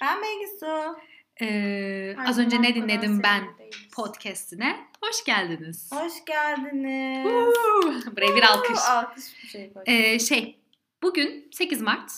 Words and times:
Ben 0.00 0.22
Bengisu. 0.22 0.98
Ee, 1.40 2.16
az 2.18 2.38
önce 2.38 2.62
ne 2.62 2.74
dinledim 2.74 3.22
ben 3.22 3.44
podcastine. 3.92 4.86
Hoş 5.00 5.24
geldiniz. 5.24 5.90
Hoş 5.92 6.24
geldiniz. 6.24 7.24
Woo! 7.24 8.16
Buraya 8.16 8.36
bir 8.36 8.42
alkış. 8.42 8.78
Alkış 8.88 9.24
bir 9.42 9.48
şey. 9.48 9.72
Ee, 9.86 10.18
şey, 10.18 10.60
bugün 11.02 11.50
8 11.52 11.82
Mart 11.82 12.12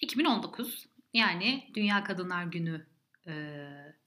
2019. 0.00 0.88
Yani 1.14 1.70
Dünya 1.74 2.04
Kadınlar 2.04 2.44
Günü 2.44 2.86
e, 3.26 3.32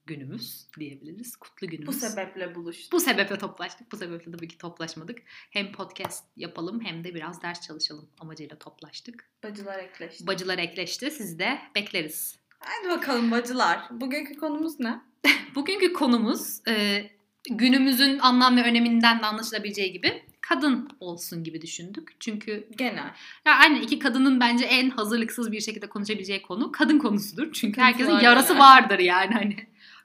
günümüz 0.06 0.68
diyebiliriz. 0.80 1.36
Kutlu 1.36 1.68
günümüz. 1.68 1.88
Bu 1.88 1.94
sebeple 1.94 2.56
buluştuk. 2.56 2.92
Bu 2.92 3.00
sebeple 3.00 3.38
toplaştık. 3.38 3.92
Bu 3.92 3.98
sebeple 3.98 4.32
tabii 4.32 4.48
ki 4.48 4.58
toplaşmadık. 4.58 5.20
Hem 5.28 5.72
podcast 5.72 6.26
yapalım 6.36 6.82
hem 6.86 7.04
de 7.04 7.16
biraz 7.16 7.42
ders 7.42 7.68
çalışalım 7.68 8.10
amacıyla 8.20 8.60
toplaştık. 8.60 9.30
Bacılar 9.44 9.80
ekleşti. 9.80 10.28
Bacılar 10.28 10.58
ekleşti. 10.58 11.12
Sizi 11.12 11.40
de 11.40 11.62
bekleriz. 11.76 12.41
Hadi 12.62 12.90
bakalım 12.90 13.32
bacılar. 13.32 13.80
Bugünkü 13.92 14.38
konumuz 14.38 14.80
ne? 14.80 15.02
Bugünkü 15.56 15.94
konumuz 15.94 16.68
e, 16.68 17.06
günümüzün 17.50 18.20
anlam 18.20 18.58
ve 18.58 18.64
öneminden 18.64 19.20
de 19.20 19.26
anlaşılabileceği 19.26 19.92
gibi 19.92 20.24
kadın 20.42 20.90
olsun 21.00 21.44
gibi 21.44 21.62
düşündük. 21.62 22.16
Çünkü 22.20 22.68
Genel. 22.78 23.12
ya 23.46 23.56
aynen 23.56 23.82
iki 23.82 24.00
kadının 24.00 24.40
bence 24.40 24.66
en 24.66 24.90
hazırlıksız 24.90 25.52
bir 25.52 25.62
şekilde 25.62 25.90
konuşabileceği 25.90 26.42
konu 26.42 26.72
kadın 26.72 27.00
konusudur. 27.00 27.54
Çünkü 27.54 27.82
herkesin 27.82 28.20
yarası 28.20 28.60
vardır 28.60 29.00
yani 29.00 29.34
hani 29.34 29.56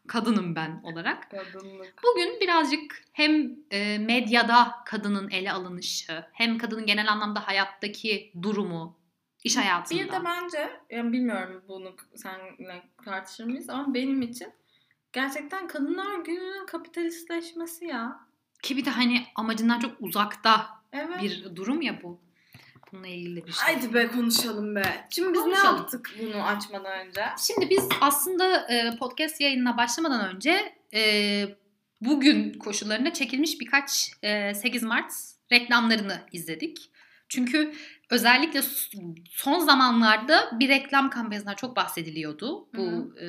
kadınım 0.07 0.57
ben 0.57 0.81
olarak. 0.83 1.31
Kadınlık. 1.31 1.95
Bugün 2.05 2.41
birazcık 2.41 3.05
hem 3.13 3.51
e, 3.71 3.99
medyada 3.99 4.75
kadının 4.87 5.31
ele 5.31 5.53
alınışı, 5.53 6.25
hem 6.33 6.59
kadının 6.59 6.87
genel 6.87 7.13
anlamda 7.13 7.47
hayattaki 7.47 8.33
durumu, 8.43 8.97
iş 9.47 9.57
hayatında. 9.57 10.01
Bir 10.03 10.13
de 10.13 10.25
bence, 10.25 10.71
yani 10.91 11.13
bilmiyorum 11.13 11.65
bunu 11.69 11.97
seninle 12.15 12.83
tartışır 13.05 13.45
mıyız 13.45 13.71
ama 13.71 13.95
benim 13.95 14.23
için 14.23 14.49
gerçekten 15.13 15.69
kadınlar 15.69 16.19
gününün 16.25 16.67
kapitalistleşmesi 16.67 17.85
ya. 17.85 18.21
Ki 18.63 18.77
bir 18.77 18.85
de 18.85 18.91
hani 18.91 19.27
amacından 19.35 19.79
çok 19.79 19.93
uzakta 20.01 20.67
Evet. 20.93 21.23
bir 21.23 21.57
durum 21.57 21.83
ya 21.83 22.03
bu. 22.03 22.21
Bununla 22.93 23.07
ilgili 23.07 23.47
bir 23.47 23.53
şey. 23.53 23.65
Haydi 23.65 23.95
be 23.95 24.09
konuşalım 24.09 24.75
be. 24.77 25.07
Şimdi 25.11 25.33
biz 25.33 25.41
Konuşalım. 25.41 25.75
ne 25.75 25.79
yaptık 25.81 26.15
bunu 26.23 26.43
açmadan 26.43 27.07
önce? 27.07 27.25
Şimdi 27.39 27.71
biz 27.71 27.89
aslında 28.01 28.73
e, 28.73 28.97
podcast 28.97 29.41
yayınına 29.41 29.77
başlamadan 29.77 30.35
önce 30.35 30.73
e, 30.95 31.43
bugün 32.01 32.59
koşullarında 32.59 33.13
çekilmiş 33.13 33.61
birkaç 33.61 34.11
e, 34.23 34.55
8 34.55 34.83
Mart 34.83 35.13
reklamlarını 35.53 36.21
izledik. 36.33 36.91
Çünkü 37.29 37.73
özellikle 38.11 38.63
son 39.31 39.59
zamanlarda 39.59 40.59
bir 40.61 40.69
reklam 40.69 41.11
kampanyasından 41.11 41.55
çok 41.55 41.77
bahsediliyordu. 41.77 42.69
Bu 42.77 43.19
e, 43.21 43.27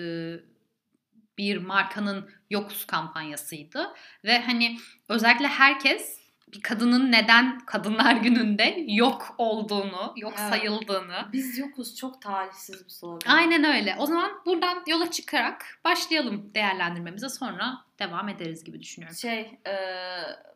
bir 1.37 1.57
markanın 1.57 2.29
yokuz 2.49 2.85
kampanyasıydı 2.85 3.93
ve 4.23 4.41
hani 4.41 4.77
özellikle 5.09 5.47
herkes 5.47 6.27
bir 6.53 6.61
kadının 6.61 7.11
neden 7.11 7.59
Kadınlar 7.59 8.15
Günü'nde 8.23 8.85
yok 8.87 9.35
olduğunu, 9.37 10.13
yok 10.15 10.33
Evet. 10.37 10.49
sayıldığını 10.49 11.29
Biz 11.33 11.57
yokuz 11.57 11.95
çok 11.95 12.21
talihsiz 12.21 12.85
bir 12.85 12.89
slogan. 12.89 13.31
Aynen 13.31 13.63
öyle. 13.63 13.95
O 13.99 14.05
zaman 14.05 14.31
buradan 14.45 14.83
yola 14.87 15.11
çıkarak 15.11 15.79
başlayalım 15.85 16.51
değerlendirmemize 16.53 17.29
sonra 17.29 17.77
devam 17.99 18.29
ederiz 18.29 18.63
gibi 18.63 18.79
düşünüyorum. 18.79 19.17
Şey, 19.17 19.39
e, 19.67 19.75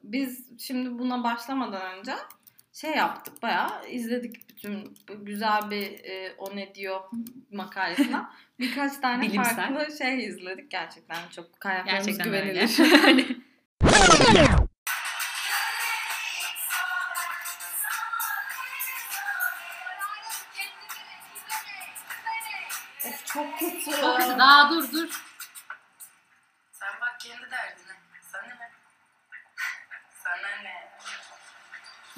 biz 0.03 0.49
şimdi 0.59 0.99
buna 0.99 1.23
başlamadan 1.23 1.99
önce 1.99 2.13
şey 2.73 2.91
yaptık 2.91 3.41
bayağı 3.41 3.89
izledik 3.89 4.49
bütün 4.49 4.97
güzel 5.21 5.71
bir 5.71 6.03
e, 6.03 6.35
o 6.37 6.55
ne 6.55 6.75
diyor 6.75 7.01
makalesinden 7.51 8.25
birkaç 8.59 8.97
tane 8.97 9.23
Bilimsel. 9.23 9.55
farklı 9.55 9.97
şey 9.97 10.25
izledik 10.25 10.71
gerçekten 10.71 11.17
çok 11.35 11.59
kaynaklarımız 11.59 12.05
Gerçekten 12.05 12.25
güvenilir. 12.25 12.77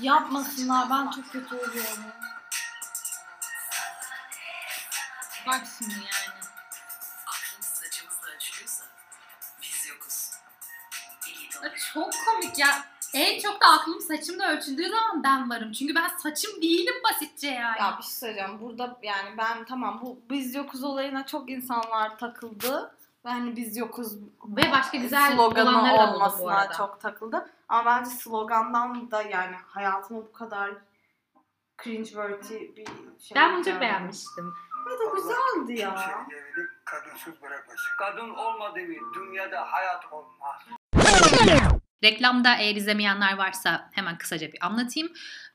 Yapmasınlar 0.04 0.90
ben 0.90 1.12
çok 1.12 1.32
kötü 1.32 1.56
oluyorum. 1.56 2.04
Bak 5.48 5.62
şimdi 5.78 5.94
yani. 5.94 6.40
Aklımız 7.28 7.66
saçımızla 7.66 8.28
açılıyorsa 8.36 8.84
biz 9.62 9.88
yokuz. 9.90 10.32
İyi 11.28 11.50
de 11.52 11.68
Ya 11.68 11.74
Çok 11.94 12.14
komik 12.26 12.60
ya. 12.60 12.86
En 13.14 13.40
çok 13.40 13.62
da 13.62 13.66
aklım 13.68 14.02
saçımla 14.02 14.52
ölçüldüğü 14.52 14.90
zaman 14.90 15.24
ben 15.24 15.50
varım. 15.50 15.72
Çünkü 15.72 15.96
ben 15.96 16.08
saçım 16.08 16.62
değilim 16.62 16.96
basitçe 17.04 17.48
yani. 17.48 17.80
Ya 17.80 17.96
bir 17.98 18.04
şey 18.04 18.14
söyleyeceğim. 18.14 18.62
Burada 18.62 19.00
yani 19.04 19.38
ben 19.38 19.66
tamam 19.66 20.02
bu 20.02 20.20
biz 20.30 20.56
yokuz 20.56 20.84
olayına 20.84 21.26
çok 21.26 21.50
insanlar 21.50 22.18
takıldı. 22.18 22.96
Ve 23.26 23.30
hani 23.30 23.56
biz 23.56 23.78
yokuz 23.78 24.18
Ve 24.48 24.72
başka 24.72 24.98
güzel 24.98 25.32
sloganı 25.36 25.70
olanları 25.70 25.98
da 25.98 26.14
olmasına 26.14 26.56
arada. 26.58 26.74
çok 26.74 27.02
takıldı. 27.02 27.50
Ama 27.70 27.86
bence 27.86 28.10
slogandan 28.10 29.12
da 29.12 29.22
yani 29.22 29.56
hayatıma 29.68 30.20
bu 30.20 30.32
kadar 30.34 30.72
cringe-worthy 31.78 32.76
bir 32.76 32.86
şey. 33.20 33.36
Ben 33.36 33.56
bunu 33.56 33.64
çok 33.66 33.82
beğenmiştim. 33.82 34.54
Evet 34.90 35.00
o 35.12 35.16
güzeldi 35.16 35.82
ya. 35.82 35.90
Kimseyi 35.96 36.40
evlilik 36.42 36.86
kadınsız 36.86 37.42
bırakmasın. 37.42 37.92
Kadın 38.00 38.30
olmadığı 38.30 38.76
bir 38.80 39.00
dünyada 39.16 39.72
hayat 39.72 40.06
olmaz. 40.14 40.62
Reklamda 42.04 42.56
eğer 42.56 42.76
izlemeyenler 42.76 43.38
varsa 43.38 43.90
hemen 43.94 44.18
kısaca 44.18 44.48
bir 44.52 44.66
anlatayım. 44.66 45.10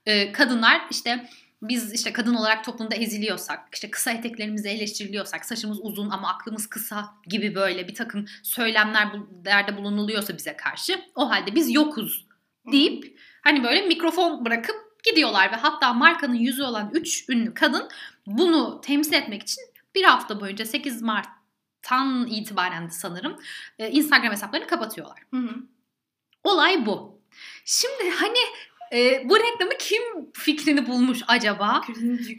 Ee, 0.06 0.32
kadınlar 0.32 0.86
işte 0.90 1.28
biz 1.62 1.92
işte 1.92 2.12
kadın 2.12 2.34
olarak 2.34 2.64
toplumda 2.64 2.94
eziliyorsak, 2.94 3.68
işte 3.72 3.90
kısa 3.90 4.10
eteklerimizi 4.10 4.68
eleştiriliyorsak, 4.68 5.44
saçımız 5.44 5.78
uzun 5.82 6.10
ama 6.10 6.28
aklımız 6.28 6.66
kısa 6.66 7.14
gibi 7.26 7.54
böyle 7.54 7.88
bir 7.88 7.94
takım 7.94 8.24
söylemler 8.42 9.12
bu- 9.12 9.44
derde 9.44 9.76
bulunuluyorsa 9.76 10.36
bize 10.36 10.56
karşı 10.56 11.00
o 11.14 11.30
halde 11.30 11.54
biz 11.54 11.74
yokuz 11.74 12.26
deyip 12.72 13.18
hani 13.42 13.62
böyle 13.64 13.86
mikrofon 13.86 14.44
bırakıp 14.44 15.04
gidiyorlar 15.04 15.52
ve 15.52 15.56
hatta 15.56 15.92
markanın 15.92 16.34
yüzü 16.34 16.62
olan 16.62 16.90
3 16.94 17.28
ünlü 17.28 17.54
kadın 17.54 17.88
bunu 18.26 18.80
temsil 18.80 19.12
etmek 19.12 19.42
için 19.42 19.64
bir 19.94 20.04
hafta 20.04 20.40
boyunca 20.40 20.64
8 20.66 21.02
Mart'tan 21.02 22.26
itibaren 22.26 22.88
sanırım 22.88 23.36
e, 23.78 23.90
Instagram 23.90 24.32
hesaplarını 24.32 24.66
kapatıyorlar. 24.66 25.18
Hı 25.30 25.36
hı. 25.40 25.54
Olay 26.44 26.86
bu. 26.86 27.20
Şimdi 27.64 28.10
hani 28.10 28.38
e, 28.92 29.28
bu 29.28 29.36
reklamı 29.36 29.72
kim 29.78 30.02
fikrini 30.34 30.86
bulmuş 30.86 31.20
acaba? 31.28 31.80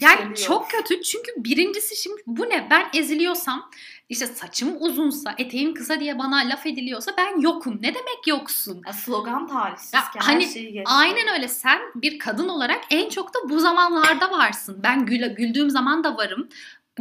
Yani 0.01 0.35
çok 0.35 0.69
kötü 0.69 1.01
çünkü 1.01 1.31
birincisi 1.37 1.95
şimdi 1.95 2.21
bu 2.27 2.49
ne? 2.49 2.67
Ben 2.69 2.87
eziliyorsam 2.93 3.69
işte 4.09 4.27
saçım 4.27 4.75
uzunsa, 4.79 5.35
eteğim 5.37 5.73
kısa 5.73 5.99
diye 5.99 6.19
bana 6.19 6.37
laf 6.37 6.65
ediliyorsa 6.65 7.11
ben 7.17 7.39
yokum. 7.41 7.77
Ne 7.81 7.87
demek 7.87 8.27
yoksun? 8.27 8.81
Ya 8.87 8.93
slogan 8.93 9.47
talihsiz 9.47 9.93
Ya 9.93 10.01
hani 10.17 10.47
şeyi. 10.47 10.83
Aynen 10.85 11.27
öyle. 11.33 11.47
Sen 11.47 11.79
bir 11.95 12.19
kadın 12.19 12.49
olarak 12.49 12.81
en 12.89 13.09
çok 13.09 13.33
da 13.33 13.49
bu 13.49 13.59
zamanlarda 13.59 14.31
varsın. 14.31 14.79
Ben 14.83 15.05
gül, 15.05 15.27
güldüğüm 15.27 15.69
zaman 15.69 16.03
da 16.03 16.17
varım. 16.17 16.49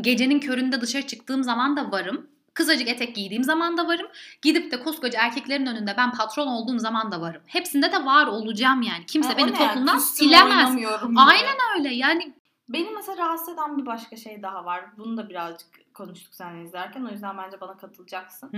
Gecenin 0.00 0.40
köründe 0.40 0.80
dışarı 0.80 1.06
çıktığım 1.06 1.44
zaman 1.44 1.76
da 1.76 1.92
varım. 1.92 2.26
Kısacık 2.58 2.88
etek 2.88 3.14
giydiğim 3.14 3.44
zaman 3.44 3.76
da 3.76 3.88
varım. 3.88 4.06
Gidip 4.42 4.72
de 4.72 4.82
koskoca 4.82 5.20
erkeklerin 5.22 5.66
önünde 5.66 5.94
ben 5.96 6.12
patron 6.12 6.46
olduğum 6.46 6.78
zaman 6.78 7.12
da 7.12 7.20
varım. 7.20 7.42
Hepsinde 7.46 7.92
de 7.92 8.04
var 8.04 8.26
olacağım 8.26 8.82
yani. 8.82 9.06
Kimse 9.06 9.28
Ha, 9.28 9.38
beni 9.38 9.54
toplumdan 9.54 9.98
Küstüm, 9.98 10.26
silemez. 10.28 10.76
Aynen 11.16 11.56
öyle. 11.76 11.94
Yani 11.94 12.34
Beni 12.68 12.90
mesela 12.90 13.18
rahatsız 13.18 13.48
eden 13.48 13.78
bir 13.78 13.86
başka 13.86 14.16
şey 14.16 14.42
daha 14.42 14.64
var. 14.64 14.84
Bunu 14.96 15.16
da 15.16 15.28
birazcık 15.28 15.94
konuştuk 15.94 16.34
seninle 16.34 16.64
izlerken. 16.64 17.04
O 17.04 17.10
yüzden 17.10 17.38
bence 17.38 17.60
bana 17.60 17.76
katılacaksın. 17.76 18.50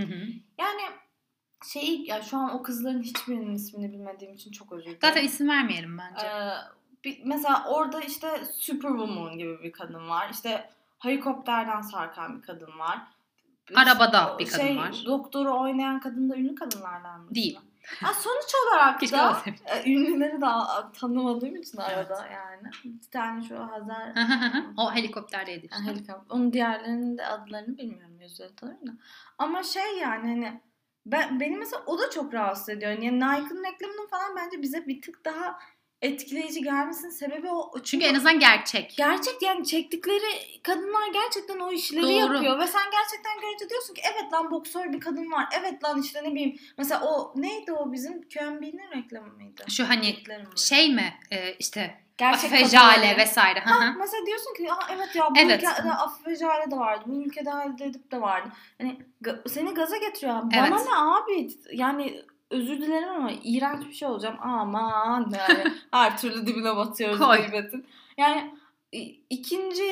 Yani 0.59 0.83
şey 1.73 2.05
ya 2.05 2.23
şu 2.23 2.37
an 2.37 2.55
o 2.55 2.63
kızların 2.63 3.03
hiçbirinin 3.03 3.55
ismini 3.55 3.93
bilmediğim 3.93 4.35
için 4.35 4.51
çok 4.51 4.73
özür 4.73 4.85
dilerim. 4.85 4.99
zaten 5.03 5.25
isim 5.25 5.49
vermeyelim 5.49 5.99
bence. 5.99 6.27
Ee, 6.27 6.51
bir- 7.05 7.21
mesela 7.25 7.65
orada 7.69 8.01
işte 8.01 8.45
Superwoman 8.59 9.39
gibi 9.39 9.63
bir 9.63 9.73
kadın 9.73 10.09
var. 10.09 10.31
İşte 10.33 10.71
helikopterden 10.99 11.81
sarkan 11.81 12.37
bir 12.37 12.43
kadın 12.43 12.79
var. 12.79 13.01
Arabada 13.75 14.39
bir 14.39 14.49
kadın 14.49 14.67
şey, 14.67 14.77
var. 14.77 15.03
Doktoru 15.07 15.61
oynayan 15.61 16.01
kadın 16.01 16.31
da 16.31 16.37
ünlü 16.37 16.55
kadınlardan 16.55 17.21
mı? 17.21 17.35
Değil. 17.35 17.59
Ha, 18.01 18.13
sonuç 18.15 18.55
olarak 18.67 19.03
da 19.13 19.43
e, 19.67 19.93
ünlüleri 19.93 20.41
de 20.41 20.47
tanımadığım 21.01 21.57
için 21.57 21.79
Evet. 21.79 21.91
arada 21.91 22.27
yani. 22.27 22.71
Bir 22.85 23.11
tane 23.11 23.43
şu 23.43 23.59
Hazar 23.59 24.13
o 24.77 24.95
helikopterdeydi 24.95 25.67
işte. 25.67 25.83
Helikopter. 25.85 26.37
Onun 26.37 26.53
diğerlerinin 26.53 27.19
de 27.19 27.27
adlarını 27.27 27.79
bilmiyorum 27.79 28.21
yüzleri 28.21 28.61
da. 28.61 28.79
Ama 29.39 29.63
şey 29.63 29.99
yani 30.01 30.29
hani 30.29 30.61
ben, 31.07 31.41
beni 31.41 31.57
mesela 31.57 31.83
o 31.87 31.99
da 31.99 32.11
çok 32.11 32.35
rahatsız 32.35 32.69
ediyor. 32.69 32.91
Yani 32.91 33.17
Nike'ın 33.17 33.65
reklamının 33.65 34.09
falan 34.11 34.37
bence 34.37 34.63
bize 34.63 34.87
bir 34.87 35.03
tık 35.03 35.25
daha 35.25 35.59
etkileyici 36.03 36.63
gelmesinin 36.63 37.11
sebebi 37.11 37.49
o. 37.49 37.73
Çünkü 37.85 38.07
en 38.07 38.15
azından 38.15 38.39
gerçek. 38.39 38.95
Gerçek 38.97 39.43
yani 39.43 39.67
çektikleri 39.67 40.63
kadınlar 40.63 41.13
gerçekten 41.13 41.59
o 41.59 41.73
işleri 41.73 42.03
Doğru. 42.03 42.13
yapıyor 42.13 42.59
ve 42.59 42.67
sen 42.67 42.91
gerçekten 42.91 43.41
görünce 43.41 43.69
diyorsun 43.71 43.95
ki 43.95 44.03
evet 44.15 44.33
lan 44.33 44.51
boksör 44.51 44.93
bir 44.93 45.01
kadın 45.01 45.31
var. 45.31 45.47
Evet 45.61 45.85
lan 45.85 46.03
işte 46.03 46.25
ne 46.25 46.31
bileyim 46.35 46.59
mesela 46.79 47.03
o 47.05 47.33
neydi 47.37 47.73
o 47.73 47.93
bizim 47.93 48.29
QMB'nin 48.29 48.91
reklamı 48.97 49.33
mıydı? 49.33 49.65
Şu 49.69 49.89
hani 49.89 50.17
Reklamı 50.17 50.43
mı? 50.43 50.59
Şey 50.59 50.95
mi 50.95 51.15
e, 51.31 51.55
işte 51.55 52.01
Gerçek 52.19 52.45
Afife 52.53 52.63
kadınları. 52.63 52.93
Jale 52.95 53.17
vesaire. 53.17 53.61
Ha, 53.61 53.87
hı. 53.87 53.99
mesela 53.99 54.27
diyorsun 54.27 54.55
ki 54.55 54.73
Aa, 54.73 54.87
evet 54.95 55.17
ya 55.17 55.31
bu 55.31 55.39
Evet. 55.39 55.63
ülkede 55.63 55.93
Afife 55.93 56.37
Jale 56.37 56.71
de 56.71 56.77
vardı. 56.77 57.05
Bu 57.07 57.23
ülkede 57.23 57.51
Halide 57.51 57.85
Edip 57.85 58.13
de 58.13 58.21
vardı. 58.21 58.49
Hani 58.79 58.99
seni 59.49 59.75
gaza 59.75 59.97
getiriyor. 59.97 60.35
Bana 60.43 60.67
Evet. 60.67 60.87
ne 60.89 60.97
abi? 60.97 61.49
Yani 61.73 62.23
özür 62.51 62.79
dilerim 62.81 63.09
ama 63.09 63.31
iğrenç 63.45 63.87
bir 63.89 63.93
şey 63.95 64.09
olacağım. 64.09 64.37
Aman 64.43 65.33
yani 65.39 65.65
her 65.91 66.19
türlü 66.19 66.47
dibine 66.47 66.77
batıyoruz 66.77 67.19
Koy. 67.19 67.37
gıybetin. 67.39 67.87
Yani 68.17 68.55
ikinci 69.31 69.85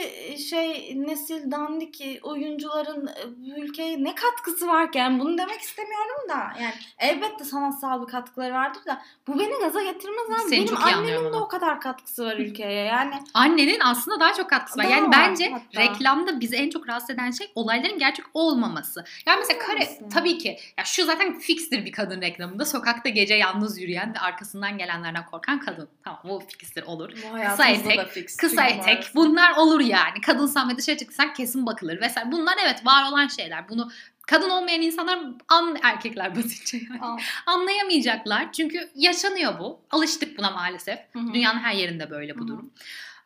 şey 0.49 0.95
nesil 0.97 1.51
dandik 1.51 2.19
oyuncuların 2.23 3.11
ülkeye 3.57 4.05
ne 4.05 4.15
katkısı 4.15 4.67
var 4.67 4.93
ki? 4.93 4.99
Yani 4.99 5.21
bunu 5.21 5.39
demek 5.39 5.61
istemiyorum 5.61 6.29
da. 6.29 6.35
Yani 6.63 6.75
elbette 6.99 7.45
sanatsal 7.45 8.03
bir 8.03 8.07
katkıları 8.13 8.55
vardır 8.55 8.81
da 8.87 9.03
bu 9.27 9.39
beni 9.39 9.59
gaza 9.61 9.83
getirmez 9.83 10.31
abi. 10.31 10.49
Seni 10.49 10.67
Benim 10.67 10.77
annemin 10.83 11.33
de 11.33 11.37
o 11.37 11.49
kadar 11.49 11.81
katkısı 11.81 12.25
var 12.25 12.37
ülkeye. 12.37 12.85
Yani 12.85 13.15
Annenin 13.35 13.81
aslında 13.81 14.21
daha 14.21 14.35
çok 14.35 14.51
katkısı 14.51 14.79
var. 14.79 14.85
Daha 14.85 14.93
Yani 14.93 15.07
var 15.07 15.13
bence 15.13 15.51
hatta. 15.51 15.81
reklamda 15.81 16.41
bizi 16.41 16.57
en 16.57 16.71
çok 16.71 16.89
rahatsız 16.89 17.11
eden 17.11 17.31
şey 17.31 17.51
olayların 17.55 17.99
gerçek 17.99 18.25
olmaması. 18.35 19.05
Yani 19.27 19.39
mesela 19.39 19.59
kare 19.59 19.79
Olmaması. 19.79 20.09
tabii 20.09 20.39
ki 20.39 20.59
ya 20.79 20.85
şu 20.85 21.05
zaten 21.05 21.39
fikstir 21.39 21.85
bir 21.85 21.93
kadın 21.93 22.21
reklamında. 22.21 22.65
Sokakta 22.65 23.09
gece 23.09 23.35
yalnız 23.35 23.81
yürüyen 23.81 24.15
ve 24.15 24.19
arkasından 24.19 24.79
gelenlerden 24.79 25.27
korkan 25.27 25.61
kadın. 25.61 25.89
Tamam 26.05 26.21
bu 26.25 26.41
fikstir 26.41 26.83
olur. 26.83 27.11
bu 27.11 27.39
Kısa 27.51 27.67
etek. 27.69 28.01
Kısa 28.39 28.69
Çünkü 28.69 28.88
etek 28.89 29.15
bunlar 29.15 29.57
olur 29.57 29.81
yani. 29.81 30.21
Kadınsan 30.21 30.71
ve 30.71 30.77
dışarı 30.77 30.97
çıktıysan 30.97 31.33
kesin 31.33 31.67
bakılır 31.67 32.01
vesaire. 32.01 32.33
Bunlar 32.33 32.55
evet 32.65 32.87
var 32.87 33.11
olan 33.11 33.29
şeyler. 33.29 33.69
Bunu 33.69 33.91
kadın 34.27 34.51
olmayan 34.51 34.81
insanlar 34.81 35.19
an 35.49 35.77
erkekler 35.83 36.37
basitçe 36.37 36.77
yani. 36.91 37.01
Al. 37.01 37.19
Anlayamayacaklar. 37.47 38.53
Çünkü 38.53 38.91
yaşanıyor 38.95 39.59
bu. 39.59 39.81
Alıştık 39.91 40.39
buna 40.39 40.51
maalesef. 40.51 40.99
Hı 41.13 41.19
hı. 41.19 41.35
Dünyanın 41.35 41.59
her 41.59 41.75
yerinde 41.75 42.11
böyle 42.11 42.35
bu 42.35 42.41
Hı 42.41 42.45
hı. 42.45 42.49
durum. 42.49 42.71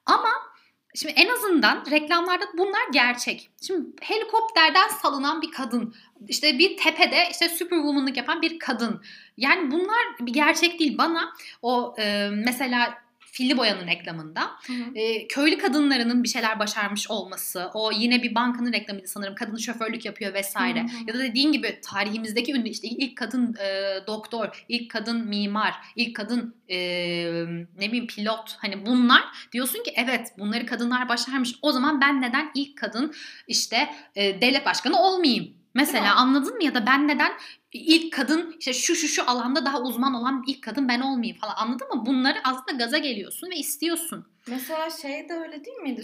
Ama 0.06 0.28
şimdi 0.94 1.14
en 1.14 1.28
azından 1.28 1.84
reklamlarda 1.90 2.44
bunlar 2.58 2.88
gerçek. 2.92 3.50
Şimdi 3.66 3.90
helikopterden 4.00 4.88
salınan 4.88 5.42
bir 5.42 5.50
kadın, 5.50 5.94
işte 6.28 6.58
bir 6.58 6.76
tepede 6.76 7.28
işte 7.30 7.48
superwoman'lık 7.48 8.16
yapan 8.16 8.42
bir 8.42 8.58
kadın. 8.58 9.02
Yani 9.36 9.70
bunlar 9.70 9.98
bir 10.20 10.32
gerçek 10.32 10.78
değil. 10.80 10.98
Bana 10.98 11.32
o 11.62 11.94
e, 11.98 12.28
mesela 12.32 13.01
Filli 13.32 13.56
Boya'nın 13.56 13.86
reklamında 13.86 14.40
Hı 14.66 14.72
hı. 14.72 14.98
e, 14.98 15.28
köylü 15.28 15.58
kadınlarının 15.58 16.22
bir 16.22 16.28
şeyler 16.28 16.58
başarmış 16.58 17.10
olması, 17.10 17.70
o 17.74 17.92
yine 17.92 18.22
bir 18.22 18.34
bankanın 18.34 18.72
reklamıydı 18.72 19.08
sanırım. 19.08 19.34
Kadın 19.34 19.56
şoförlük 19.56 20.04
yapıyor 20.04 20.34
vesaire. 20.34 20.80
Hı 20.80 20.84
hı. 20.84 20.88
Ya 21.06 21.14
da 21.14 21.18
dediğin 21.18 21.52
gibi 21.52 21.80
tarihimizdeki 21.84 22.52
ünlü 22.52 22.68
işte 22.68 22.88
ilk 22.88 23.16
kadın 23.16 23.54
e, 23.54 23.98
doktor, 24.06 24.64
ilk 24.68 24.90
kadın 24.90 25.28
mimar, 25.28 25.74
ilk 25.96 26.16
kadın 26.16 26.54
e, 26.68 26.78
ne 27.78 27.88
bileyim 27.88 28.06
pilot. 28.06 28.56
Hani 28.58 28.86
bunlar 28.86 29.22
diyorsun 29.52 29.82
ki 29.82 29.92
evet 29.96 30.32
bunları 30.38 30.66
kadınlar 30.66 31.08
başarmış. 31.08 31.54
O 31.62 31.72
zaman 31.72 32.00
ben 32.00 32.20
neden 32.22 32.50
ilk 32.54 32.78
kadın 32.78 33.14
işte 33.48 33.88
e, 34.14 34.40
devlet 34.40 34.66
başkanı 34.66 34.98
olmayayım? 34.98 35.61
Mesela 35.74 36.14
anladın 36.14 36.56
mı 36.56 36.64
ya 36.64 36.74
da 36.74 36.86
ben 36.86 37.08
neden 37.08 37.32
ilk 37.72 38.12
kadın 38.12 38.56
işte 38.58 38.72
şu 38.72 38.94
şu 38.94 39.08
şu 39.08 39.30
alanda 39.30 39.64
daha 39.64 39.82
uzman 39.82 40.14
olan 40.14 40.44
ilk 40.46 40.62
kadın 40.62 40.88
ben 40.88 41.00
olmayayım 41.00 41.38
falan 41.38 41.54
anladın 41.56 41.88
mı? 41.88 42.06
Bunları 42.06 42.38
aslında 42.44 42.84
gaza 42.84 42.98
geliyorsun 42.98 43.50
ve 43.50 43.56
istiyorsun. 43.56 44.26
Mesela 44.46 44.90
şey 44.90 45.28
de 45.28 45.32
öyle 45.32 45.64
değil 45.64 45.76
miydi? 45.76 46.02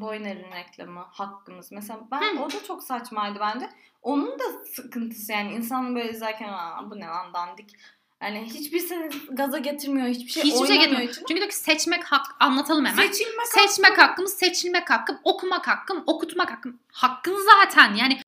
Boyner'in 0.00 0.52
reklamı 0.52 1.00
hakkımız. 1.00 1.72
Mesela 1.72 2.00
ben 2.10 2.36
Hı. 2.36 2.42
o 2.42 2.50
da 2.50 2.62
çok 2.66 2.82
saçmaydı 2.82 3.38
bence. 3.40 3.70
Onun 4.02 4.38
da 4.38 4.44
sıkıntısı 4.72 5.32
yani 5.32 5.52
insanın 5.52 5.94
böyle 5.94 6.10
izlerken 6.10 6.48
Aa, 6.48 6.90
bu 6.90 7.00
ne 7.00 7.06
lan 7.06 7.34
dandik. 7.34 7.76
Yani 8.22 8.44
hiçbir 8.44 8.78
seni 8.78 9.08
gaza 9.30 9.58
getirmiyor. 9.58 10.08
Hiçbir 10.08 10.32
şey 10.32 10.42
Hiçbir 10.42 10.66
şey 10.66 10.76
getirmiyor. 10.76 11.10
içine. 11.10 11.24
Çünkü 11.28 11.40
diyor 11.40 11.48
ki 11.50 11.56
seçmek 11.56 12.04
hak 12.04 12.26
anlatalım 12.40 12.84
hemen. 12.84 13.06
Seçilmek 13.06 13.46
Seçmek 13.46 13.98
hakkımız, 13.98 14.32
seçilmek 14.34 14.90
hakkım, 14.90 15.18
okumak 15.24 15.68
hakkım, 15.68 16.02
okutmak 16.06 16.50
hakkım. 16.50 16.78
Hakkın 16.92 17.36
zaten 17.36 17.94
yani 17.94 18.18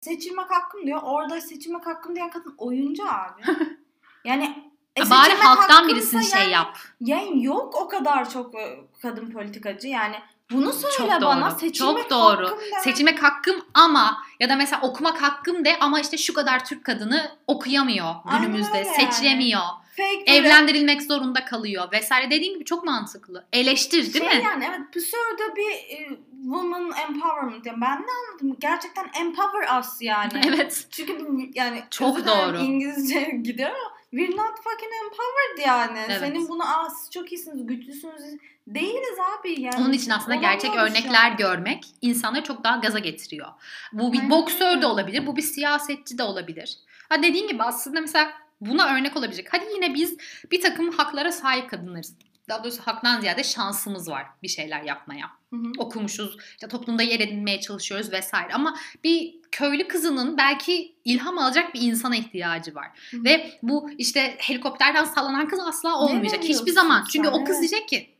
seçilmek 0.00 0.50
hakkım 0.50 0.86
diyor. 0.86 1.00
Orada 1.02 1.40
seçilmek 1.40 1.86
hakkım 1.86 2.14
diyen 2.14 2.30
kadın 2.30 2.54
oyuncu 2.58 3.02
abi. 3.08 3.42
Yani 4.24 4.70
e, 4.98 5.10
bari 5.10 5.32
halktan 5.32 5.88
birisini 5.88 6.24
şey 6.24 6.40
yani- 6.40 6.50
yap. 6.52 6.78
Yani 7.00 7.44
yok 7.44 7.74
o 7.76 7.88
kadar 7.88 8.30
çok 8.30 8.54
e, 8.54 8.80
kadın 9.02 9.30
politikacı. 9.30 9.88
Yani 9.88 10.16
bunu 10.50 10.72
söyle 10.72 10.94
Çok 10.96 11.08
bana. 11.10 11.20
doğru. 11.50 11.58
Seçilmek 11.58 11.74
Çok 12.02 12.10
doğru. 12.10 12.46
hakkım 12.46 12.58
demek. 12.60 12.80
Seçilmek 12.84 13.22
hakkım 13.22 13.64
ama 13.74 14.22
ya 14.40 14.48
da 14.48 14.56
mesela 14.56 14.82
okumak 14.82 15.22
hakkım 15.22 15.64
de 15.64 15.76
ama 15.80 16.00
işte 16.00 16.18
şu 16.18 16.34
kadar 16.34 16.64
Türk 16.64 16.84
kadını 16.84 17.30
okuyamıyor 17.46 18.14
günümüzde. 18.38 18.76
yani. 18.78 18.86
Seçilemiyor. 18.96 19.60
Fake 19.96 20.24
böyle 20.28 20.38
Evlendirilmek 20.38 21.02
zorunda 21.02 21.44
kalıyor 21.44 21.92
vesaire. 21.92 22.30
Dediğin 22.30 22.54
gibi 22.54 22.64
çok 22.64 22.84
mantıklı. 22.84 23.44
Eleştir 23.52 24.14
değil 24.14 24.28
şey 24.28 24.38
mi? 24.38 24.44
yani 24.44 24.64
evet 24.68 24.80
pseudo 24.92 25.56
bir 25.56 25.70
e, 25.96 26.08
woman 26.42 26.92
empowerment. 27.08 27.66
Yani 27.66 27.80
ben 27.80 27.98
de 28.02 28.06
anladım. 28.30 28.56
Gerçekten 28.60 29.10
empower 29.20 29.78
us 29.80 29.88
yani. 30.00 30.32
Evet. 30.48 30.86
Çünkü 30.90 31.26
yani 31.54 31.82
Çok 31.90 32.26
doğru. 32.26 32.58
İngilizce 32.58 33.20
gidiyor 33.44 33.70
ama 33.70 33.90
we're 34.12 34.36
not 34.36 34.56
fucking 34.64 34.92
empowered 35.04 35.66
yani. 35.66 36.06
Evet. 36.08 36.20
Senin 36.20 36.48
bunu 36.48 36.62
aa 36.62 36.90
siz 36.90 37.10
çok 37.10 37.32
iyisiniz, 37.32 37.66
güçlüsünüz. 37.66 38.40
Değiliz 38.66 39.18
abi 39.38 39.60
yani. 39.60 39.76
Onun 39.78 39.92
için 39.92 40.10
aslında 40.10 40.34
gerçek 40.34 40.76
örnekler 40.76 41.30
görmek 41.30 41.84
insanları 42.02 42.44
çok 42.44 42.64
daha 42.64 42.76
gaza 42.76 42.98
getiriyor. 42.98 43.48
Bu 43.92 44.12
bir 44.12 44.18
Aynen 44.18 44.30
boksör 44.30 44.82
de 44.82 44.86
olabilir, 44.86 45.26
bu 45.26 45.36
bir 45.36 45.42
siyasetçi 45.42 46.18
de 46.18 46.22
olabilir. 46.22 46.78
Ha 47.08 47.22
dediğin 47.22 47.48
gibi 47.48 47.62
aslında 47.62 48.00
mesela 48.00 48.32
buna 48.60 48.94
örnek 48.94 49.16
olabilecek. 49.16 49.48
Hadi 49.50 49.64
yine 49.74 49.94
biz 49.94 50.18
bir 50.50 50.60
takım 50.60 50.90
haklara 50.90 51.32
sahip 51.32 51.70
kadınlarız. 51.70 52.14
Daha 52.48 52.64
doğrusu 52.64 52.82
haktan 52.82 53.20
ziyade 53.20 53.44
şansımız 53.44 54.10
var 54.10 54.26
bir 54.42 54.48
şeyler 54.48 54.82
yapmaya. 54.82 55.26
Hı 55.50 55.56
hı. 55.56 55.72
Okumuşuz, 55.78 56.36
işte 56.50 56.68
toplumda 56.68 57.02
yer 57.02 57.20
edinmeye 57.20 57.60
çalışıyoruz 57.60 58.12
vesaire. 58.12 58.54
Ama 58.54 58.76
bir 59.04 59.41
köylü 59.52 59.88
kızının 59.88 60.38
belki 60.38 60.94
ilham 61.04 61.38
alacak 61.38 61.74
bir 61.74 61.80
insana 61.80 62.16
ihtiyacı 62.16 62.74
var. 62.74 62.88
Hı. 63.10 63.24
Ve 63.24 63.58
bu 63.62 63.90
işte 63.98 64.36
helikopterden 64.38 65.04
sallanan 65.04 65.48
kız 65.48 65.60
asla 65.60 65.98
olmayacak. 65.98 66.44
Hiçbir 66.44 66.72
zaman. 66.72 66.98
sen? 66.98 67.08
Çünkü 67.12 67.28
o 67.28 67.44
kız 67.44 67.56
Evet. 67.60 67.70
diyecek 67.70 67.88
ki 67.88 68.14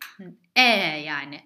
ee 0.57 0.63
yani 1.07 1.41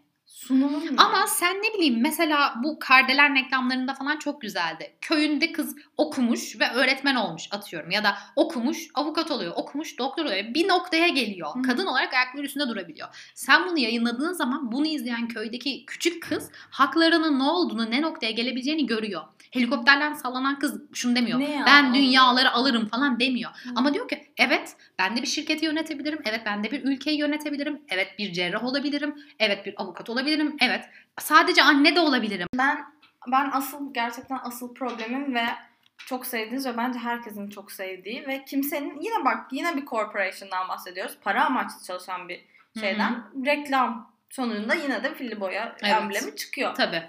Sunumum 0.46 0.86
ne? 0.86 0.96
ama 0.96 1.26
sen 1.26 1.56
ne 1.56 1.74
bileyim 1.74 2.02
mesela 2.02 2.54
bu 2.62 2.78
kardelen 2.78 3.36
reklamlarında 3.36 3.94
falan 3.94 4.18
çok 4.18 4.40
güzeldi. 4.40 4.96
Köyünde 5.00 5.52
kız 5.52 5.76
okumuş 5.96 6.60
ve 6.60 6.70
öğretmen 6.70 7.14
olmuş 7.14 7.48
atıyorum. 7.50 7.90
Ya 7.90 8.04
da 8.04 8.16
okumuş 8.36 8.88
avukat 8.94 9.30
oluyor, 9.30 9.52
okumuş 9.56 9.98
doktor 9.98 10.24
oluyor. 10.24 10.54
Bir 10.54 10.68
noktaya 10.68 11.08
geliyor. 11.08 11.48
Hı. 11.54 11.62
Kadın 11.62 11.86
olarak 11.86 12.14
ayakları 12.14 12.44
üstünde 12.46 12.68
durabiliyor. 12.68 13.08
Sen 13.34 13.68
bunu 13.68 13.78
yayınladığın 13.78 14.32
zaman 14.32 14.72
bunu 14.72 14.86
izleyen 14.86 15.28
köydeki 15.28 15.86
küçük 15.86 16.22
kız 16.22 16.50
haklarının 16.70 17.38
ne 17.38 17.42
olduğunu, 17.42 17.90
ne 17.90 18.02
noktaya 18.02 18.30
gelebileceğini 18.30 18.86
görüyor. 18.86 19.22
Helikopterden 19.50 20.12
sallanan 20.12 20.58
kız 20.58 20.80
şunu 20.92 21.16
demiyor. 21.16 21.38
Ne 21.38 21.50
ya? 21.50 21.64
Ben 21.66 21.94
dünyaları 21.94 22.50
alırım 22.52 22.88
falan 22.88 23.20
demiyor. 23.20 23.50
Hı. 23.50 23.70
Ama 23.76 23.94
diyor 23.94 24.08
ki 24.08 24.24
evet 24.36 24.76
ben 24.98 25.16
de 25.16 25.22
bir 25.22 25.26
şirketi 25.26 25.64
yönetebilirim. 25.64 26.18
Evet 26.24 26.40
ben 26.46 26.64
de 26.64 26.70
bir 26.70 26.84
ülkeyi 26.84 27.18
yönetebilirim. 27.18 27.80
Evet 27.88 28.18
bir 28.18 28.32
cerrah 28.32 28.64
olabilirim. 28.64 29.14
Evet 29.38 29.66
bir 29.66 29.74
avukat 29.76 30.10
olabilirim. 30.10 30.35
Evet 30.60 30.84
sadece 31.18 31.62
anne 31.62 31.96
de 31.96 32.00
olabilirim. 32.00 32.48
Ben 32.54 32.86
ben 33.32 33.50
asıl 33.52 33.94
gerçekten 33.94 34.38
asıl 34.42 34.74
problemim 34.74 35.34
ve 35.34 35.44
çok 35.96 36.26
sevdiğiniz 36.26 36.66
ve 36.66 36.76
bence 36.76 36.98
herkesin 36.98 37.50
çok 37.50 37.72
sevdiği 37.72 38.26
ve 38.26 38.44
kimsenin 38.44 39.00
yine 39.00 39.24
bak 39.24 39.52
yine 39.52 39.76
bir 39.76 39.86
corporation'dan 39.86 40.68
bahsediyoruz. 40.68 41.18
Para 41.22 41.44
amaçlı 41.44 41.82
çalışan 41.86 42.28
bir 42.28 42.44
şeyden 42.80 43.22
reklam 43.46 44.12
sonunda 44.30 44.74
yine 44.74 45.04
de 45.04 45.14
filli 45.14 45.40
boya 45.40 45.76
Evet. 45.82 45.94
emblemi 45.94 46.36
çıkıyor. 46.36 46.74
Tabii. 46.74 47.02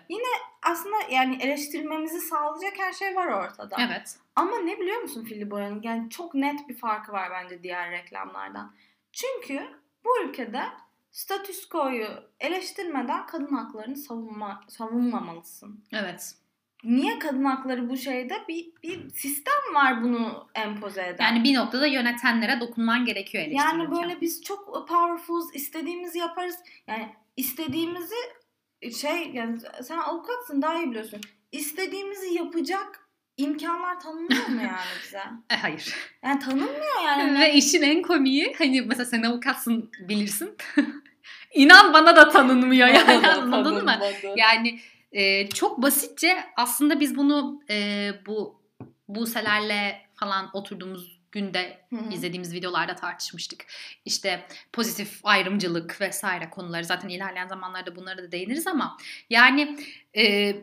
Aslında 0.63 0.95
yani 1.11 1.37
eleştirmemizi 1.41 2.19
sağlayacak 2.19 2.79
her 2.79 2.93
şey 2.93 3.15
var 3.15 3.27
ortada. 3.27 3.75
Evet. 3.79 4.15
Ama 4.35 4.59
ne 4.59 4.79
biliyor 4.79 5.01
musun 5.01 5.25
filli 5.25 5.51
boyanın? 5.51 5.81
Yani 5.83 6.09
çok 6.09 6.33
net 6.33 6.69
bir 6.69 6.77
farkı 6.77 7.11
var 7.11 7.29
bence 7.31 7.63
diğer 7.63 7.91
reklamlardan. 7.91 8.73
Çünkü 9.13 9.67
bu 10.05 10.23
ülkede 10.23 10.63
statüs 11.17 11.65
quo'yu 11.65 12.07
eleştirmeden 12.39 13.25
kadın 13.25 13.55
haklarını 13.55 13.95
savunma, 13.95 14.61
savunmamalısın. 14.67 15.83
Evet. 15.93 16.35
Niye 16.83 17.19
kadın 17.19 17.43
hakları 17.43 17.89
bu 17.89 17.97
şeyde? 17.97 18.33
Bir, 18.47 18.71
bir 18.83 19.09
sistem 19.09 19.73
var 19.73 20.03
bunu 20.03 20.47
empoze 20.55 21.07
eden. 21.07 21.23
Yani 21.25 21.43
bir 21.43 21.55
noktada 21.55 21.87
yönetenlere 21.87 22.59
dokunman 22.59 23.05
gerekiyor 23.05 23.43
eleştirirken. 23.43 23.77
Yani 23.77 23.91
böyle 23.91 24.21
biz 24.21 24.43
çok 24.43 24.87
powerful's, 24.87 25.55
istediğimizi 25.55 26.19
yaparız. 26.19 26.55
Yani 26.87 27.09
istediğimizi 27.37 28.15
şey 28.99 29.31
yani 29.33 29.59
sen 29.83 29.97
avukatsın 29.97 30.61
daha 30.61 30.77
iyi 30.77 30.89
biliyorsun. 30.89 31.21
İstediğimizi 31.51 32.33
yapacak 32.33 33.09
imkanlar 33.37 33.99
tanınmıyor 33.99 34.47
mu 34.47 34.61
yani 34.61 34.77
bize? 35.03 35.21
E, 35.49 35.55
hayır. 35.55 35.95
Yani 36.23 36.39
tanınmıyor 36.39 37.03
yani. 37.05 37.39
Ve 37.39 37.53
işin 37.53 37.81
en 37.81 38.01
komiği 38.01 38.55
hani 38.57 38.81
mesela 38.81 39.05
sen 39.05 39.23
avukatsın 39.23 39.91
bilirsin. 39.99 40.55
İnan 41.53 41.93
bana 41.93 42.15
da 42.15 42.29
tanınmıyor 42.29 42.87
yani 42.87 43.27
anladın 43.27 43.83
mı? 43.83 43.99
Yani 44.35 44.79
e, 45.11 45.49
çok 45.49 45.81
basitçe 45.81 46.43
aslında 46.55 46.99
biz 46.99 47.17
bunu 47.17 47.61
e, 47.69 48.09
bu 48.25 48.61
Buse'lerle 49.07 50.01
falan 50.15 50.49
oturduğumuz 50.53 51.17
günde 51.31 51.87
izlediğimiz 52.11 52.53
videolarda 52.53 52.95
tartışmıştık. 52.95 53.65
İşte 54.05 54.47
pozitif 54.73 55.19
ayrımcılık 55.23 56.01
vesaire 56.01 56.49
konuları 56.49 56.85
zaten 56.85 57.09
ilerleyen 57.09 57.47
zamanlarda 57.47 57.95
bunlara 57.95 58.17
da 58.17 58.31
değiniriz 58.31 58.67
ama 58.67 58.97
yani 59.29 59.77
e, 60.17 60.55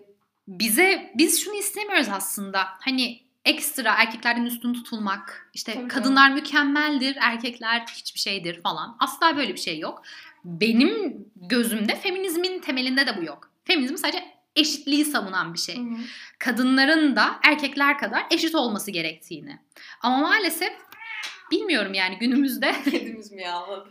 bize 0.49 1.12
biz 1.14 1.44
şunu 1.44 1.54
istemiyoruz 1.54 2.09
aslında. 2.12 2.66
Hani 2.80 3.21
ekstra 3.44 3.94
erkeklerden 3.94 4.44
üstün 4.44 4.75
tutulmak, 4.75 5.50
işte 5.54 5.75
Tabii. 5.75 5.88
kadınlar 5.88 6.30
mükemmeldir, 6.30 7.16
erkekler 7.21 7.80
hiçbir 7.80 8.21
şeydir 8.21 8.62
falan. 8.62 8.97
Asla 9.00 9.37
böyle 9.37 9.52
bir 9.52 9.61
şey 9.61 9.78
yok. 9.78 10.02
Benim 10.45 11.27
gözümde 11.37 11.97
feminizmin 11.97 12.61
temelinde 12.61 13.07
de 13.07 13.17
bu 13.21 13.25
yok. 13.25 13.51
Feminizm 13.65 13.97
sadece 13.97 14.25
eşitliği 14.57 15.05
savunan 15.05 15.55
bir 15.55 15.59
şey 15.59 15.77
Hı 15.77 15.81
hı. 15.81 15.97
kadınların 16.39 17.17
da 17.17 17.41
erkekler 17.45 17.99
kadar 17.99 18.27
eşit 18.31 18.55
olması 18.55 18.91
gerektiğini. 18.91 19.59
Ama 20.01 20.19
maalesef 20.19 20.73
bilmiyorum 21.51 21.95
yani 21.95 22.19
günümüzde 22.19 22.75
Kedimiz 22.85 23.33
miyavladı. 23.33 23.91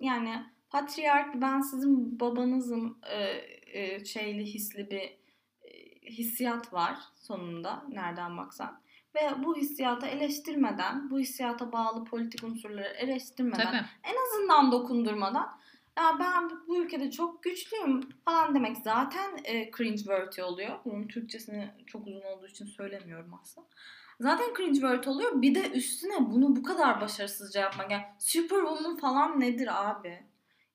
Yani 0.00 0.42
patriark 0.70 1.34
ben 1.34 1.60
sizin 1.60 2.20
babanızım 2.20 2.98
e, 3.10 3.22
e, 3.66 4.04
şeyli 4.04 4.44
hisli 4.44 4.90
bir 4.90 5.00
e, 5.00 6.10
hissiyat 6.10 6.72
var 6.72 6.96
sonunda 7.16 7.84
nereden 7.88 8.36
baksan. 8.36 8.82
Ve 9.14 9.44
bu 9.44 9.56
hissiyata 9.56 10.06
eleştirmeden, 10.06 11.10
bu 11.10 11.18
hissiyata 11.18 11.72
bağlı 11.72 12.04
politik 12.04 12.44
unsurları 12.44 12.88
eleştirmeden, 12.88 13.66
tabii 13.66 13.84
en 14.02 14.14
azından 14.26 14.72
dokundurmadan 14.72 15.58
ya 15.98 16.18
ben 16.20 16.50
bu 16.68 16.84
ülkede 16.84 17.10
çok 17.10 17.42
güçlüyüm 17.42 18.00
falan 18.24 18.54
demek 18.54 18.76
zaten 18.76 19.40
e, 19.44 19.70
cringe 19.70 19.96
worthy 19.96 20.42
oluyor. 20.44 20.78
Bunun 20.84 21.08
Türkçesini 21.08 21.70
çok 21.86 22.06
uzun 22.06 22.22
olduğu 22.22 22.46
için 22.46 22.66
söylemiyorum 22.66 23.34
aslında. 23.42 23.66
Zaten 24.20 24.54
cringe 24.56 24.80
word 24.80 25.04
oluyor. 25.04 25.42
Bir 25.42 25.54
de 25.54 25.70
üstüne 25.70 26.30
bunu 26.30 26.56
bu 26.56 26.62
kadar 26.62 27.00
başarısızca 27.00 27.60
yapmak. 27.60 27.90
Yani 27.90 28.04
Superwoman 28.18 28.96
falan 28.96 29.40
nedir 29.40 29.90
abi? 29.90 30.22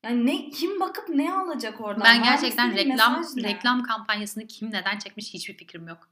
Yani 0.04 0.26
ne 0.26 0.50
kim 0.50 0.80
bakıp 0.80 1.10
ne 1.10 1.34
alacak 1.34 1.82
oradan? 1.82 2.04
ben 2.04 2.24
gerçekten 2.24 2.76
reklam 2.76 3.24
reklam 3.44 3.84
kampanyasını 3.84 4.48
kim 4.48 4.72
neden 4.72 5.00
çekmiş 5.00 5.34
hiçbir 5.34 5.58
fikrim 5.58 5.88
yok. 5.88 6.10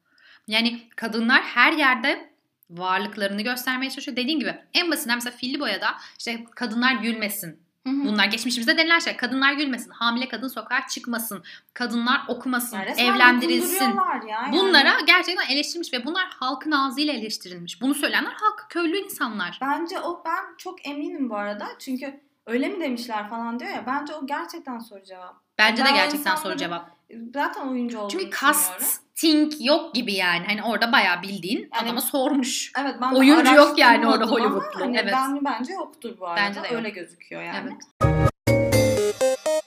Yani 0.47 0.81
kadınlar 0.95 1.41
her 1.41 1.73
yerde 1.73 2.31
varlıklarını 2.69 3.41
göstermeye 3.41 3.91
çalışıyor. 3.91 4.17
Dediğin 4.17 4.39
gibi 4.39 4.55
en 4.73 4.91
basitinden 4.91 5.17
mesela 5.17 5.37
Filli 5.37 5.59
Boya'da 5.59 5.97
işte 6.17 6.45
kadınlar 6.55 6.93
gülmesin. 6.93 7.59
Bunlar 7.85 8.25
geçmişimizde 8.25 8.77
denilen 8.77 8.99
şey. 8.99 9.17
Kadınlar 9.17 9.53
gülmesin. 9.53 9.91
Hamile 9.91 10.27
kadın 10.27 10.47
sokağa 10.47 10.87
çıkmasın. 10.87 11.43
Kadınlar 11.73 12.21
okumasın. 12.27 12.77
Yani 12.77 13.01
evlendirilsin. 13.01 13.85
ya. 13.85 14.21
yani. 14.27 14.57
Bunlara 14.57 14.99
gerçekten 15.07 15.49
eleştirilmiş 15.49 15.93
ve 15.93 16.05
bunlar 16.05 16.29
halkın 16.39 16.71
ağzıyla 16.71 17.13
eleştirilmiş. 17.13 17.81
Bunu 17.81 17.93
söyleyenler 17.93 18.31
halk 18.31 18.65
köylü 18.69 18.97
insanlar. 18.97 19.59
Bence 19.61 19.99
o 19.99 20.23
ben 20.25 20.55
çok 20.57 20.87
eminim 20.87 21.29
bu 21.29 21.35
arada. 21.35 21.67
Çünkü 21.79 22.19
öyle 22.45 22.69
mi 22.69 22.79
demişler 22.79 23.29
falan 23.29 23.59
diyor 23.59 23.71
ya. 23.71 23.85
Bence 23.87 24.15
o 24.15 24.27
gerçekten 24.27 24.79
soru 24.79 25.03
cevap. 25.03 25.35
Bence 25.61 25.83
de 25.83 25.87
Ben 25.87 25.95
gerçekten 25.95 26.19
insanların 26.19 26.43
soru 26.43 26.57
cevap. 26.57 26.89
Zaten 27.33 27.67
oyuncu 27.67 27.99
olduğunu 27.99 28.09
Çünkü 28.09 28.29
casting 28.41 29.53
yok 29.59 29.95
gibi 29.95 30.13
yani. 30.13 30.45
Hani 30.45 30.63
orada 30.63 30.91
bayağı 30.91 31.21
bildiğin 31.21 31.59
Yani- 31.59 31.85
adama 31.85 32.01
sormuş. 32.01 32.71
Evet 32.79 32.95
ben 33.01 33.15
de 33.15 33.17
Oyuncu 33.19 33.53
yok 33.53 33.79
yani 33.79 34.07
orada 34.07 34.25
Hollywoodlu. 34.25 34.79
Hani 34.79 34.97
Evet. 34.97 35.13
Ben, 35.13 35.45
bence 35.45 35.73
yoktur 35.73 36.19
bu 36.19 36.27
arada. 36.27 36.41
Bence 36.41 36.63
de 36.63 36.67
yok. 36.67 36.75
Öyle 36.75 36.89
gözüküyor 36.89 37.41
yani. 37.41 37.69
Evet. 38.01 38.11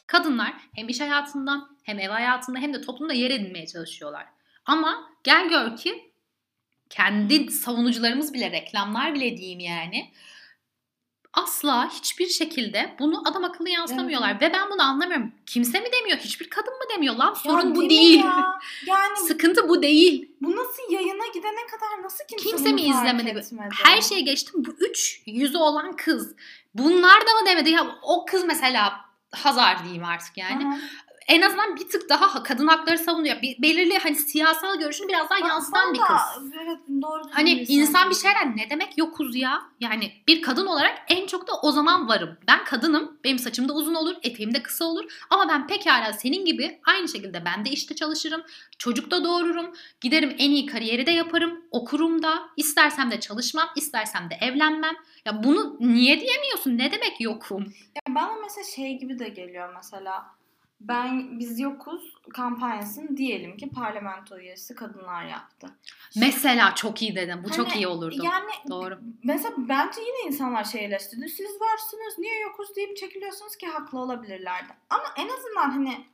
Kadınlar 0.06 0.54
hem 0.74 0.88
iş 0.88 1.00
hayatında 1.00 1.68
hem 1.82 1.98
ev 1.98 2.10
hayatında 2.10 2.58
hem 2.58 2.74
de 2.74 2.80
toplumda 2.80 3.12
yer 3.12 3.30
edinmeye 3.30 3.66
çalışıyorlar. 3.66 4.26
Ama 4.66 5.10
gel 5.24 5.48
gör 5.48 5.76
ki 5.76 6.12
kendi 6.90 7.50
savunucularımız 7.50 8.34
bile 8.34 8.50
reklamlar 8.50 9.14
bile 9.14 9.36
diyeyim 9.36 9.60
yani 9.60 10.12
asla 11.37 11.91
hiçbir 11.91 12.26
şekilde 12.29 12.97
bunu 12.99 13.23
adam 13.29 13.45
akıllı 13.45 13.69
yansıtamıyorlar. 13.69 14.41
Ve 14.41 14.53
ben 14.53 14.71
bunu 14.71 14.83
anlamıyorum. 14.83 15.33
Kimse 15.47 15.81
mi 15.81 15.87
demiyor? 15.93 16.19
Hiçbir 16.19 16.50
kadın 16.50 16.73
mı 16.73 16.85
demiyor? 16.95 17.14
Lan 17.14 17.35
sorun 17.35 17.69
Ya 17.69 17.75
bu 17.75 17.91
değil. 17.91 18.25
ya? 18.25 18.59
Yani 18.87 19.17
Sıkıntı 19.17 19.69
bu 19.69 19.83
değil. 19.83 20.29
bu 20.41 20.50
nasıl 20.57 20.83
yayına 20.93 21.26
gidene 21.35 21.67
kadar 21.71 22.03
nasıl 22.05 22.25
kimse, 22.29 22.49
Kimse 22.49 22.73
mi 22.73 22.81
izlemedi? 22.83 23.29
etmedi? 23.38 23.69
Her 23.85 24.00
şeye 24.00 24.21
geçtim. 24.21 24.64
Bu 24.64 24.71
üç 24.71 25.23
yüzü 25.26 25.59
olan 25.59 25.97
kız. 25.97 26.35
Bunlar 26.75 27.21
da 27.21 27.41
mı 27.41 27.47
demedi? 27.47 27.71
Ya 27.71 27.87
o 28.03 28.25
kız 28.25 28.45
mesela 28.45 29.05
Hazar 29.35 29.85
diyeyim 29.85 30.05
artık 30.05 30.37
yani. 30.38 30.67
Aha. 30.67 30.79
En 31.28 31.43
azından 31.43 31.76
bir 31.76 31.88
tık 31.88 32.09
daha 32.09 32.43
kadın 32.43 32.66
hakları 32.66 32.99
savunuyor. 32.99 33.43
Bir, 33.43 33.62
belirli 33.62 33.99
hani 33.99 34.16
siyasal 34.16 34.78
görüşünü 34.78 35.09
biraz 35.09 35.31
daha 35.31 35.49
yansıtan 35.49 35.95
bir 35.95 35.99
kız. 35.99 36.52
Evet 36.64 36.78
doğru. 37.02 37.23
Hani 37.31 37.50
insan 37.50 38.11
bir 38.11 38.14
şeyler 38.14 38.57
ne 38.57 38.71
demek 38.71 38.99
yokuz 38.99 39.37
ya? 39.37 39.62
Yani 39.81 40.12
bir 40.28 40.43
kadın 40.43 40.66
olarak 40.66 40.99
en 41.09 41.26
çok 41.26 41.49
da 41.49 41.52
o 41.62 41.73
zaman 41.73 42.09
varım. 42.09 42.38
Ben 42.49 42.64
kadınım. 42.64 43.19
Benim 43.25 43.38
saçım 43.38 43.69
da 43.69 43.73
uzun 43.73 43.95
olur, 43.95 44.14
eteğim 44.23 44.54
de 44.54 44.62
kısa 44.62 44.85
olur. 44.85 45.04
Ama 45.31 45.49
ben 45.49 45.66
pekala 45.66 46.12
senin 46.12 46.45
gibi 46.45 46.81
aynı 46.85 47.09
şekilde 47.09 47.45
ben 47.45 47.64
de 47.64 47.71
işte 47.71 47.95
çalışırım. 47.95 48.43
Çocuk 48.78 49.11
da 49.11 49.25
doğururum. 49.25 49.73
Giderim 50.00 50.35
en 50.38 50.50
iyi 50.50 50.66
kariyeri 50.66 51.07
de 51.07 51.11
yaparım. 51.11 51.64
Okurum 51.71 52.23
da. 52.23 52.49
istersem 52.57 53.11
de 53.11 53.21
çalışmam, 53.21 53.69
istersem 53.76 54.31
de 54.31 54.35
evlenmem. 54.40 54.95
Ya 55.25 55.45
bunu 55.45 55.76
niye 55.81 56.21
diyemiyorsun? 56.21 56.78
Ne 56.78 56.93
demek 56.93 57.21
yokum? 57.21 57.62
Ya 57.95 58.14
bana 58.14 58.33
mesela 58.43 58.64
şey 58.64 58.99
gibi 58.99 59.19
de 59.19 59.28
geliyor 59.28 59.75
mesela. 59.76 60.35
Ben 60.81 61.38
biz 61.38 61.61
yokuz 61.61 62.14
kampanyasını 62.35 63.16
diyelim 63.16 63.57
ki 63.57 63.71
parlamento 63.71 64.38
üyesi 64.38 64.75
kadınlar 64.75 65.25
yaptı. 65.25 65.66
Mesela 66.16 66.75
çok 66.75 67.02
iyi 67.02 67.16
dedim. 67.16 67.40
Bu 67.45 67.50
çok 67.50 67.69
Hani 67.69 67.76
iyi 67.76 67.87
olurdu. 67.87 68.16
Yani 68.23 68.50
Doğru. 68.71 68.99
mesela 69.25 69.54
bence 69.59 70.00
yine 70.00 70.28
insanlar 70.28 70.64
şey 70.64 70.85
eleştirdi. 70.85 71.28
Siz 71.28 71.50
varsınız 71.61 72.19
niye 72.19 72.40
yokuz 72.40 72.76
deyip 72.76 72.97
çekiliyorsunuz 72.97 73.57
ki 73.57 73.66
haklı 73.66 73.99
olabilirlerdi. 73.99 74.73
Ama 74.90 75.04
en 75.16 75.28
azından 75.28 75.71
hani 75.71 76.04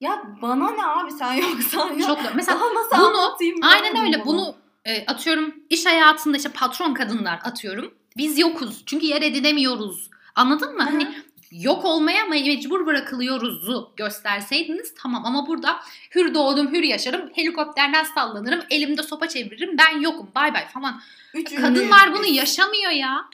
ya 0.00 0.22
bana 0.42 0.70
ne 0.70 0.86
abi 0.86 1.10
sen 1.12 1.32
yoksan 1.32 1.92
ya. 1.98 2.06
Çok 2.06 2.24
doğru. 2.24 2.32
Mesela 2.34 2.58
Daha 2.60 2.74
nasıl 2.74 3.10
bunu- 3.10 3.66
Aynen 3.66 4.04
öyle. 4.04 4.24
Bunu 4.24 4.54
e, 4.84 5.06
atıyorum 5.06 5.54
iş 5.70 5.86
hayatında 5.86 6.36
işte 6.36 6.48
patron 6.48 6.94
kadınlar 6.94 7.40
atıyorum. 7.44 7.94
Biz 8.16 8.38
yokuz. 8.38 8.82
Çünkü 8.86 9.06
yer 9.06 9.22
edinemiyoruz. 9.22 10.10
Anladın 10.34 10.76
mı? 10.76 10.82
Hı 10.82 10.86
hı. 10.86 10.90
Hani 10.90 11.14
yok 11.50 11.84
olmaya 11.84 12.24
me- 12.24 12.48
mecbur 12.48 12.86
bırakılıyoruzu 12.86 13.92
gösterseydiniz 13.96 14.94
tamam 14.94 15.26
ama 15.26 15.46
burada 15.46 15.80
hür 16.14 16.34
doğdum 16.34 16.72
hür 16.72 16.82
yaşarım 16.82 17.30
helikopterden 17.34 18.04
sallanırım 18.04 18.60
elimde 18.70 19.02
sopa 19.02 19.28
çeviririm 19.28 19.78
ben 19.78 20.00
yokum 20.00 20.30
bay 20.34 20.54
bay 20.54 20.68
falan. 20.68 21.00
Üç 21.34 21.54
Kadınlar 21.54 22.06
ünlüyüz 22.06 22.18
bunu 22.18 22.22
biz. 22.26 22.36
yaşamıyor 22.36 22.90
ya. 22.90 23.24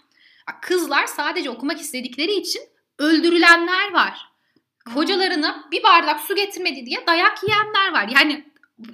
Kızlar 0.61 1.06
sadece 1.06 1.50
okumak 1.50 1.80
istedikleri 1.80 2.32
için 2.32 2.62
öldürülenler 2.99 3.92
var. 3.92 4.28
Kocalarına 4.94 5.64
bir 5.73 5.82
bardak 5.82 6.20
su 6.20 6.35
getirmedi 6.35 6.87
diye 6.87 7.06
dayak 7.06 7.42
yiyenler 7.42 7.92
var. 7.92 8.08
Yani 8.14 8.44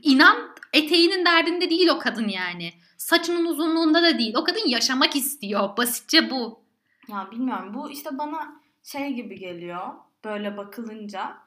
inan 0.03 0.37
eteğinin 0.73 1.25
derdinde 1.25 1.71
değil 1.71 1.89
o 1.89 1.99
kadın 1.99 2.29
yani. 2.29 2.73
Saçının 2.97 3.45
uzunluğunda 3.45 4.03
da 4.03 4.19
değil. 4.19 4.35
O 4.37 4.45
kadın 4.45 4.69
yaşamak 4.69 5.17
istiyor. 5.17 5.77
Basitçe 5.77 6.31
bu. 6.31 6.61
Ya 7.09 7.29
bilmiyorum 7.31 7.75
bu 7.75 7.91
işte 7.91 8.19
bana 8.19 8.62
şey 8.83 9.13
gibi 9.13 9.39
geliyor 9.39 9.89
böyle 10.25 10.57
bakılınca 10.57 11.39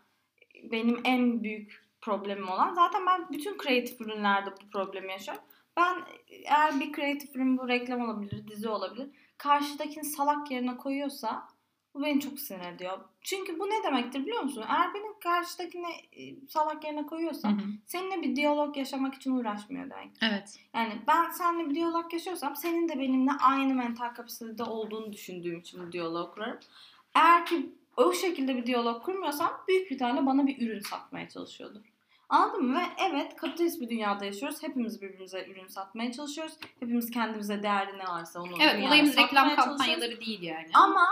benim 0.64 1.02
en 1.04 1.44
büyük 1.44 1.86
problemim 2.02 2.50
olan 2.50 2.74
zaten 2.74 3.06
ben 3.06 3.30
bütün 3.32 3.58
kreatif 3.58 4.02
ürünlerde 4.02 4.52
bu 4.52 4.70
problemi 4.72 5.12
yaşıyorum. 5.12 5.44
Ben 5.78 6.04
eğer 6.28 6.80
bir 6.80 6.92
kreatif 6.92 7.36
ürün 7.36 7.58
bu 7.58 7.68
reklam 7.68 8.02
olabilir, 8.02 8.48
dizi 8.48 8.70
olabilir. 8.70 9.10
Karşıdakini 9.38 10.04
salak 10.04 10.52
yerine 10.52 10.78
koyuyorsa 10.78 11.48
bu 11.94 12.04
beni 12.04 12.20
çok 12.20 12.40
sinir 12.40 12.66
ediyor. 12.66 13.00
Çünkü 13.22 13.60
bu 13.60 13.70
ne 13.70 13.84
demektir 13.84 14.22
biliyor 14.22 14.44
musun? 14.44 14.66
Eğer 14.68 14.94
beni 14.94 15.20
karşıdakini 15.24 15.92
e, 16.12 16.48
salak 16.48 16.84
yerine 16.84 17.06
koyuyorsam 17.06 17.62
seninle 17.86 18.22
bir 18.22 18.36
diyalog 18.36 18.78
yaşamak 18.78 19.16
için 19.16 19.32
uğraşmıyor 19.32 19.90
demek. 19.90 20.12
Evet. 20.22 20.60
Yani 20.74 21.02
ben 21.08 21.30
seninle 21.30 21.70
bir 21.70 21.76
diyalog 21.76 22.14
yaşıyorsam 22.14 22.56
senin 22.56 22.90
de 22.90 23.00
benimle 23.00 23.32
aynı 23.32 23.74
mental 23.74 24.14
kapasitede 24.14 24.64
olduğunu 24.64 25.14
düşündüğüm 25.14 25.60
için 25.60 25.88
bu 25.88 25.92
diyalogu 25.92 26.32
kurarım. 26.32 26.60
Eğer 27.16 27.46
ki 27.46 27.70
o 27.98 28.14
şekilde 28.14 28.58
bir 28.58 28.66
diyalog 28.66 29.04
kurmuyorsam 29.04 29.64
büyük 29.68 29.92
bir 29.92 29.98
tane 29.98 30.26
bana 30.26 30.48
bir 30.48 30.68
ürün 30.68 30.80
satmaya 30.80 31.30
çalışıyordur. 31.30 31.82
Anladın 32.30 32.66
mı? 32.66 32.80
Ve 32.80 32.84
evet 33.10 33.36
kapitalist 33.36 33.82
bir 33.82 33.90
dünyada 33.90 34.26
yaşıyoruz. 34.26 34.64
Hepimiz 34.64 35.02
birbirimize 35.02 35.46
ürün 35.46 35.68
satmaya 35.68 36.12
çalışıyoruz. 36.12 36.54
Hepimiz 36.80 37.12
kendimize 37.12 37.64
değerli 37.64 37.98
ne 37.98 38.04
varsa 38.04 38.42
onu 38.42 38.52
Evet 38.60 38.88
olayımız 38.88 39.18
reklam 39.18 39.56
kampanyaları 39.56 40.22
değil 40.22 40.42
yani. 40.42 40.70
Ama 40.74 41.06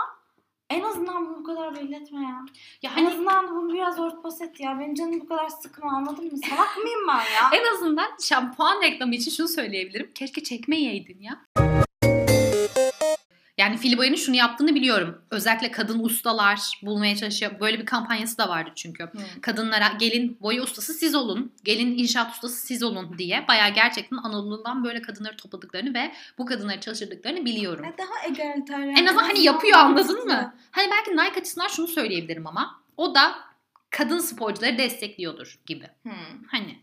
En 0.70 0.82
azından 0.82 1.26
bunu 1.26 1.38
bu 1.38 1.44
kadar 1.44 1.76
belli 1.76 1.94
etme 1.94 2.22
ya. 2.22 2.44
Ya 2.82 2.90
En 2.90 2.94
hani 2.94 3.08
azından 3.08 3.56
bunu 3.56 3.72
biraz 3.72 3.98
örtbas 3.98 4.40
et 4.40 4.60
ya. 4.60 4.78
Benim 4.78 4.94
canım 4.94 5.20
bu 5.20 5.26
kadar 5.26 5.48
sıkma 5.48 5.92
anladın 5.92 6.24
mı? 6.24 6.38
Salak 6.50 6.76
mıyım 6.76 7.00
ben 7.08 7.14
ya? 7.14 7.50
en 7.60 7.74
azından 7.74 8.10
şampuan 8.20 8.82
reklamı 8.82 9.14
için 9.14 9.30
şunu 9.30 9.48
söyleyebilirim. 9.48 10.10
Keşke 10.14 10.42
çekmeyeydin 10.42 11.20
ya. 11.20 11.63
Yani 13.64 13.76
Filibay'ın 13.76 14.14
şunu 14.14 14.36
yaptığını 14.36 14.74
biliyorum. 14.74 15.22
Özellikle 15.30 15.70
kadın 15.70 16.04
ustalar 16.04 16.60
bulmaya 16.82 17.16
çalışıyor. 17.16 17.60
Böyle 17.60 17.78
bir 17.78 17.86
kampanyası 17.86 18.38
da 18.38 18.48
vardı 18.48 18.70
çünkü. 18.74 19.04
Hı. 19.04 19.40
Kadınlara 19.40 19.88
gelin 19.98 20.38
boya 20.40 20.62
ustası 20.62 20.94
siz 20.94 21.14
olun, 21.14 21.52
gelin 21.64 21.98
inşaat 21.98 22.34
ustası 22.34 22.66
siz 22.66 22.82
olun 22.82 23.18
diye. 23.18 23.44
Bayağı 23.48 23.70
gerçekten 23.70 24.16
Anadolu'dan 24.16 24.84
böyle 24.84 25.02
kadınları 25.02 25.36
topladıklarını 25.36 25.94
ve 25.94 26.12
bu 26.38 26.46
kadınları 26.46 26.80
çalıştırdıklarını 26.80 27.44
biliyorum. 27.44 27.84
Ve 27.84 27.98
daha 27.98 28.26
egaliter. 28.28 28.80
En 28.80 29.06
azından 29.06 29.22
hani 29.22 29.42
yapıyor 29.42 29.78
anladın 29.78 30.24
mı? 30.24 30.54
Hani 30.70 30.90
belki 30.90 31.10
Nike 31.10 31.40
açısından 31.40 31.68
şunu 31.68 31.86
söyleyebilirim 31.86 32.46
ama 32.46 32.80
o 32.96 33.14
da 33.14 33.34
kadın 33.90 34.18
sporcuları 34.18 34.78
destekliyordur 34.78 35.58
gibi. 35.66 35.84
Hı. 36.06 36.10
Hani 36.46 36.78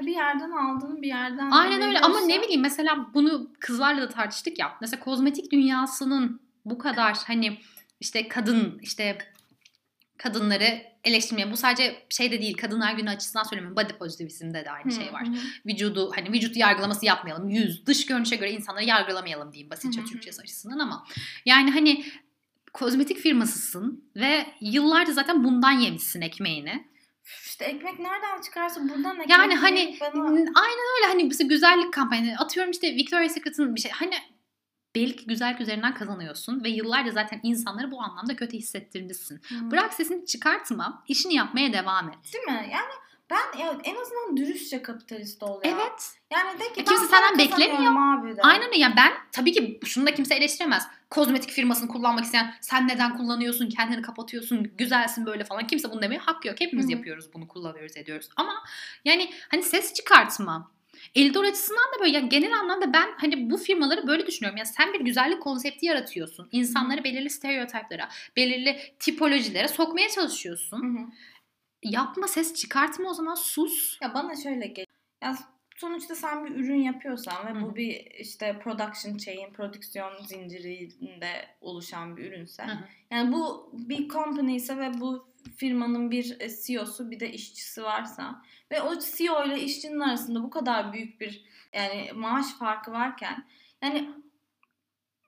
bir 0.00 0.12
yerden 0.12 0.50
aldın 0.50 1.02
bir 1.02 1.08
yerden 1.08 1.50
aynen 1.50 1.82
öyle 1.82 2.00
ama 2.00 2.20
ne 2.20 2.42
bileyim 2.42 2.60
mesela 2.60 3.06
bunu 3.14 3.50
kızlarla 3.60 4.02
da 4.02 4.08
tartıştık 4.08 4.58
ya. 4.58 4.72
Mesela 4.80 5.04
kozmetik 5.04 5.52
dünyasının 5.52 6.40
bu 6.64 6.78
kadar 6.78 7.18
hani 7.26 7.58
işte 8.00 8.28
kadın 8.28 8.78
işte 8.82 9.18
kadınları 10.18 10.82
eleştirmeye 11.04 11.52
bu 11.52 11.56
sadece 11.56 12.06
şey 12.10 12.30
de 12.30 12.40
değil 12.40 12.56
kadınlar 12.56 12.92
günü 12.92 13.10
açısından 13.10 13.42
söylemiyorum 13.42 13.76
body 13.76 13.92
pozitivizmde 13.92 14.64
de 14.64 14.70
aynı 14.70 14.92
şey 14.92 15.12
var. 15.12 15.28
Vücudu 15.66 16.12
hani 16.16 16.32
vücut 16.32 16.56
yargılaması 16.56 17.06
yapmayalım. 17.06 17.48
Yüz 17.48 17.86
dış 17.86 18.06
görünüşe 18.06 18.36
göre 18.36 18.50
insanları 18.50 18.84
yargılamayalım 18.84 19.52
diyeyim 19.52 19.70
basitçe 19.70 20.00
hı. 20.00 20.04
Türkçesi 20.04 20.42
açısından 20.42 20.78
ama 20.78 21.06
yani 21.46 21.70
hani 21.70 22.04
kozmetik 22.72 23.18
firmasısın 23.18 24.04
ve 24.16 24.46
yıllarca 24.60 25.12
zaten 25.12 25.44
bundan 25.44 25.72
yemişsin 25.72 26.20
ekmeğini. 26.20 26.91
İşte 27.44 27.64
ekmek 27.64 27.98
nereden 27.98 28.40
çıkarsa 28.40 28.80
buradan 28.88 29.14
ekmek 29.14 29.30
Yani 29.30 29.54
hani 29.54 29.98
bana... 30.00 30.28
aynen 30.38 30.96
öyle 30.96 31.06
hani 31.06 31.24
mesela 31.24 31.48
güzellik 31.48 31.92
kampanyası 31.92 32.44
atıyorum 32.44 32.70
işte 32.70 32.94
Victoria's 32.94 33.32
Secret'ın 33.32 33.74
bir 33.74 33.80
şey 33.80 33.90
hani 33.90 34.14
belki 34.94 35.26
güzellik 35.26 35.60
üzerinden 35.60 35.94
kazanıyorsun 35.94 36.64
ve 36.64 36.68
yıllarca 36.68 37.10
zaten 37.10 37.40
insanları 37.42 37.90
bu 37.90 38.02
anlamda 38.02 38.36
kötü 38.36 38.56
hissettirmişsin. 38.56 39.40
Hı. 39.48 39.70
Bırak 39.70 39.94
sesini 39.94 40.26
çıkartma, 40.26 41.04
işini 41.08 41.34
yapmaya 41.34 41.72
devam 41.72 42.08
et. 42.08 42.32
Değil 42.32 42.44
mi? 42.44 42.68
Yani 42.72 42.92
ben 43.32 43.58
ya 43.58 43.78
en 43.84 43.94
azından 43.94 44.36
dürüstçe 44.36 44.82
kapitalist 44.82 45.42
ol 45.42 45.60
ya. 45.64 45.70
Evet. 45.70 46.12
Yani 46.32 46.60
de 46.60 46.72
ki 46.72 46.80
E, 46.80 46.84
kimse 46.84 47.06
senden 47.06 47.38
beklemiyor. 47.38 47.92
Abi 47.98 48.36
de. 48.36 48.42
Aynen 48.42 48.66
öyle. 48.66 48.78
Yani 48.78 48.94
ben 48.96 49.12
tabii 49.32 49.52
ki 49.52 49.80
şunu 49.84 50.06
da 50.06 50.14
kimse 50.14 50.34
eleştiremez. 50.34 50.86
Kozmetik 51.10 51.50
firmasını 51.50 51.88
kullanmak 51.88 52.24
isteyen 52.24 52.54
sen 52.60 52.88
neden 52.88 53.16
kullanıyorsun, 53.16 53.68
kendini 53.68 54.02
kapatıyorsun, 54.02 54.72
güzelsin 54.78 55.26
böyle 55.26 55.44
falan. 55.44 55.66
Kimse 55.66 55.90
bunu 55.90 56.02
demeye 56.02 56.18
hakkı 56.18 56.48
yok. 56.48 56.60
Hepimiz 56.60 56.84
Hı 56.84 56.88
hı. 56.88 56.92
yapıyoruz 56.92 57.34
bunu, 57.34 57.48
kullanıyoruz, 57.48 57.96
ediyoruz. 57.96 58.28
Ama 58.36 58.52
yani 59.04 59.30
hani 59.50 59.62
ses 59.62 59.94
çıkartma. 59.94 60.72
Eldor 61.14 61.44
açısından 61.44 61.84
da 61.96 62.00
böyle 62.00 62.16
yani 62.16 62.28
genel 62.28 62.58
anlamda 62.58 62.92
ben 62.92 63.08
hani 63.16 63.50
bu 63.50 63.56
firmaları 63.56 64.06
böyle 64.06 64.26
düşünüyorum. 64.26 64.56
Yani 64.56 64.68
sen 64.68 64.92
bir 64.92 65.00
güzellik 65.00 65.42
konsepti 65.42 65.86
yaratıyorsun. 65.86 66.48
İnsanları 66.52 67.04
belirli 67.04 67.30
stereotiplara, 67.30 68.08
belirli 68.36 68.78
tipolojilere 68.98 69.68
sokmaya 69.68 70.08
çalışıyorsun. 70.08 70.82
Hı 70.82 71.00
hı. 71.00 71.06
Yapma 71.82 72.28
ses 72.28 72.54
çıkartma 72.54 73.10
o 73.10 73.14
zaman 73.14 73.34
sus. 73.34 73.98
Ya 74.02 74.14
bana 74.14 74.36
şöyle 74.36 74.66
gel. 74.66 74.86
Ya 75.22 75.36
sonuçta 75.76 76.14
sen 76.14 76.44
bir 76.44 76.50
ürün 76.50 76.82
yapıyorsan 76.82 77.46
ve 77.46 77.50
Hı 77.50 77.58
hı. 77.58 77.62
bu 77.62 77.76
bir 77.76 78.10
işte 78.18 78.58
production 78.58 79.16
chain, 79.16 79.52
prodüksiyon 79.52 80.12
zincirinde 80.22 81.48
oluşan 81.60 82.16
bir 82.16 82.32
ürünse. 82.32 82.62
Hı 82.62 82.70
hı. 82.70 82.84
Yani 83.10 83.32
bu 83.32 83.70
bir 83.72 84.08
company 84.08 84.56
ise 84.56 84.78
ve 84.78 85.00
bu 85.00 85.32
firmanın 85.56 86.10
bir 86.10 86.40
e, 86.40 86.48
CEO'su 86.66 87.10
bir 87.10 87.20
de 87.20 87.32
işçisi 87.32 87.82
varsa 87.82 88.42
ve 88.70 88.82
o 88.82 88.98
CEO 88.98 89.44
ile 89.44 89.60
işçinin 89.60 90.00
arasında 90.00 90.42
bu 90.42 90.50
kadar 90.50 90.92
büyük 90.92 91.20
bir 91.20 91.44
yani 91.72 92.10
maaş 92.14 92.46
farkı 92.58 92.92
varken 92.92 93.46
yani 93.82 94.10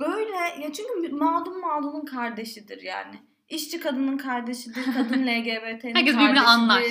böyle 0.00 0.36
ya 0.36 0.72
çünkü 0.72 1.08
mağdum 1.08 1.60
mağdunun 1.60 2.04
kardeşidir 2.04 2.82
yani. 2.82 3.16
İşçi 3.48 3.80
kadının 3.80 4.18
kardeşidir, 4.18 4.84
kadın 4.94 5.26
LGBT'nin 5.26 5.94
Herkes 5.94 6.14
birbirini 6.14 6.40
anlar. 6.40 6.82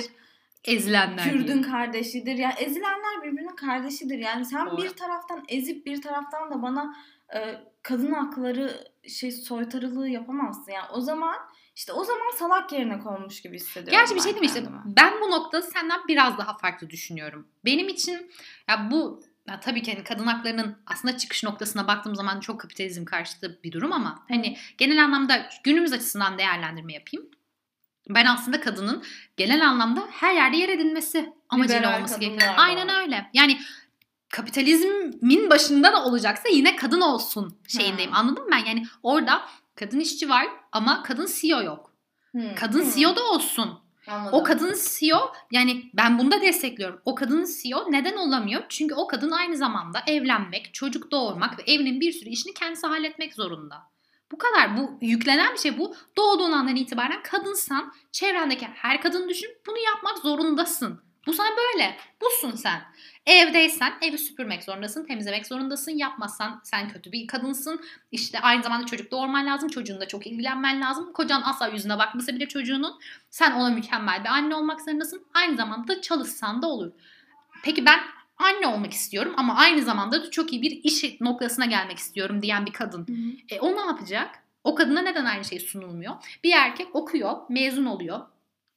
Ezilenler. 0.64 1.24
Kürdün 1.24 1.46
diyeyim. 1.46 1.62
kardeşidir. 1.62 2.36
Yani 2.36 2.54
ezilenler 2.58 3.22
birbirinin 3.22 3.56
kardeşidir. 3.56 4.18
Yani 4.18 4.44
sen 4.44 4.66
Doğru. 4.66 4.82
bir 4.82 4.88
taraftan 4.88 5.44
ezip 5.48 5.86
bir 5.86 6.02
taraftan 6.02 6.50
da 6.50 6.62
bana 6.62 6.96
e, 7.34 7.38
kadın 7.82 8.12
hakları 8.12 8.88
şey 9.08 9.32
soytarılığı 9.32 10.08
yapamazsın. 10.08 10.72
Yani 10.72 10.86
o 10.92 11.00
zaman 11.00 11.36
işte 11.76 11.92
o 11.92 12.04
zaman 12.04 12.36
salak 12.38 12.72
yerine 12.72 12.98
konmuş 12.98 13.42
gibi 13.42 13.56
hissediyorum. 13.56 13.98
Gerçi 14.00 14.14
bir 14.14 14.20
şey 14.20 14.34
ben 14.34 14.40
diyeyim 14.40 14.66
işte 14.66 14.72
ben 14.86 15.12
bu 15.20 15.30
noktada 15.30 15.62
senden 15.62 16.00
biraz 16.08 16.38
daha 16.38 16.56
farklı 16.56 16.90
düşünüyorum. 16.90 17.48
Benim 17.64 17.88
için 17.88 18.30
ya 18.68 18.88
bu 18.90 19.22
ya 19.48 19.60
tabii 19.60 19.82
ki 19.82 19.92
hani 19.94 20.04
kadın 20.04 20.26
haklarının 20.26 20.76
aslında 20.86 21.16
çıkış 21.16 21.44
noktasına 21.44 21.86
baktığım 21.86 22.14
zaman 22.14 22.40
çok 22.40 22.60
kapitalizm 22.60 23.04
karşıtı 23.04 23.60
bir 23.64 23.72
durum 23.72 23.92
ama 23.92 24.24
hani 24.28 24.56
genel 24.78 25.04
anlamda 25.04 25.48
günümüz 25.64 25.92
açısından 25.92 26.38
değerlendirme 26.38 26.92
yapayım. 26.92 27.30
Ben 28.08 28.26
aslında 28.26 28.60
kadının 28.60 29.04
genel 29.36 29.68
anlamda 29.68 30.08
her 30.10 30.34
yerde 30.34 30.56
yer 30.56 30.68
edinmesi 30.68 31.32
amacıyla 31.48 31.80
Liberal 31.80 31.96
olması 31.96 32.20
gerekiyor. 32.20 32.52
Aynen 32.56 32.88
öyle. 32.88 33.30
Yani 33.32 33.60
kapitalizmin 34.28 35.50
başında 35.50 35.92
da 35.92 36.04
olacaksa 36.04 36.48
yine 36.48 36.76
kadın 36.76 37.00
olsun 37.00 37.58
şeyindeyim. 37.68 38.10
Hmm. 38.10 38.18
Anladın 38.18 38.44
mı 38.44 38.50
ben? 38.52 38.64
Yani 38.64 38.86
orada 39.02 39.42
kadın 39.74 40.00
işçi 40.00 40.28
var 40.28 40.46
ama 40.72 41.02
kadın 41.02 41.28
CEO 41.40 41.62
yok. 41.62 41.94
Hı, 42.34 42.54
Kadın. 42.56 42.90
CEO 42.94 43.16
da 43.16 43.24
olsun. 43.24 43.78
Anladım. 44.06 44.38
O 44.38 44.42
kadın 44.42 44.74
CEO 44.88 45.32
yani 45.50 45.90
ben 45.94 46.18
bunu 46.18 46.30
da 46.32 46.40
destekliyorum. 46.40 47.00
O 47.04 47.14
kadın 47.14 47.46
CEO 47.62 47.92
neden 47.92 48.16
olamıyor? 48.16 48.62
Çünkü 48.68 48.94
o 48.94 49.06
kadın 49.06 49.30
aynı 49.30 49.56
zamanda 49.56 50.02
evlenmek, 50.06 50.74
çocuk 50.74 51.10
doğurmak 51.10 51.58
ve 51.58 51.62
evinin 51.72 52.00
bir 52.00 52.12
sürü 52.12 52.28
işini 52.30 52.54
kendisi 52.54 52.86
halletmek 52.86 53.34
zorunda. 53.34 53.94
Bu 54.32 54.38
kadar. 54.38 54.76
Bu 54.76 54.98
yüklenen 55.00 55.52
bir 55.52 55.58
şey 55.58 55.78
bu. 55.78 55.94
Doğduğun 56.16 56.52
andan 56.52 56.76
itibaren 56.76 57.22
kadınsan 57.22 57.92
çevrendeki 58.12 58.66
her 58.66 59.02
kadın 59.02 59.28
düşün 59.28 59.50
bunu 59.66 59.78
yapmak 59.78 60.18
zorundasın. 60.18 61.03
Bu 61.26 61.32
sana 61.32 61.48
böyle. 61.56 61.96
Busun 62.20 62.56
sen. 62.56 62.82
Evdeysen 63.26 63.92
evi 64.02 64.18
süpürmek 64.18 64.62
zorundasın, 64.64 65.04
temizlemek 65.04 65.46
zorundasın. 65.46 65.92
Yapmazsan 65.92 66.60
sen 66.64 66.88
kötü 66.88 67.12
bir 67.12 67.26
kadınsın. 67.26 67.80
İşte 68.12 68.40
aynı 68.40 68.62
zamanda 68.62 68.86
çocuk 68.86 69.10
doğurman 69.10 69.46
lazım. 69.46 69.68
Çocuğunla 69.68 70.08
çok 70.08 70.26
ilgilenmen 70.26 70.80
lazım. 70.80 71.12
Kocan 71.12 71.42
asla 71.44 71.68
yüzüne 71.68 71.98
bakmasa 71.98 72.32
bile 72.32 72.48
çocuğunun 72.48 73.00
sen 73.30 73.52
ona 73.52 73.70
mükemmel 73.70 74.24
bir 74.24 74.28
anne 74.28 74.54
olmak 74.54 74.80
zorundasın. 74.80 75.26
Aynı 75.34 75.56
zamanda 75.56 76.00
çalışsan 76.00 76.62
da 76.62 76.66
olur. 76.66 76.92
Peki 77.62 77.86
ben 77.86 78.00
anne 78.38 78.66
olmak 78.66 78.92
istiyorum 78.92 79.34
ama 79.36 79.56
aynı 79.56 79.82
zamanda 79.82 80.22
da 80.22 80.30
çok 80.30 80.52
iyi 80.52 80.62
bir 80.62 80.70
iş 80.70 81.20
noktasına 81.20 81.66
gelmek 81.66 81.98
istiyorum 81.98 82.42
diyen 82.42 82.66
bir 82.66 82.72
kadın. 82.72 83.06
Hı 83.06 83.12
hı. 83.12 83.56
E 83.56 83.60
o 83.60 83.76
ne 83.76 83.80
yapacak? 83.80 84.44
O 84.64 84.74
kadına 84.74 85.02
neden 85.02 85.24
aynı 85.24 85.44
şey 85.44 85.60
sunulmuyor? 85.60 86.14
Bir 86.44 86.52
erkek 86.52 86.96
okuyor, 86.96 87.36
mezun 87.48 87.84
oluyor. 87.84 88.20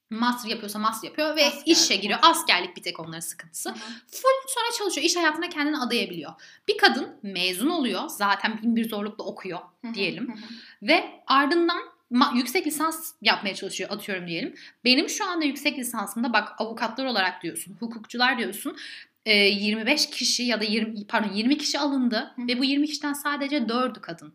Master 0.09 0.49
yapıyorsa 0.49 0.79
master 0.79 1.09
yapıyor 1.09 1.35
ve 1.35 1.45
Askerlik. 1.45 1.67
işe 1.67 1.95
giriyor. 1.95 2.19
Askerlik 2.21 2.77
bir 2.77 2.81
tek 2.83 2.99
onların 2.99 3.19
sıkıntısı. 3.19 3.69
Hı 3.69 3.73
hı. 3.73 3.77
Full 4.11 4.47
sonra 4.47 4.77
çalışıyor. 4.77 5.05
İş 5.05 5.15
hayatına 5.15 5.49
kendini 5.49 5.77
adayabiliyor. 5.77 6.31
Bir 6.67 6.77
kadın 6.77 7.19
mezun 7.23 7.69
oluyor. 7.69 8.07
Zaten 8.09 8.59
bin 8.63 8.75
bir 8.75 8.89
zorlukla 8.89 9.23
okuyor 9.23 9.59
hı, 9.85 9.93
diyelim. 9.93 10.27
hı 10.27 10.31
hı. 10.31 10.37
Ve 10.81 11.23
ardından 11.27 11.77
ma- 12.11 12.37
yüksek 12.37 12.67
lisans 12.67 13.13
yapmaya 13.21 13.55
çalışıyor 13.55 13.89
atıyorum 13.91 14.27
diyelim. 14.27 14.55
Benim 14.85 15.09
şu 15.09 15.29
anda 15.29 15.45
yüksek 15.45 15.79
lisansımda 15.79 16.33
bak 16.33 16.53
avukatlar 16.61 17.05
olarak 17.05 17.43
diyorsun, 17.43 17.77
hukukçular 17.79 18.37
diyorsun. 18.37 18.77
e, 19.25 19.33
25 19.35 20.09
kişi 20.09 20.43
ya 20.43 20.59
da 20.61 20.63
20 20.63 21.07
pardon 21.07 21.33
20 21.33 21.57
kişi 21.57 21.79
alındı 21.79 22.33
Hı. 22.35 22.47
ve 22.47 22.59
bu 22.59 22.63
20 22.63 22.87
kişiden 22.87 23.13
sadece 23.13 23.57
4'ü 23.57 24.01
kadın. 24.01 24.33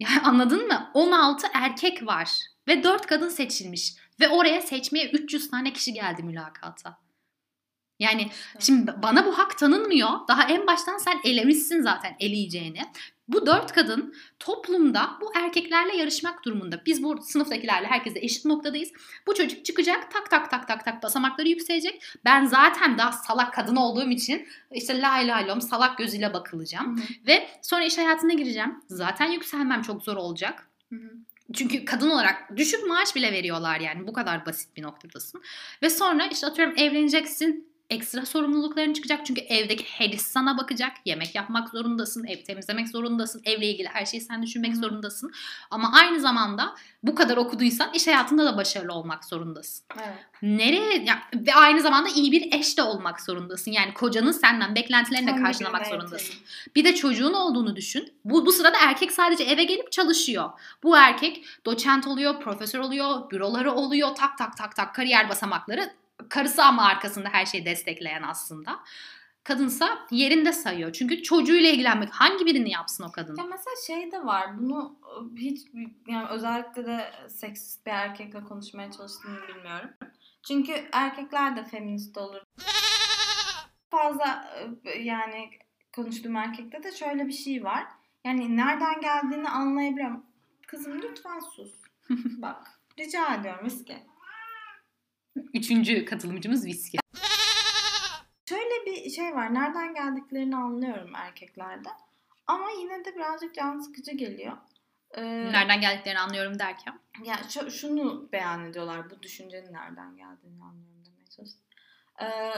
Yani 0.00 0.20
anladın 0.20 0.66
mı? 0.66 0.90
16 0.94 1.46
erkek 1.54 2.06
var 2.06 2.30
ve 2.70 2.84
4 2.84 3.06
kadın 3.06 3.28
seçilmiş 3.28 3.94
ve 4.20 4.28
oraya 4.28 4.60
seçmeye 4.60 5.10
300 5.10 5.50
tane 5.50 5.72
kişi 5.72 5.92
geldi 5.92 6.22
mülakata. 6.22 6.98
Yani 7.98 8.28
Şimdi 8.58 8.94
bana 9.02 9.26
bu 9.26 9.38
hak 9.38 9.58
tanınmıyor. 9.58 10.08
Daha 10.28 10.44
en 10.48 10.66
baştan 10.66 10.98
sen 10.98 11.20
elemişsin 11.24 11.82
zaten 11.82 12.16
eleyeceğini. 12.20 12.80
Bu 13.28 13.46
dört 13.46 13.72
kadın 13.72 14.14
toplumda 14.38 15.10
bu 15.20 15.32
erkeklerle 15.36 15.96
yarışmak 15.96 16.44
durumunda. 16.44 16.82
Biz 16.86 17.02
bu 17.02 17.22
sınıftakilerle 17.22 17.86
herkese 17.86 18.18
eşit 18.18 18.44
noktadayız. 18.44 18.90
Bu 19.26 19.34
çocuk 19.34 19.64
çıkacak 19.64 20.10
tak 20.10 20.30
tak 20.30 20.50
tak 20.50 20.68
tak 20.68 20.84
tak 20.84 21.02
basamakları 21.02 21.48
yükselecek. 21.48 22.02
Ben 22.24 22.46
zaten 22.46 22.98
daha 22.98 23.12
salak 23.12 23.54
kadın 23.54 23.76
olduğum 23.76 24.10
için 24.10 24.48
işte 24.72 25.00
lay 25.00 25.28
lay 25.28 25.48
lom 25.48 25.60
salak 25.60 25.98
gözüyle 25.98 26.34
bakılacağım. 26.34 26.96
Hı 26.96 27.02
hı, 27.02 27.06
Ve 27.26 27.48
sonra 27.62 27.84
iş 27.84 27.98
hayatına 27.98 28.32
gireceğim. 28.32 28.80
Zaten 28.88 29.30
yükselmem 29.30 29.82
çok 29.82 30.02
zor 30.02 30.16
olacak. 30.16 30.70
hı 30.88 30.96
hı. 30.96 31.10
Çünkü 31.54 31.84
kadın 31.84 32.10
olarak 32.10 32.56
düşük 32.56 32.88
maaş 32.88 33.16
bile 33.16 33.32
veriyorlar 33.32 33.80
yani 33.80 34.06
bu 34.06 34.12
kadar 34.12 34.46
basit 34.46 34.76
bir 34.76 34.82
noktadasın. 34.82 35.42
Ve 35.82 35.90
sonra 35.90 36.26
işte 36.26 36.46
atıyorum 36.46 36.74
evleneceksin. 36.78 37.69
Ekstra 37.90 38.26
sorumlulukların 38.26 38.92
çıkacak. 38.92 39.26
Çünkü 39.26 39.40
evdeki 39.40 39.84
her 39.84 40.08
iş 40.08 40.20
sana 40.20 40.58
bakacak. 40.58 40.92
Yemek 41.04 41.34
yapmak 41.34 41.68
zorundasın, 41.68 42.24
ev 42.24 42.44
temizlemek 42.44 42.88
zorundasın, 42.88 43.42
evle 43.44 43.66
ilgili 43.66 43.88
her 43.88 44.06
şeyi 44.06 44.20
sen 44.20 44.42
düşünmek 44.42 44.76
zorundasın. 44.76 45.32
Ama 45.70 45.92
aynı 45.92 46.20
zamanda 46.20 46.74
bu 47.02 47.14
kadar 47.14 47.36
okuduysan 47.36 47.90
iş 47.94 48.06
hayatında 48.06 48.44
da 48.44 48.56
başarılı 48.56 48.92
olmak 48.92 49.24
zorundasın. 49.24 49.86
Evet. 49.96 50.14
Nereye 50.42 51.04
ya, 51.04 51.22
ve 51.34 51.54
aynı 51.54 51.80
zamanda 51.80 52.08
iyi 52.08 52.32
bir 52.32 52.52
eş 52.52 52.78
de 52.78 52.82
olmak 52.82 53.20
zorundasın. 53.20 53.70
Yani 53.70 53.94
kocanın 53.94 54.32
senden 54.32 54.74
beklentilerini 54.74 55.26
de 55.26 55.36
karşılamak 55.36 55.82
evet, 55.82 55.92
zorundasın. 55.92 56.34
Bir 56.76 56.84
de 56.84 56.94
çocuğun 56.94 57.32
olduğunu 57.32 57.76
düşün. 57.76 58.12
Bu, 58.24 58.46
bu 58.46 58.52
sırada 58.52 58.76
erkek 58.80 59.12
sadece 59.12 59.44
eve 59.44 59.64
gelip 59.64 59.92
çalışıyor. 59.92 60.50
Bu 60.82 60.96
erkek 60.96 61.44
doçent 61.66 62.06
oluyor, 62.06 62.40
profesör 62.40 62.78
oluyor, 62.78 63.30
büroları 63.30 63.72
oluyor, 63.72 64.14
tak 64.14 64.38
tak 64.38 64.56
tak 64.56 64.76
tak 64.76 64.94
kariyer 64.94 65.28
basamakları. 65.28 65.90
Karısı 66.28 66.64
ama 66.64 66.82
arkasında 66.82 67.28
her 67.32 67.46
şeyi 67.46 67.64
destekleyen 67.64 68.22
aslında. 68.22 68.80
Kadınsa 69.44 70.06
yerinde 70.10 70.52
sayıyor. 70.52 70.92
Çünkü 70.92 71.22
çocuğuyla 71.22 71.70
ilgilenmek 71.70 72.10
hangi 72.10 72.46
birini 72.46 72.70
yapsın 72.70 73.04
o 73.04 73.12
kadın? 73.12 73.36
Ya 73.36 73.44
mesela 73.44 73.76
şey 73.86 74.12
de 74.12 74.24
var. 74.24 74.58
Bunu 74.58 74.98
hiç 75.36 75.66
yani 76.06 76.28
özellikle 76.28 76.86
de 76.86 77.12
seksist 77.28 77.86
bir 77.86 77.90
erkekle 77.90 78.44
konuşmaya 78.44 78.92
çalıştığımı 78.92 79.38
bilmiyorum. 79.48 79.90
Çünkü 80.48 80.72
erkekler 80.92 81.56
de 81.56 81.64
feminist 81.64 82.18
olur. 82.18 82.42
Fazla 83.90 84.54
yani 85.00 85.50
konuştuğum 85.96 86.36
erkekte 86.36 86.82
de 86.82 86.92
şöyle 86.92 87.26
bir 87.26 87.32
şey 87.32 87.64
var. 87.64 87.84
Yani 88.24 88.56
nereden 88.56 89.00
geldiğini 89.00 89.48
anlayabiliyorum. 89.48 90.24
Kızım 90.66 91.02
lütfen 91.02 91.40
sus. 91.40 91.72
Bak 92.42 92.80
rica 92.98 93.34
ediyorum 93.34 93.64
viski. 93.64 94.09
Üçüncü 95.54 96.04
katılımcımız 96.04 96.66
viski. 96.66 96.98
Şöyle 98.48 98.86
bir 98.86 99.10
şey 99.10 99.34
var. 99.34 99.54
Nereden 99.54 99.94
geldiklerini 99.94 100.56
anlıyorum 100.56 101.10
erkeklerde. 101.14 101.88
Ama 102.46 102.70
yine 102.80 103.04
de 103.04 103.14
birazcık 103.16 103.54
can 103.54 103.78
sıkıcı 103.78 104.12
geliyor. 104.12 104.56
Ee, 105.10 105.22
Nereden 105.52 105.80
geldiklerini 105.80 106.20
anlıyorum 106.20 106.58
derken. 106.58 107.00
Ya 107.24 107.36
şu, 107.48 107.70
şunu 107.70 108.28
beyan 108.32 108.66
ediyorlar. 108.66 109.10
Bu 109.10 109.22
düşüncenin 109.22 109.72
nereden 109.72 110.16
geldiğini 110.16 110.62
anlıyorum 110.64 111.04
demeye 111.04 111.26
çalıştım. 111.36 111.66
Ee, 112.22 112.52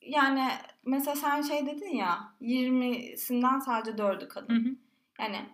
yani 0.00 0.48
mesela 0.84 1.16
sen 1.16 1.42
şey 1.42 1.66
dedin 1.66 1.96
ya 1.96 2.34
20'sinden 2.40 3.58
sadece 3.58 3.96
4'ü 4.02 4.28
kadın. 4.28 4.54
Hı 4.54 4.68
hı. 4.68 4.74
Yani 5.18 5.48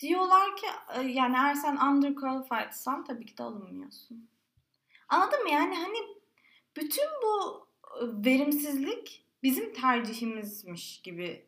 diyorlar 0.00 0.56
ki 0.56 0.66
e, 0.94 1.02
yani 1.02 1.36
eğer 1.36 1.54
sen 1.54 1.76
underqualified'san 1.76 3.04
tabii 3.04 3.26
ki 3.26 3.38
de 3.38 3.42
alınmıyorsun. 3.42 4.29
Anladın 5.10 5.42
mı? 5.42 5.50
Yani 5.50 5.74
hani 5.74 5.96
bütün 6.76 7.04
bu 7.22 7.66
verimsizlik 8.02 9.24
bizim 9.42 9.72
tercihimizmiş 9.72 11.02
gibi 11.02 11.46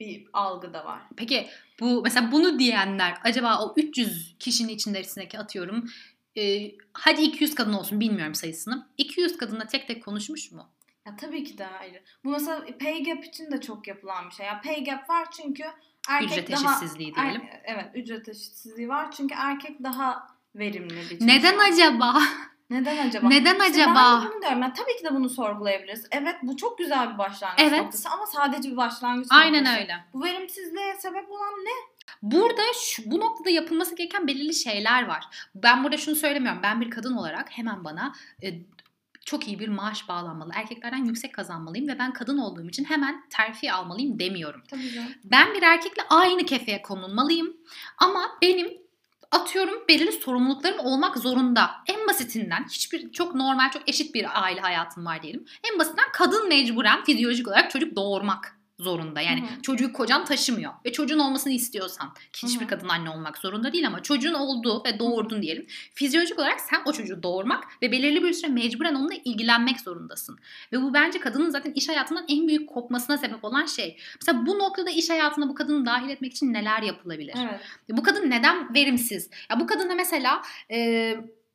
bir 0.00 0.26
algı 0.32 0.74
da 0.74 0.84
var. 0.84 1.02
Peki 1.16 1.48
bu 1.80 2.02
mesela 2.02 2.32
bunu 2.32 2.58
diyenler 2.58 3.14
acaba 3.24 3.64
o 3.64 3.74
300 3.76 4.36
kişinin 4.38 4.68
içindeki 4.68 5.38
atıyorum 5.38 5.90
e, 6.36 6.72
hadi 6.92 7.22
200 7.22 7.54
kadın 7.54 7.72
olsun 7.72 8.00
bilmiyorum 8.00 8.34
sayısını. 8.34 8.86
200 8.98 9.36
kadınla 9.36 9.66
tek 9.66 9.88
tek 9.88 10.04
konuşmuş 10.04 10.52
mu? 10.52 10.68
Ya 11.06 11.16
tabii 11.16 11.44
ki 11.44 11.58
de 11.58 11.66
ayrı. 11.66 12.02
Bu 12.24 12.30
mesela 12.30 12.66
pay 12.80 13.04
gap 13.04 13.24
için 13.24 13.50
de 13.52 13.60
çok 13.60 13.88
yapılan 13.88 14.30
bir 14.30 14.34
şey. 14.34 14.46
Ya 14.46 14.60
pay 14.64 14.84
gap 14.84 15.10
var 15.10 15.28
çünkü 15.30 15.64
erkek 16.08 16.30
Ücret 16.30 16.50
daha 16.50 16.72
eşitsizliği 16.72 17.14
diyelim. 17.14 17.42
Er- 17.42 17.62
evet, 17.64 17.90
ücret 17.94 18.28
eşitsizliği 18.28 18.88
var 18.88 19.10
çünkü 19.10 19.34
erkek 19.38 19.82
daha 19.82 20.26
verimli 20.54 21.10
bir 21.10 21.26
Neden 21.26 21.58
acaba? 21.58 22.22
Neden 22.72 23.08
acaba? 23.08 23.28
Neden 23.28 23.52
İşte 23.54 23.64
acaba? 23.64 23.94
Ben 23.94 24.30
bunu 24.30 24.42
diyorum. 24.42 24.62
Yani 24.62 24.72
tabii 24.72 24.96
ki 24.96 25.04
de 25.04 25.14
bunu 25.14 25.28
sorgulayabiliriz. 25.28 26.06
Evet 26.10 26.36
bu 26.42 26.56
çok 26.56 26.78
güzel 26.78 27.12
bir 27.12 27.18
başlangıç 27.18 27.60
Evet. 27.62 27.80
noktası 27.80 28.08
ama 28.08 28.26
sadece 28.26 28.70
bir 28.70 28.76
başlangıç 28.76 29.28
Aynen 29.30 29.60
noktası. 29.64 29.80
öyle. 29.80 29.94
Bu 30.14 30.24
verimsizliğe 30.24 30.94
sebep 30.98 31.30
olan 31.30 31.52
ne? 31.64 31.92
Burada 32.22 32.62
şu, 32.84 33.10
bu 33.10 33.20
noktada 33.20 33.50
yapılması 33.50 33.96
gereken 33.96 34.26
belirli 34.26 34.54
şeyler 34.54 35.06
var. 35.06 35.24
Ben 35.54 35.84
burada 35.84 35.96
şunu 35.96 36.14
söylemiyorum. 36.14 36.60
Ben 36.62 36.80
bir 36.80 36.90
kadın 36.90 37.16
olarak 37.16 37.46
hemen 37.50 37.84
bana 37.84 38.12
e, 38.42 38.48
çok 39.24 39.48
iyi 39.48 39.58
bir 39.58 39.68
maaş 39.68 40.08
bağlanmalı. 40.08 40.52
Erkeklerden 40.54 41.04
yüksek 41.04 41.34
kazanmalıyım 41.34 41.88
ve 41.88 41.98
ben 41.98 42.12
kadın 42.12 42.38
olduğum 42.38 42.68
için 42.68 42.84
hemen 42.84 43.24
terfi 43.30 43.72
almalıyım 43.72 44.18
demiyorum. 44.18 44.62
Tabii 44.70 44.90
canım. 44.92 45.08
Ben 45.24 45.54
bir 45.54 45.62
erkekle 45.62 46.02
aynı 46.10 46.44
kefeye 46.46 46.82
konulmalıyım. 46.82 47.56
Ama 47.98 48.20
benim 48.42 48.81
atıyorum 49.32 49.84
belirli 49.88 50.12
sorumluluklarım 50.12 50.78
olmak 50.78 51.18
zorunda. 51.18 51.70
En 51.86 52.08
basitinden 52.08 52.66
hiçbir 52.70 53.12
çok 53.12 53.34
normal 53.34 53.70
çok 53.70 53.88
eşit 53.88 54.14
bir 54.14 54.42
aile 54.42 54.60
hayatım 54.60 55.06
var 55.06 55.22
diyelim. 55.22 55.44
En 55.72 55.78
basitinden 55.78 56.12
kadın 56.12 56.48
mecburen 56.48 57.04
fizyolojik 57.04 57.48
olarak 57.48 57.70
çocuk 57.70 57.96
doğurmak 57.96 58.61
zorunda. 58.78 59.20
Yani 59.20 59.40
Hı 59.40 59.44
hı. 59.44 59.62
çocuğu 59.62 59.92
kocan 59.92 60.24
taşımıyor 60.24 60.72
ve 60.86 60.92
çocuğun 60.92 61.18
olmasını 61.18 61.52
istiyorsan 61.52 62.14
ki 62.32 62.46
hiçbir 62.46 62.68
kadın 62.68 62.88
anne 62.88 63.10
olmak 63.10 63.38
zorunda 63.38 63.72
değil 63.72 63.86
ama 63.86 64.02
çocuğun 64.02 64.34
oldu 64.34 64.82
ve 64.86 64.98
doğurdun 64.98 65.42
diyelim. 65.42 65.66
Fizyolojik 65.94 66.38
olarak 66.38 66.60
sen 66.60 66.82
o 66.84 66.92
çocuğu 66.92 67.22
doğurmak 67.22 67.64
ve 67.82 67.92
belirli 67.92 68.22
bir 68.22 68.32
süre 68.32 68.50
mecburen 68.50 68.94
onunla 68.94 69.14
ilgilenmek 69.24 69.80
zorundasın. 69.80 70.38
Ve 70.72 70.82
bu 70.82 70.94
bence 70.94 71.20
kadının 71.20 71.50
zaten 71.50 71.72
iş 71.72 71.88
hayatından 71.88 72.24
en 72.28 72.48
büyük 72.48 72.68
kopmasına 72.68 73.18
sebep 73.18 73.44
olan 73.44 73.66
şey. 73.66 73.98
Mesela 74.20 74.46
bu 74.46 74.58
noktada 74.58 74.90
iş 74.90 75.10
hayatına 75.10 75.48
bu 75.48 75.54
kadını 75.54 75.86
dahil 75.86 76.08
etmek 76.08 76.32
için 76.32 76.52
neler 76.52 76.82
yapılabilir? 76.82 77.34
Evet. 77.38 77.60
Bu 77.90 78.02
kadın 78.02 78.30
neden 78.30 78.74
verimsiz? 78.74 79.30
Ya 79.50 79.60
bu 79.60 79.66
kadına 79.66 79.94
mesela 79.94 80.42
e, 80.70 80.78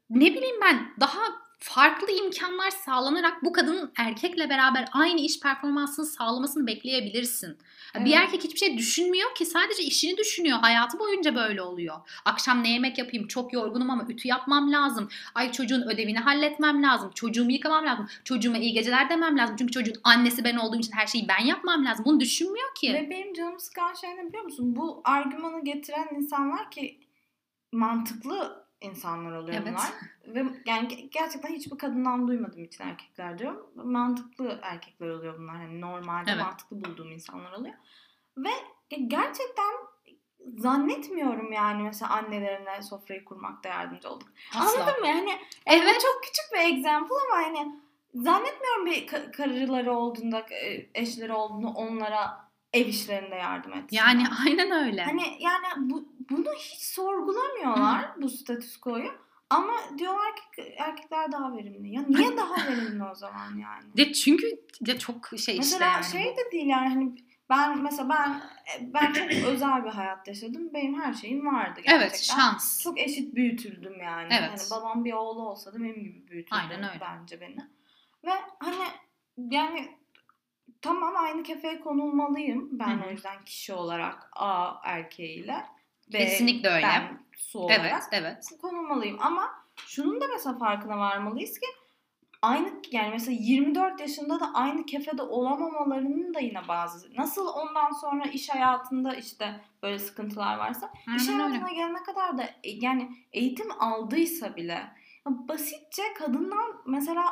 ne 0.09 0.33
bileyim 0.33 0.55
ben 0.61 0.93
daha 0.99 1.46
farklı 1.59 2.11
imkanlar 2.11 2.69
sağlanarak 2.69 3.43
bu 3.43 3.51
kadının 3.51 3.91
erkekle 3.97 4.49
beraber 4.49 4.89
aynı 4.93 5.19
iş 5.21 5.39
performansını 5.39 6.05
sağlamasını 6.05 6.67
bekleyebilirsin. 6.67 7.57
Ya 7.95 8.05
Bir 8.05 8.09
Evet. 8.11 8.19
erkek 8.19 8.43
hiçbir 8.43 8.59
şey 8.59 8.77
düşünmüyor 8.77 9.35
ki 9.35 9.45
sadece 9.45 9.83
işini 9.83 10.17
düşünüyor. 10.17 10.59
Hayatı 10.59 10.99
boyunca 10.99 11.35
böyle 11.35 11.61
oluyor. 11.61 11.95
Akşam 12.25 12.63
ne 12.63 12.71
yemek 12.71 12.97
yapayım? 12.97 13.27
Çok 13.27 13.53
yorgunum 13.53 13.89
ama 13.89 14.05
ütü 14.09 14.27
yapmam 14.27 14.71
lazım. 14.71 15.09
Ay 15.35 15.51
çocuğun 15.51 15.81
ödevini 15.81 16.19
halletmem 16.19 16.83
lazım. 16.83 17.11
Çocuğumu 17.15 17.51
yıkamam 17.51 17.85
lazım. 17.85 18.07
Çocuğuma 18.23 18.57
iyi 18.57 18.73
geceler 18.73 19.09
demem 19.09 19.37
lazım. 19.37 19.55
Çünkü 19.59 19.71
çocuğun 19.71 19.95
annesi 20.03 20.43
ben 20.43 20.55
olduğum 20.55 20.79
için 20.79 20.91
her 20.91 21.07
şeyi 21.07 21.27
ben 21.27 21.45
yapmam 21.45 21.85
lazım. 21.85 22.05
Bunu 22.05 22.19
düşünmüyor 22.19 22.75
ki. 22.75 22.93
Ve 22.93 23.09
benim 23.09 23.33
canımı 23.33 23.59
sıkan 23.59 23.93
şey 23.93 24.09
ne 24.09 24.27
biliyor 24.27 24.43
musun? 24.43 24.75
Bu 24.75 25.01
argümanı 25.03 25.63
getiren 25.63 26.07
insanlar 26.15 26.71
ki 26.71 26.99
mantıklı 27.71 28.66
insanlar 28.81 29.31
oluyor 29.31 29.61
Evet. 29.63 29.73
bunlar. 29.73 29.91
Ve 30.35 30.53
yani 30.65 30.87
ge- 30.87 31.09
gerçekten 31.09 31.49
hiçbir 31.53 31.77
kadından 31.77 32.27
duymadığım 32.27 32.63
için 32.63 32.83
erkekler 32.83 33.39
diyorum. 33.39 33.69
Mantıklı 33.75 34.59
erkekler 34.61 35.09
oluyor 35.09 35.39
bunlar. 35.39 35.55
Hani 35.55 35.81
normalde 35.81 36.31
Evet. 36.31 36.43
mantıklı 36.43 36.83
bulduğum 36.85 37.11
insanlar 37.11 37.51
oluyor. 37.51 37.75
Ve 38.37 38.49
ge- 38.91 39.07
gerçekten 39.07 39.73
zannetmiyorum 40.57 41.51
yani 41.51 41.83
mesela 41.83 42.11
annelerine 42.13 42.81
sofrayı 42.81 43.25
kurmakta 43.25 43.69
yardımcı 43.69 44.09
olduk. 44.09 44.29
Asla. 44.55 44.83
Anladın 44.83 45.01
mı? 45.01 45.07
Yani 45.07 45.29
Evet. 45.65 45.81
evet. 45.83 46.01
çok 46.01 46.23
küçük 46.23 46.45
bir 46.53 46.77
example 46.77 47.15
ama 47.31 47.43
hani 47.45 47.75
zannetmiyorum 48.15 48.85
bir 48.85 49.07
ka- 49.07 49.31
karıları 49.31 49.93
olduğunda, 49.93 50.39
e, 50.39 50.89
eşleri 50.95 51.33
olduğunda 51.33 51.67
onlara 51.67 52.47
ev 52.73 52.85
işlerinde 52.87 53.35
yardım 53.35 53.73
etsin. 53.73 53.97
Yani 53.97 54.23
aynen 54.45 54.71
öyle. 54.71 55.03
Hani 55.03 55.23
yani 55.39 55.65
bu, 55.77 56.05
bunu 56.29 56.53
hiç 56.53 56.81
sorgulamıyorlar 56.81 58.21
bu 58.21 58.29
statüs 58.29 58.77
koyu. 58.77 59.11
Ama 59.49 59.73
diyorlar 59.97 60.35
ki 60.35 60.75
erkekler 60.77 61.31
daha 61.31 61.55
verimli. 61.57 61.95
Ya 61.95 62.01
niye 62.09 62.37
daha 62.37 62.67
verimli 62.67 63.03
o 63.03 63.15
zaman 63.15 63.57
yani? 63.57 63.97
De 63.97 64.13
çünkü 64.13 64.47
de 64.81 64.99
çok 64.99 65.27
şey 65.27 65.37
işte 65.37 65.57
Mesela 65.57 65.91
yani. 65.91 66.05
şey 66.05 66.37
de 66.37 66.51
değil 66.51 66.67
yani 66.67 66.89
hani 66.89 67.15
ben 67.49 67.83
mesela 67.83 68.09
ben 68.09 68.41
ben 68.93 69.13
çok 69.13 69.31
özel 69.47 69.85
bir 69.85 69.89
hayat 69.89 70.27
yaşadım. 70.27 70.73
Benim 70.73 71.01
her 71.01 71.13
şeyim 71.13 71.45
vardı 71.45 71.73
gerçekten. 71.75 71.99
Evet 71.99 72.17
şans. 72.23 72.83
Çok 72.83 72.99
eşit 72.99 73.35
büyütüldüm 73.35 73.99
yani. 74.01 74.27
Evet. 74.31 74.49
Hani 74.49 74.81
babam 74.81 75.05
bir 75.05 75.13
oğlu 75.13 75.49
olsa 75.49 75.73
da 75.73 75.79
benim 75.79 76.03
gibi 76.03 76.27
büyütüldü 76.27 76.59
Aynen 76.59 76.89
öyle. 76.89 76.99
bence 77.01 77.41
beni. 77.41 77.57
Ve 78.25 78.31
hani 78.59 78.83
yani 79.37 79.87
tamam 80.81 81.13
aynı 81.17 81.43
kefeye 81.43 81.79
konulmalıyım. 81.79 82.69
Ben 82.79 82.87
Hı 82.99 83.03
hı. 83.03 83.07
o 83.07 83.11
yüzden 83.11 83.45
kişi 83.45 83.73
olarak 83.73 84.29
A 84.35 84.73
erkeğiyle. 84.83 85.65
B 86.13 86.17
Kesinlikle 86.17 86.69
öyle. 86.69 86.87
Ben 86.87 87.19
su 87.37 87.59
olarak 87.59 87.79
Evet, 87.79 88.03
evet. 88.11 88.49
konulmalıyım. 88.61 89.17
Ama 89.21 89.49
şunun 89.85 90.21
da 90.21 90.25
mesela 90.27 90.57
farkına 90.57 90.97
varmalıyız 90.97 91.59
ki 91.59 91.67
aynı 92.41 92.81
yani 92.91 93.09
mesela 93.09 93.37
24 93.39 93.99
yaşında 93.99 94.39
da 94.39 94.53
aynı 94.53 94.85
kefede 94.85 95.21
olamamalarının 95.21 96.33
da 96.33 96.39
yine 96.39 96.67
bazı 96.67 97.07
nasıl 97.17 97.47
ondan 97.47 97.91
sonra 97.91 98.25
iş 98.25 98.49
hayatında 98.49 99.15
işte 99.15 99.61
böyle 99.83 99.99
sıkıntılar 99.99 100.57
varsa 100.57 100.91
İş 101.17 101.29
Aynen 101.29 101.41
öyle. 101.41 101.57
hayatına 101.57 101.73
gelene 101.73 102.03
kadar 102.03 102.37
da 102.37 102.43
e, 102.43 102.69
yani 102.69 103.09
eğitim 103.33 103.67
aldıysa 103.79 104.55
bile 104.55 104.83
basitçe 105.25 106.03
kadından 106.17 106.81
mesela 106.85 107.23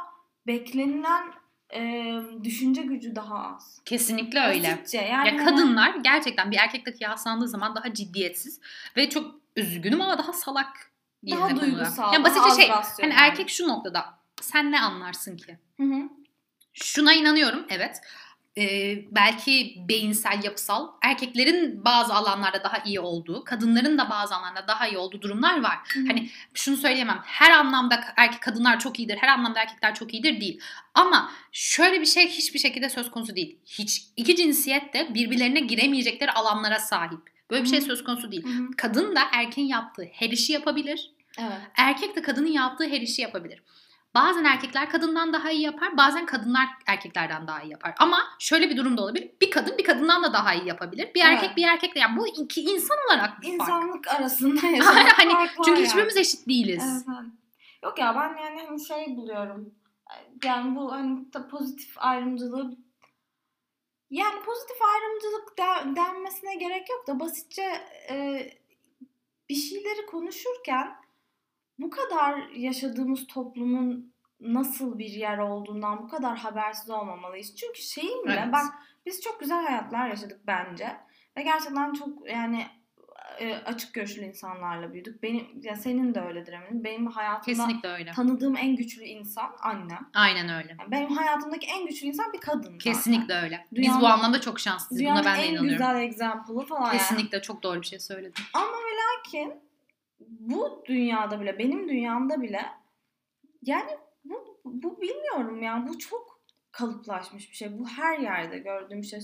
beklenilen 0.48 1.34
e, 1.76 2.44
düşünce 2.44 2.82
gücü 2.82 3.16
daha 3.16 3.56
az. 3.56 3.82
Kesinlikle 3.86 4.40
öyle. 4.40 4.72
Basitçe 4.72 4.98
yani 4.98 5.28
Ya 5.28 5.46
kadınlar 5.46 5.96
gerçekten 5.96 6.52
bir 6.52 6.58
erkekle 6.58 6.94
kıyaslandığı 6.94 7.48
zaman 7.48 7.76
daha 7.76 7.94
ciddiyetsiz 7.94 8.60
ve 8.98 9.10
çok 9.10 9.36
üzgünüm 9.56 10.02
ama 10.02 10.18
daha 10.18 10.34
salak 10.34 10.92
Daha 11.32 11.62
duygusal, 11.62 12.14
Yani 12.14 12.26
daha 12.26 12.36
basitçe 12.36 12.74
az 12.74 12.98
şey 12.98 13.10
hani 13.10 13.14
erkek 13.18 13.50
şu 13.50 13.68
noktada 13.68 14.06
sen 14.42 14.72
ne 14.72 14.80
anlarsın 14.80 15.38
ki? 15.38 15.58
Hı 15.78 15.84
hı. 15.84 16.10
şuna 16.74 17.14
inanıyorum 17.14 17.66
evet. 17.70 18.02
Ee, 18.58 18.98
belki 19.12 19.76
beyinsel, 19.90 20.44
yapısal 20.44 20.88
erkeklerin 21.02 21.86
bazı 21.86 22.14
alanlarda 22.14 22.64
daha 22.64 22.78
iyi 22.78 23.00
olduğu, 23.00 23.44
kadınların 23.44 23.98
da 23.98 24.10
bazı 24.10 24.36
alanlarda 24.36 24.68
daha 24.68 24.88
iyi 24.88 24.98
olduğu 24.98 25.22
durumlar 25.22 25.64
var. 25.64 25.78
Hani 26.08 26.30
şunu 26.54 26.78
söyleyemem. 26.78 27.22
Her 27.24 27.52
anlamda 27.52 28.04
erkek 28.18 28.42
kadınlar 28.42 28.80
çok 28.80 29.00
iyidir, 29.00 29.18
her 29.18 29.28
anlamda 29.28 29.60
erkekler 29.60 29.96
çok 29.96 30.14
iyidir 30.14 30.42
değil. 30.42 30.60
Ama 30.94 31.32
şöyle 31.52 32.02
bir 32.02 32.06
şey 32.06 32.28
hiçbir 32.28 32.60
şekilde 32.60 32.90
söz 32.90 33.12
konusu 33.12 33.36
değil. 33.36 33.58
Hiç 33.66 34.02
iki 34.18 34.36
cinsiyet 34.36 34.94
de 34.94 35.14
birbirlerine 35.14 35.60
giremeyecekleri 35.60 36.32
alanlara 36.32 36.80
sahip. 36.80 37.20
Böyle 37.52 37.64
bir 37.64 37.70
şey 37.70 37.80
Hı 37.80 37.84
hı. 37.84 37.88
söz 37.88 38.04
konusu 38.04 38.32
değil. 38.32 38.44
Hı 38.44 38.50
hı. 38.50 38.68
Kadın 38.78 39.16
da 39.16 39.22
erkeğin 39.32 39.68
yaptığı 39.68 40.08
her 40.12 40.30
işi 40.30 40.54
yapabilir. 40.54 41.12
Evet. 41.40 41.58
Erkek 41.78 42.16
de 42.16 42.22
kadının 42.22 42.52
yaptığı 42.52 42.84
her 42.84 43.02
işi 43.02 43.22
yapabilir. 43.22 43.62
Bazen 44.16 44.44
erkekler 44.44 44.90
kadından 44.90 45.34
daha 45.34 45.52
iyi 45.52 45.62
yapar, 45.62 45.98
bazen 45.98 46.26
kadınlar 46.26 46.68
erkeklerden 46.88 47.48
daha 47.48 47.62
iyi 47.62 47.72
yapar. 47.72 47.94
Ama 48.00 48.20
şöyle 48.40 48.70
bir 48.70 48.78
durum 48.78 48.98
da 48.98 49.02
olabilir. 49.02 49.32
Bir 49.42 49.52
kadın 49.52 49.78
bir 49.78 49.84
kadından 49.84 50.24
da 50.24 50.34
daha 50.34 50.54
iyi 50.54 50.68
yapabilir. 50.68 51.12
Bir 51.16 51.22
erkek 51.22 51.44
Evet. 51.48 51.58
bir 51.58 51.68
erkekle 51.68 52.00
yani 52.00 52.18
bu 52.18 52.28
iki 52.28 52.62
insan 52.62 52.98
olarak 53.08 53.42
bir 53.42 53.58
fark. 53.58 53.70
İnsanlık 53.70 54.08
arasında 54.08 54.68
yaşanan 54.78 55.06
hani 55.06 55.32
fark 55.32 55.52
çünkü 55.66 55.72
yani. 55.72 55.86
hiçbirimiz 55.88 56.18
eşit 56.18 56.48
değiliz. 56.48 57.06
Evet. 57.08 57.26
Yok 57.84 58.00
ya 58.00 58.16
ben 58.16 58.44
yani 58.44 58.62
hani 58.68 58.86
şey 58.86 59.18
buluyorum. 59.18 59.74
Yani 60.44 60.76
bu 60.76 60.92
hani 60.92 61.34
da 61.34 61.48
pozitif 61.48 61.94
ayrımcılığı 61.98 62.78
yani 64.10 64.42
pozitif 64.46 64.78
ayrımcılık 64.82 65.58
de- 65.58 65.96
denmesine 65.96 66.56
gerek 66.56 66.90
yok 66.90 67.08
da 67.08 67.20
basitçe 67.20 67.82
e, 68.10 68.48
bir 69.50 69.56
şeyleri 69.56 70.06
konuşurken 70.06 70.96
bu 71.80 71.90
kadar 71.90 72.50
yaşadığımız 72.50 73.28
toplumun 73.28 74.14
nasıl 74.40 75.00
bir 75.00 75.10
yer 75.10 75.38
olduğundan 75.38 76.04
bu 76.04 76.08
kadar 76.08 76.38
habersiz 76.38 76.90
olmamalıyız. 76.90 77.56
Çünkü 77.56 77.82
şeyin 77.82 78.26
bile 78.26 78.40
Evet. 78.44 78.54
bak 78.54 78.66
biz 79.06 79.22
çok 79.22 79.40
güzel 79.40 79.66
hayatlar 79.66 80.10
yaşadık 80.10 80.40
bence 80.48 80.98
ve 81.38 81.44
gerçekten 81.44 81.94
çok 81.94 82.30
yani 82.30 82.66
e, 83.40 83.54
açık 83.56 83.94
görüşlü 83.94 84.22
insanlarla 84.22 84.94
büyüdük. 84.94 85.24
Benim 85.24 85.46
ya 85.62 85.76
senin 85.76 86.16
de 86.16 86.22
öyledir 86.22 86.54
eminim. 86.54 86.84
Benim 86.84 87.08
hayatımda 87.08 87.46
Kesinlikle 87.46 87.90
öyle. 87.90 88.12
tanıdığım 88.12 88.58
en 88.58 88.76
güçlü 88.76 89.04
insan 89.04 89.52
annem. 89.64 90.10
Aynen 90.14 90.50
öyle. 90.50 90.76
Yani 90.80 90.92
benim 90.92 91.10
hayatımdaki 91.10 91.68
en 91.68 91.86
güçlü 91.88 92.08
insan 92.08 92.34
bir 92.34 92.40
kadın. 92.40 92.62
zaten. 92.64 92.78
Kesinlikle 92.78 93.34
öyle. 93.34 93.66
Biz 93.72 93.78
Dünyanın- 93.84 94.02
bu 94.02 94.08
anlamda 94.08 94.42
çok 94.42 94.60
şanslıyız. 94.60 95.06
Buna 95.12 95.26
ben 95.26 95.38
de 95.38 95.42
en 95.42 95.54
inanıyorum. 95.54 95.70
güzel 95.70 96.02
example'ı 96.02 96.66
falan 96.66 96.86
yani. 96.86 96.98
Kesinlikle 96.98 97.42
çok 97.42 97.64
doğru 97.64 97.82
bir 97.82 97.86
şey 97.88 98.00
söyledin. 98.00 98.44
Ama 98.54 98.66
ve 98.68 98.92
lakin 99.02 99.54
bu 100.30 100.84
dünyada 100.88 101.42
bile, 101.42 101.60
benim 101.60 101.90
dünyamda 101.90 102.42
bile 102.42 102.62
yani 103.62 103.92
bu, 104.26 104.60
bu 104.66 105.02
bilmiyorum 105.02 105.62
ya 105.62 105.86
bu 105.88 105.98
çok 106.00 106.36
kalıplaşmış 106.72 107.52
bir 107.52 107.56
şey. 107.56 107.80
Bu 107.80 107.88
her 107.88 108.20
yerde 108.20 108.58
gördüğüm 108.60 109.04
şey. 109.04 109.20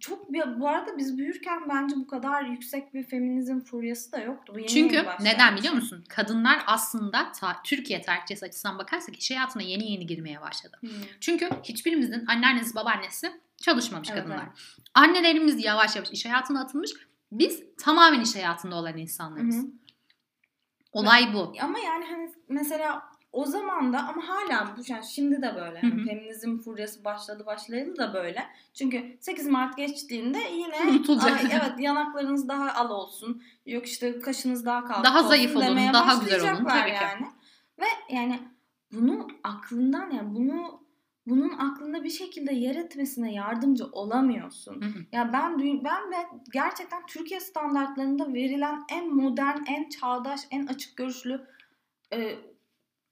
Çok 0.00 0.32
bir, 0.32 0.60
bu 0.60 0.68
arada 0.68 0.98
biz 0.98 1.18
büyürken 1.18 1.68
bence 1.68 1.96
bu 1.96 2.06
kadar 2.06 2.42
yüksek 2.44 2.94
bir 2.94 3.02
feminizm 3.02 3.60
furyası 3.60 4.12
da 4.12 4.18
yoktu. 4.18 4.52
Bu 4.54 4.58
yeni 4.58 4.68
Çünkü 4.68 4.94
yeni 4.94 5.06
neden 5.20 5.52
bir 5.52 5.58
biliyor 5.58 5.72
şey. 5.74 5.80
musun? 5.82 6.04
Kadınlar 6.08 6.62
aslında 6.66 7.32
ta- 7.32 7.62
Türkiye 7.64 8.02
tarihçesi 8.02 8.46
açısından 8.46 8.78
bakarsak 8.78 9.16
iş 9.18 9.30
hayatına 9.30 9.62
yeni 9.62 9.90
yeni 9.92 10.06
girmeye 10.06 10.40
başladı. 10.40 10.76
Hmm. 10.80 10.90
Çünkü 11.20 11.50
hiçbirimizin 11.62 12.26
anneannesi 12.26 12.74
babaannesi 12.74 13.32
çalışmamış 13.56 14.08
Evet, 14.10 14.20
kadınlar. 14.22 14.42
evet. 14.46 14.76
Annelerimiz 14.94 15.64
yavaş 15.64 15.96
yavaş 15.96 16.10
iş 16.10 16.26
hayatına 16.26 16.60
atılmış. 16.62 16.90
Biz 17.32 17.62
tamamen 17.78 18.20
iş 18.20 18.34
hayatında 18.36 18.74
olan 18.76 18.92
Hı 18.92 18.98
insanlarız. 18.98 19.56
hı. 19.56 19.66
Olay 20.92 21.34
bu. 21.34 21.52
Ama 21.62 21.78
yani 21.78 22.04
hani 22.04 22.30
mesela 22.48 23.02
o 23.32 23.44
zaman 23.44 23.92
da 23.92 23.98
ama 23.98 24.22
hala 24.28 24.76
bu 24.76 24.82
yani 24.86 25.04
şimdi 25.06 25.42
de 25.42 25.54
böyle. 25.56 25.80
Yani 25.82 26.04
feminizm 26.04 26.58
furyası 26.58 27.04
başladı 27.04 27.46
başlayalı 27.46 27.96
da 27.96 28.14
böyle. 28.14 28.46
Çünkü 28.74 29.16
8 29.20 29.46
Mart 29.46 29.76
geçtiğinde 29.76 30.38
yine 30.38 30.90
Unutulacak. 30.90 31.40
ay, 31.40 31.50
evet 31.52 31.72
yanaklarınız 31.78 32.48
daha 32.48 32.74
al 32.74 32.90
olsun. 32.90 33.42
Yok 33.66 33.86
işte 33.86 34.20
kaşınız 34.20 34.66
daha 34.66 34.84
kalkık 34.84 35.04
Daha 35.04 35.18
olsun 35.18 35.28
zayıf 35.28 35.56
olun, 35.56 35.92
daha 35.92 36.14
güzel 36.14 36.54
olun, 36.54 36.64
tabii 36.64 36.90
ki. 36.90 36.96
Yani. 37.02 37.26
Ve 37.78 38.14
yani 38.14 38.40
bunu 38.92 39.28
aklından 39.44 40.10
yani 40.10 40.34
bunu 40.34 40.81
bunun 41.26 41.58
aklında 41.58 42.04
bir 42.04 42.10
şekilde 42.10 42.54
yer 42.54 42.74
etmesine 42.74 43.32
yardımcı 43.32 43.86
olamıyorsun. 43.86 44.82
Hı 44.82 44.86
hı. 44.86 45.04
Ya 45.12 45.32
ben 45.32 45.58
ben 45.84 46.10
ve 46.10 46.16
gerçekten 46.52 47.06
Türkiye 47.06 47.40
standartlarında 47.40 48.34
verilen 48.34 48.84
en 48.90 49.14
modern, 49.14 49.58
en 49.66 49.88
çağdaş, 49.88 50.40
en 50.50 50.66
açık 50.66 50.96
görüşlü 50.96 51.46
e, 52.12 52.38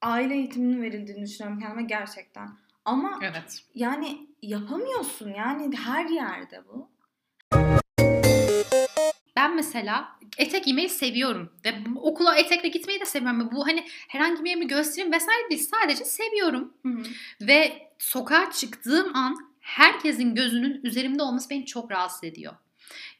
aile 0.02 0.34
eğitiminin 0.34 0.82
verildiğini 0.82 1.22
düşünüyorum 1.22 1.60
kendime 1.60 1.82
gerçekten. 1.82 2.48
Ama 2.84 3.18
Evet. 3.22 3.64
yani 3.74 4.26
yapamıyorsun 4.42 5.28
yani 5.28 5.76
her 5.76 6.06
yerde 6.06 6.62
bu. 6.68 6.88
Ben 9.36 9.56
mesela 9.56 10.08
etek 10.38 10.64
giymeyi 10.64 10.88
seviyorum. 10.88 11.52
Ve 11.64 11.74
okula 11.96 12.36
etekle 12.36 12.68
gitmeyi 12.68 13.00
de 13.00 13.04
seviyorum. 13.04 13.50
Bu 13.52 13.66
hani 13.66 13.84
herhangi 14.08 14.44
bir 14.44 14.50
yerimi 14.50 14.66
göstereyim 14.66 15.12
vesaire 15.12 15.50
değil. 15.50 15.62
Sadece 15.62 16.04
seviyorum. 16.04 16.74
Ve 17.40 17.89
sokağa 18.00 18.50
çıktığım 18.50 19.16
an 19.16 19.50
herkesin 19.60 20.34
gözünün 20.34 20.80
üzerimde 20.82 21.22
olması 21.22 21.50
beni 21.50 21.66
çok 21.66 21.90
rahatsız 21.90 22.24
ediyor. 22.24 22.54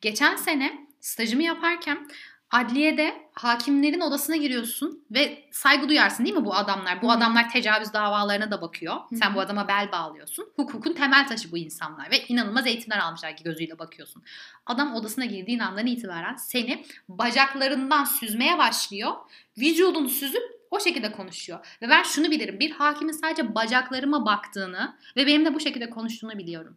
Geçen 0.00 0.36
sene 0.36 0.86
stajımı 1.00 1.42
yaparken 1.42 2.08
adliyede 2.50 3.28
hakimlerin 3.32 4.00
odasına 4.00 4.36
giriyorsun 4.36 5.04
ve 5.10 5.44
saygı 5.52 5.88
duyarsın 5.88 6.24
değil 6.24 6.36
mi 6.36 6.44
bu 6.44 6.54
adamlar? 6.54 7.02
Bu 7.02 7.12
adamlar 7.12 7.50
tecavüz 7.50 7.92
davalarına 7.92 8.50
da 8.50 8.60
bakıyor. 8.62 8.96
Sen 9.18 9.34
bu 9.34 9.40
adama 9.40 9.68
bel 9.68 9.92
bağlıyorsun. 9.92 10.52
Hukukun 10.56 10.92
temel 10.92 11.28
taşı 11.28 11.52
bu 11.52 11.58
insanlar 11.58 12.10
ve 12.10 12.24
inanılmaz 12.28 12.66
eğitimler 12.66 12.98
almışlar 12.98 13.36
ki 13.36 13.44
gözüyle 13.44 13.78
bakıyorsun. 13.78 14.22
Adam 14.66 14.94
odasına 14.94 15.24
girdiğin 15.24 15.58
andan 15.58 15.86
itibaren 15.86 16.36
seni 16.36 16.84
bacaklarından 17.08 18.04
süzmeye 18.04 18.58
başlıyor. 18.58 19.12
Vücudunu 19.58 20.08
süzüp 20.08 20.59
o 20.70 20.80
şekilde 20.80 21.12
konuşuyor. 21.12 21.76
Ve 21.82 21.88
ben 21.88 22.02
şunu 22.02 22.30
bilirim. 22.30 22.60
Bir 22.60 22.70
hakimin 22.70 23.12
sadece 23.12 23.54
bacaklarıma 23.54 24.26
baktığını 24.26 24.96
ve 25.16 25.26
benim 25.26 25.44
de 25.44 25.54
bu 25.54 25.60
şekilde 25.60 25.90
konuştuğunu 25.90 26.38
biliyorum. 26.38 26.76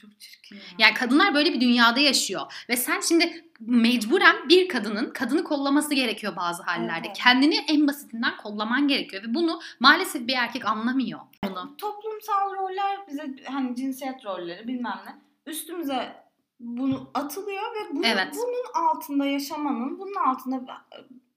Çok 0.00 0.20
çirkin 0.20 0.56
ya. 0.56 0.62
Yani 0.78 0.94
kadınlar 0.94 1.34
böyle 1.34 1.52
bir 1.52 1.60
dünyada 1.60 2.00
yaşıyor. 2.00 2.64
Ve 2.68 2.76
sen 2.76 3.00
şimdi 3.00 3.44
mecburen 3.60 4.48
bir 4.48 4.68
kadının 4.68 5.10
kadını 5.10 5.44
kollaması 5.44 5.94
gerekiyor 5.94 6.36
bazı 6.36 6.62
hallerde. 6.62 7.06
Evet. 7.06 7.16
Kendini 7.16 7.56
en 7.68 7.88
basitinden 7.88 8.36
kollaman 8.36 8.88
gerekiyor. 8.88 9.22
Ve 9.22 9.34
bunu 9.34 9.60
maalesef 9.80 10.26
bir 10.26 10.34
erkek 10.34 10.66
anlamıyor. 10.66 11.20
Bunu. 11.44 11.76
Toplumsal 11.78 12.54
roller 12.56 12.98
bize 13.08 13.34
hani 13.44 13.76
cinsiyet 13.76 14.24
rolleri 14.24 14.68
bilmem 14.68 15.00
ne 15.06 15.24
üstümüze 15.46 16.24
bunu 16.60 17.10
atılıyor 17.14 17.62
ve 17.62 17.96
bu, 17.96 18.04
Evet. 18.04 18.34
bunun 18.34 18.88
altında 18.88 19.26
yaşamanın, 19.26 19.98
bunun 19.98 20.14
altında 20.14 20.84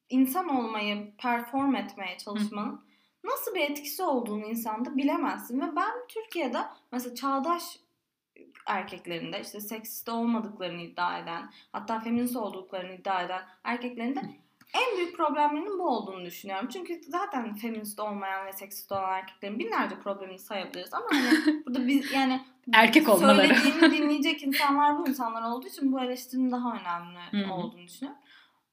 insan 0.10 0.50
olmayı 0.50 1.16
perform 1.18 1.76
etmeye 1.76 2.18
çalışmanın 2.18 2.82
nasıl 3.24 3.56
bir 3.56 3.62
etkisi 3.62 4.04
olduğunu 4.04 4.46
insanda 4.46 4.98
bilemezsin. 4.98 5.62
Ve 5.62 5.76
ben 5.76 5.92
Türkiye'de 6.08 6.62
mesela 6.92 7.16
çağdaş 7.16 7.80
erkeklerinde 8.66 9.42
işte 9.42 9.60
seksist 9.60 10.10
olmadıklarını 10.10 10.82
iddia 10.82 11.20
eden 11.20 11.52
hatta 11.72 12.00
feminist 12.00 12.36
olduklarını 12.36 12.94
iddia 12.94 13.24
eden 13.24 13.42
erkeklerin 13.64 14.16
de 14.16 14.22
en 14.74 14.98
büyük 14.98 15.18
problemlerinin 15.18 15.80
bu 15.80 15.88
olduğunu 15.88 16.26
düşünüyorum. 16.26 16.70
Çünkü 16.74 17.02
zaten 17.08 17.56
feminist 17.56 18.00
olmayan 18.00 18.46
ve 18.46 18.54
seksist 18.54 18.92
olan 18.92 19.14
erkeklerin 19.14 19.60
binlerce 19.60 20.00
problemini 20.00 20.40
sayabiliriz 20.40 20.94
ama 20.94 21.06
hani 21.12 21.64
burada 21.66 21.88
biz 21.88 22.12
yani 22.12 22.42
Erkek 22.74 23.10
olmaları. 23.10 23.56
söylediğini 23.56 23.98
dinleyecek 23.98 24.44
insanlar 24.44 24.98
bu 24.98 25.08
insanlar 25.08 25.52
olduğu 25.52 25.68
için 25.68 25.92
bu 25.92 26.02
eleştirinin 26.02 26.52
daha 26.52 26.74
önemli 26.74 27.52
olduğunu 27.52 27.88
düşünüyorum. 27.88 28.22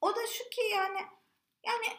O 0.01 0.09
da 0.09 0.20
şu 0.33 0.51
ki 0.51 0.61
yani 0.75 0.99
yani 1.66 1.98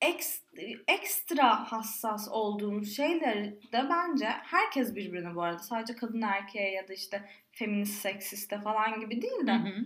eks, 0.00 0.40
ekstra 0.88 1.72
hassas 1.72 2.28
olduğumuz 2.28 2.96
şeyleri 2.96 3.60
de 3.72 3.86
bence 3.90 4.26
herkes 4.26 4.94
birbirine 4.94 5.34
bu 5.34 5.42
arada 5.42 5.58
sadece 5.58 5.96
kadın 5.96 6.22
erkeğe 6.22 6.72
ya 6.72 6.88
da 6.88 6.92
işte 6.94 7.28
feminist 7.52 8.00
seksiste 8.02 8.60
falan 8.60 9.00
gibi 9.00 9.22
değil 9.22 9.46
de 9.46 9.52
Hı 9.52 9.56
hı. 9.56 9.84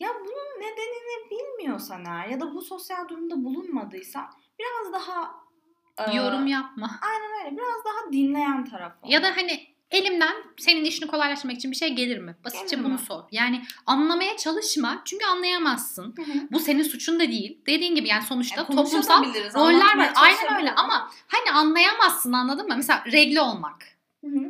ya 0.00 0.08
bunun 0.20 0.60
nedenini 0.60 1.30
bilmiyorsan 1.30 2.04
eğer 2.04 2.28
ya 2.28 2.40
da 2.40 2.54
bu 2.54 2.62
sosyal 2.62 3.08
durumda 3.08 3.44
bulunmadıysan 3.44 4.30
biraz 4.58 4.92
daha 4.92 5.34
e, 5.98 6.16
Yorum 6.16 6.46
yapma. 6.46 6.90
aynen 7.02 7.44
öyle 7.46 7.56
biraz 7.56 7.84
daha 7.84 8.12
dinleyen 8.12 8.64
taraf 8.64 8.92
ol. 9.02 9.10
Ya 9.10 9.22
da 9.22 9.36
hani 9.36 9.73
elimden 9.94 10.34
senin 10.56 10.84
işini 10.84 11.06
kolaylaştırmak 11.06 11.56
için 11.56 11.70
bir 11.70 11.76
şey 11.76 11.88
gelir 11.94 12.18
mi? 12.18 12.36
Basitçe 12.44 12.76
Gelir 12.76 12.84
bunu 12.84 12.92
mi? 12.92 12.98
sor. 12.98 13.22
Yani 13.32 13.62
anlamaya 13.86 14.36
çalışma 14.36 15.02
çünkü 15.04 15.24
anlayamazsın. 15.24 16.14
Hı 16.16 16.22
hı. 16.22 16.38
Bu 16.52 16.60
senin 16.60 16.82
suçun 16.82 17.20
da 17.20 17.28
değil. 17.28 17.58
Dediğin 17.66 17.94
gibi 17.94 18.08
yani 18.08 18.22
sonuçta 18.22 18.56
Yani 18.56 18.76
toplumsal 18.76 19.24
roller 19.54 19.98
var. 19.98 20.12
Aynen 20.16 20.56
öyle 20.56 20.72
ama 20.72 21.10
hani 21.28 21.56
anlayamazsın 21.56 22.32
anladın 22.32 22.68
mı? 22.68 22.74
Mesela 22.76 23.04
regle 23.12 23.40
olmak. 23.40 23.93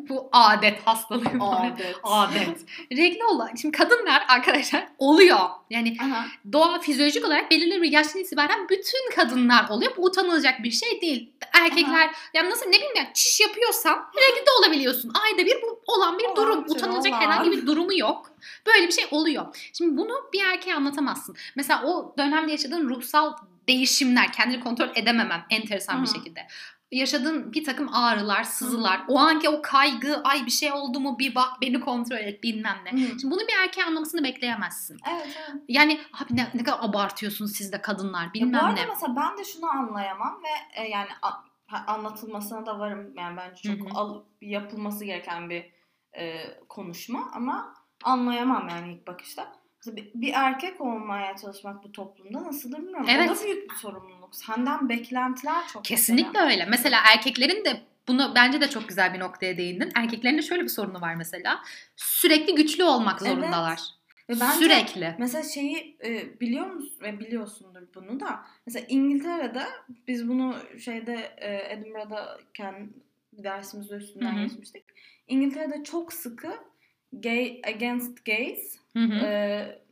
Bu 0.08 0.28
adet 0.32 0.86
hastalığı. 0.86 1.24
Adet. 1.40 1.96
adet. 2.02 2.64
Regl 2.92 3.20
olan. 3.22 3.50
Şimdi 3.54 3.78
kadınlar 3.78 4.24
arkadaşlar 4.28 4.88
oluyor. 4.98 5.38
Yani 5.70 5.96
Aha. 6.00 6.26
doğa 6.52 6.78
fizyolojik 6.80 7.24
olarak 7.24 7.50
belirli 7.50 7.82
bir 7.82 7.92
yaştan 7.92 8.20
itibaren 8.22 8.68
bütün 8.68 9.10
kadınlar 9.16 9.68
oluyor. 9.68 9.92
Bu 9.96 10.04
utanılacak 10.04 10.62
bir 10.62 10.70
şey 10.70 11.00
değil. 11.00 11.32
Erkekler 11.52 12.10
ya 12.34 12.50
nasıl 12.50 12.66
ne 12.66 12.72
bileyim 12.76 12.96
ya 12.96 13.10
çiş 13.14 13.40
yapıyorsan 13.40 13.96
regl 14.16 14.46
de 14.46 14.50
olabiliyorsun. 14.60 15.12
Ayda 15.24 15.46
bir 15.46 15.62
bu 15.62 15.80
olan 15.86 16.18
bir 16.18 16.24
Olan 16.24 16.36
durum. 16.36 16.64
bir 16.64 16.70
Utanılacak 16.70 17.12
olan. 17.12 17.20
herhangi 17.20 17.52
bir 17.52 17.66
durumu 17.66 17.98
yok. 17.98 18.30
Böyle 18.66 18.86
bir 18.86 18.92
şey 18.92 19.04
oluyor. 19.10 19.70
Şimdi 19.72 19.96
bunu 19.96 20.12
bir 20.32 20.44
erkeğe 20.44 20.74
anlatamazsın. 20.74 21.36
Mesela 21.56 21.82
o 21.84 22.14
dönemde 22.18 22.52
yaşadığın 22.52 22.88
ruhsal 22.88 23.32
değişimler, 23.68 24.32
kendini 24.32 24.60
kontrol 24.60 24.88
edememem 24.94 25.44
enteresan 25.50 26.02
bir 26.02 26.08
Hı. 26.08 26.14
şekilde. 26.14 26.46
Yaşadığın 26.94 27.52
bir 27.52 27.64
takım 27.64 27.94
ağrılar, 27.94 28.42
sızılar, 28.44 29.00
o 29.08 29.18
anki 29.18 29.48
o 29.48 29.62
kaygı, 29.62 30.22
ay 30.24 30.46
bir 30.46 30.50
şey 30.50 30.72
oldu 30.72 31.00
mu 31.00 31.18
bir 31.18 31.34
bak 31.34 31.48
beni 31.60 31.80
kontrol 31.80 32.16
et 32.16 32.42
bilmem 32.42 32.76
ne. 32.84 32.90
Hı. 32.92 32.96
Şimdi 33.20 33.30
bunu 33.34 33.40
bir 33.40 33.54
erkeğe 33.64 33.84
anlamasını 33.84 34.24
bekleyemezsin. 34.24 34.98
Evet 35.10 35.38
evet. 35.50 35.62
Yani 35.68 36.00
abi 36.12 36.36
ne, 36.36 36.48
ne 36.54 36.64
kadar 36.64 36.78
abartıyorsunuz 36.88 37.52
siz 37.52 37.72
de 37.72 37.80
kadınlar 37.82 38.22
Ya 38.24 38.30
bu 38.30 38.34
bilmem 38.34 38.64
arada 38.64 38.80
ne. 38.80 38.86
mesela 38.86 39.16
ben 39.16 39.38
de 39.38 39.44
şunu 39.44 39.70
anlayamam 39.70 40.40
ve 40.44 40.80
e, 40.82 40.88
yani 40.88 41.08
a- 41.22 41.84
anlatılmasına 41.86 42.66
da 42.66 42.78
varım. 42.78 43.14
Yani 43.16 43.36
bence 43.36 43.62
çok 43.76 43.86
Hı 43.86 43.94
hı. 43.94 43.98
al- 43.98 44.22
yapılması 44.40 45.04
gereken 45.04 45.50
bir 45.50 45.70
e, 46.18 46.44
konuşma 46.68 47.30
ama 47.34 47.74
anlayamam 48.04 48.68
yani 48.68 48.92
ilk 48.92 49.06
bakışta. 49.06 49.52
Mesela 49.76 49.96
bir, 49.96 50.10
bir 50.14 50.32
erkek 50.34 50.80
olmaya 50.80 51.36
çalışmak 51.36 51.84
bu 51.84 51.92
toplumda 51.92 52.44
nasıldır 52.44 52.78
bilmiyorum. 52.78 53.06
O 53.08 53.10
Evet. 53.12 53.28
da 53.40 53.44
büyük 53.44 53.70
bir 53.70 53.74
sorumluluk. 53.76 54.13
Senden 54.34 54.88
beklentiler 54.88 55.66
çok. 55.72 55.84
Kesinlikle 55.84 56.28
mesela. 56.28 56.50
öyle. 56.50 56.64
Mesela 56.70 56.98
erkeklerin 57.14 57.64
de 57.64 57.80
bunu 58.08 58.32
bence 58.34 58.60
de 58.60 58.70
çok 58.70 58.88
güzel 58.88 59.14
bir 59.14 59.20
noktaya 59.20 59.56
değindin. 59.56 59.92
Erkeklerin 59.94 60.38
de 60.38 60.42
şöyle 60.42 60.62
bir 60.62 60.68
sorunu 60.68 61.00
var 61.00 61.14
mesela. 61.14 61.60
Sürekli 61.96 62.54
güçlü 62.54 62.84
olmak 62.84 63.22
Evet. 63.22 63.32
zorundalar. 63.32 63.80
Ve 64.30 64.40
bence 64.40 64.58
Sürekli. 64.58 65.14
Mesela 65.18 65.42
şeyi 65.44 65.96
e, 66.04 66.40
biliyor 66.40 66.66
musun 66.66 66.96
ve 67.02 67.20
biliyorsundur 67.20 67.82
bunu 67.94 68.20
da. 68.20 68.44
Mesela 68.66 68.86
İngiltere'de 68.88 69.62
biz 70.08 70.28
bunu 70.28 70.56
şeyde 70.84 71.34
e, 71.36 71.72
Edinburgh'dayken 71.72 72.90
bir 73.32 73.44
dersimizde 73.44 73.94
üstünden 73.94 74.36
Hı 74.36 74.40
hı. 74.40 74.46
geçmiştik. 74.46 74.84
İngiltere'de 75.28 75.84
çok 75.84 76.12
sıkı 76.12 76.52
gay 77.12 77.60
against 77.66 78.24
gays 78.24 78.76
Hı 78.92 78.98
hı. 78.98 79.14
e, 79.26 79.82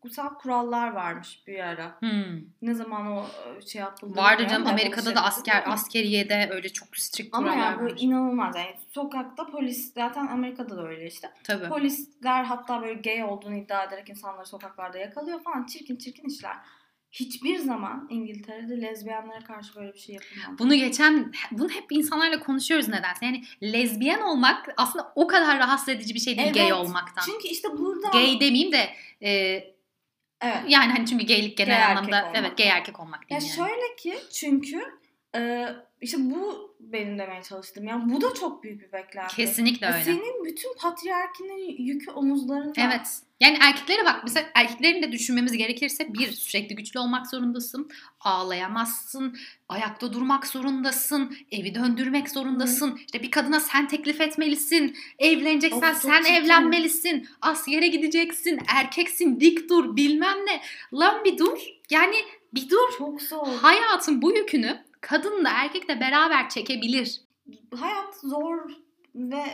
hukuksal 0.00 0.28
kurallar 0.28 0.92
varmış 0.92 1.42
bir 1.46 1.58
ara. 1.58 1.96
Hmm. 2.00 2.40
Ne 2.62 2.74
zaman 2.74 3.06
o 3.06 3.26
e, 3.58 3.66
şey 3.66 3.80
yapıldı 3.80 4.16
Vardı 4.16 4.46
canım 4.50 4.66
da, 4.66 4.70
Amerika'da 4.70 5.00
abolish 5.02 5.16
da 5.16 5.24
asker 5.24 5.62
ama- 5.64 5.74
askeriyede 5.74 6.48
öyle 6.52 6.68
çok 6.68 6.96
strict 6.96 7.34
Ama 7.34 7.48
kurallar 7.50 7.66
yani 7.66 7.80
böyle 7.80 7.94
var. 7.94 7.98
inanılmaz 8.00 8.56
yani 8.56 8.74
sokakta 8.94 9.46
polis 9.46 9.94
zaten 9.94 10.26
Amerika'da 10.26 10.76
da 10.76 10.88
öyle 10.88 11.06
işte. 11.06 11.30
Tabii. 11.44 11.68
Polisler 11.68 12.44
hatta 12.44 12.82
böyle 12.82 13.00
gay 13.00 13.24
olduğunu 13.24 13.56
iddia 13.56 13.84
ederek 13.84 14.08
insanları 14.08 14.46
sokaklarda 14.46 14.98
yakalıyor 14.98 15.42
falan. 15.42 15.66
Çirkin 15.66 15.96
çirkin 15.96 16.28
işler. 16.28 16.56
Hiçbir 17.12 17.58
zaman 17.58 18.06
İngiltere'de 18.10 18.80
lezbiyenlere 18.82 19.44
karşı 19.44 19.74
böyle 19.76 19.92
bir 19.94 19.98
şey 19.98 20.14
yapılmadı. 20.14 20.58
Bunu 20.58 20.74
geçen, 20.74 21.32
bunu 21.50 21.68
hep 21.68 21.84
insanlarla 21.92 22.40
konuşuyoruz 22.40 22.88
nedense. 22.88 23.26
Yani 23.26 23.44
lezbiyen 23.62 24.20
olmak 24.20 24.68
aslında 24.76 25.12
o 25.14 25.26
kadar 25.26 25.58
rahatsız 25.58 25.88
edici 25.88 26.14
bir 26.14 26.20
şey 26.20 26.38
değil 26.38 26.52
gay 26.52 26.62
Evet. 26.62 26.72
olmaktan. 26.72 27.22
Çünkü 27.26 27.48
işte 27.48 27.68
burada... 27.78 28.08
Gay 28.12 28.40
demeyeyim 28.40 28.72
de 28.72 28.90
e, 29.22 29.60
Evet. 30.42 30.56
yani 30.68 30.92
hani 30.92 31.06
çünkü 31.06 31.26
gaylik 31.26 31.56
genel 31.56 31.76
Gay 31.76 31.84
anlamda 31.84 32.32
evet 32.34 32.58
gay 32.58 32.68
erkek 32.68 33.00
olmak 33.00 33.30
Ya 33.30 33.40
değil 33.40 33.50
yani. 33.58 33.68
şöyle 33.68 33.96
ki 33.96 34.18
çünkü 34.32 34.99
e, 35.36 35.66
işte 36.00 36.16
bu 36.20 36.70
benim 36.80 37.18
demeye 37.18 37.42
çalıştığım. 37.42 37.84
Yani 37.84 38.12
bu 38.12 38.20
da 38.20 38.34
çok 38.34 38.62
büyük 38.62 38.80
bir 38.82 38.92
beklenti. 38.92 39.36
Kesinlikle 39.36 39.86
öyle. 39.86 40.04
Senin 40.04 40.44
bütün 40.44 40.74
patriarkinin 40.78 41.84
yükü 41.84 42.10
omuzlarında. 42.10 42.80
Evet. 42.80 43.22
Yani 43.40 43.58
erkeklere 43.60 44.04
bak 44.04 44.20
mesela 44.22 44.46
erkeklerin 44.54 45.02
de 45.02 45.12
düşünmemiz 45.12 45.52
gerekirse 45.52 46.14
bir 46.14 46.32
sürekli 46.32 46.76
güçlü 46.76 47.00
olmak 47.00 47.26
zorundasın. 47.26 47.90
Ağlayamazsın. 48.20 49.36
Ayakta 49.68 50.12
durmak 50.12 50.46
zorundasın. 50.46 51.36
Evi 51.52 51.74
döndürmek 51.74 52.30
zorundasın. 52.30 52.96
İşte 53.06 53.22
bir 53.22 53.30
kadına 53.30 53.60
sen 53.60 53.88
teklif 53.88 54.20
etmelisin. 54.20 54.96
Evleneceksen 55.18 55.92
Of, 55.92 56.02
sen 56.02 56.22
çirkin. 56.22 56.34
evlenmelisin. 56.34 57.28
Askere 57.42 57.88
gideceksin. 57.88 58.58
Erkeksin 58.74 59.40
dik 59.40 59.68
dur 59.70 59.96
bilmem 59.96 60.36
ne. 60.46 60.60
Lan 60.92 61.24
bir 61.24 61.38
dur. 61.38 61.58
Yani 61.90 62.16
bir 62.54 62.68
dur. 62.70 62.98
Çok 62.98 63.22
zor. 63.22 63.46
Hayatın 63.46 64.22
bu 64.22 64.36
yükünü 64.36 64.84
kadınla 65.00 65.50
erkekle 65.50 66.00
beraber 66.00 66.48
çekebilir. 66.48 67.20
Hayat 67.80 68.14
zor 68.14 68.58
ve 69.14 69.44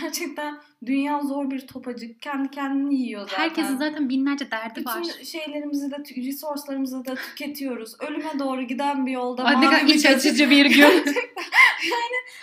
gerçekten 0.00 0.60
dünya 0.86 1.20
zor 1.20 1.50
bir 1.50 1.66
topacık. 1.66 2.22
Kendi 2.22 2.50
kendini 2.50 2.94
yiyor 2.94 3.22
zaten. 3.22 3.38
Herkesin 3.42 3.76
zaten 3.76 4.08
binlerce 4.08 4.50
derdi 4.50 4.84
var. 4.84 5.02
Bütün 5.02 5.24
şeylerimizi 5.24 5.90
de, 5.90 5.96
resource'larımızı 6.26 7.04
da 7.04 7.14
tüketiyoruz. 7.14 7.94
Ölüme 8.00 8.38
doğru 8.38 8.62
giden 8.62 9.06
bir 9.06 9.12
yolda. 9.12 9.50
Ne 9.58 9.66
kadar 9.66 9.82
iç 9.82 10.06
açıcı 10.06 10.50
bir 10.50 10.66
gün. 10.66 11.04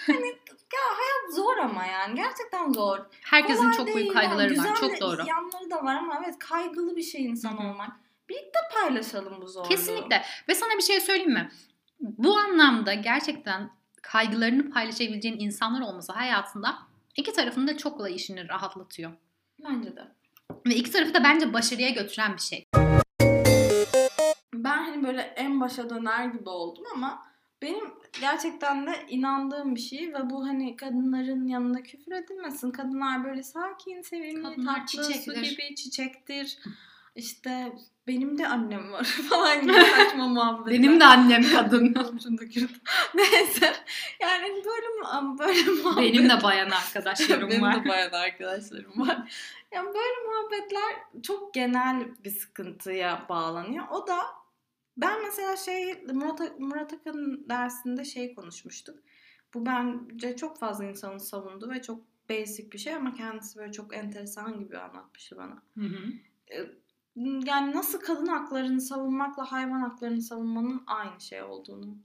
Hani 0.08 0.28
ya 0.74 0.80
hayat 0.98 1.36
zor 1.36 1.58
ama 1.58 1.86
yani. 1.86 2.16
Gerçekten 2.16 2.72
zor. 2.72 3.00
Herkesin 3.22 3.62
Kolay 3.62 3.78
çok 3.78 3.86
değil 3.86 3.98
büyük 3.98 4.16
yani. 4.16 4.16
kaygıları 4.16 4.50
var. 4.50 4.56
Güzel 4.56 4.76
Çok 4.76 5.02
doğru. 5.02 5.22
yanları 5.28 5.72
da 5.72 5.84
var 5.84 5.96
ama 5.96 6.22
evet 6.24 6.40
kaygılı 6.40 6.96
bir 6.96 7.04
şey 7.04 7.26
insan 7.26 7.52
Hı 7.58 7.64
hı. 7.64 7.68
olmak. 7.68 7.92
Birlikte 8.30 8.60
paylaşalım 8.74 9.42
bu 9.42 9.48
zorluğu. 9.48 9.70
Kesinlikle. 9.70 10.24
Ve 10.50 10.56
sana 10.56 10.78
bir 10.78 10.82
şey 10.84 11.00
söyleyeyim 11.02 11.34
mi? 11.34 11.50
Bu 12.00 12.38
anlamda 12.38 12.94
gerçekten 12.94 13.70
kaygılarını 14.02 14.70
paylaşabileceğin 14.70 15.40
insanlar 15.40 15.82
olması 15.82 16.14
hayatında 16.14 16.76
iki 17.16 17.34
tarafın 17.34 17.68
da 17.68 17.78
çok 17.78 17.98
kolay 17.98 18.16
işini 18.16 18.50
rahatlatıyor. 18.50 19.12
Bence 19.64 19.96
de. 19.96 20.08
Ve 20.68 20.76
iki 20.76 20.92
tarafı 20.92 21.14
da 21.14 21.24
bence 21.24 21.54
başarıya 21.54 21.90
götüren 21.90 22.34
bir 22.36 22.42
şey. 22.42 22.66
Ben 24.54 24.78
hani 24.84 25.04
böyle 25.04 25.22
en 25.22 25.62
başa 25.62 25.90
döner 25.90 26.26
gibi 26.26 26.50
oldum 26.50 26.84
ama 26.96 27.28
benim 27.62 27.94
gerçekten 28.22 28.88
de 28.88 29.06
inandığım 29.10 29.76
bir 29.76 29.80
şey 29.80 30.14
ve 30.14 30.30
bu 30.30 30.48
hani 30.48 30.76
kadınların 30.76 31.48
yanında 31.48 31.84
küfür 31.84 32.12
edilmesin. 32.12 32.72
Kadınlar 32.72 33.24
böyle 33.24 33.44
sakin, 33.44 34.02
sevimli, 34.02 34.44
Kadınlar 34.44 34.76
tatlı, 34.76 35.04
su 35.04 35.12
çiçektir. 35.14 35.42
gibi 35.42 35.76
çiçektir. 35.76 36.60
İşte 37.16 37.74
benim 38.08 38.38
de 38.38 38.48
annem 38.48 38.92
var 38.92 39.04
falan 39.30 39.62
gibi 39.62 39.74
saçma 39.74 40.28
muhabbetler. 40.28 40.76
annem 41.06 41.44
kadın. 41.52 41.94
Neyse. 43.16 43.74
Yani 44.22 44.44
böyle 44.48 44.66
böyle 44.66 44.88
muhabbet. 45.02 45.58
Benim 45.98 46.30
de 46.30 46.44
bayan 46.44 46.70
arkadaşlarım 46.70 47.50
Benim 47.50 47.62
var. 47.62 47.86
de 47.86 47.90
bayan 47.90 48.12
arkadaşlarım 48.12 49.08
var. 49.08 49.34
Yani 49.72 49.88
böyle 49.88 50.28
muhabbetler 50.28 50.96
çok 51.24 51.54
genel 51.54 52.24
bir 52.24 52.30
sıkıntıya 52.30 53.26
bağlanıyor. 53.30 53.86
O 53.92 54.08
da 54.08 54.20
ben 54.98 55.22
mesela 55.24 55.56
şey 55.58 56.04
Murat, 56.14 56.60
Murat 56.60 56.94
Akın'ın 56.94 57.50
dersinde 57.50 58.06
şey 58.06 58.36
konuşmuştuk. 58.36 59.00
Bu 59.54 59.66
bence 59.66 60.36
çok 60.36 60.60
fazla 60.60 60.86
insanın 60.86 61.18
savunduğu 61.18 61.70
ve 61.70 61.82
çok 61.82 62.02
basic 62.30 62.72
bir 62.72 62.78
şey 62.78 62.96
ama 62.96 63.14
kendisi 63.14 63.60
böyle 63.60 63.72
çok 63.72 63.96
enteresan 63.96 64.60
gibi 64.60 64.78
anlatmıştı 64.78 65.38
bana. 65.38 65.62
Hı 65.78 65.86
hı. 65.86 66.04
Yani 67.46 67.76
nasıl 67.76 68.00
kadın 68.00 68.28
haklarını 68.28 68.82
savunmakla 68.82 69.52
hayvan 69.52 69.80
haklarını 69.80 70.22
savunmanın 70.22 70.84
aynı 70.88 71.22
şey 71.22 71.44
olduğunu. 71.44 71.98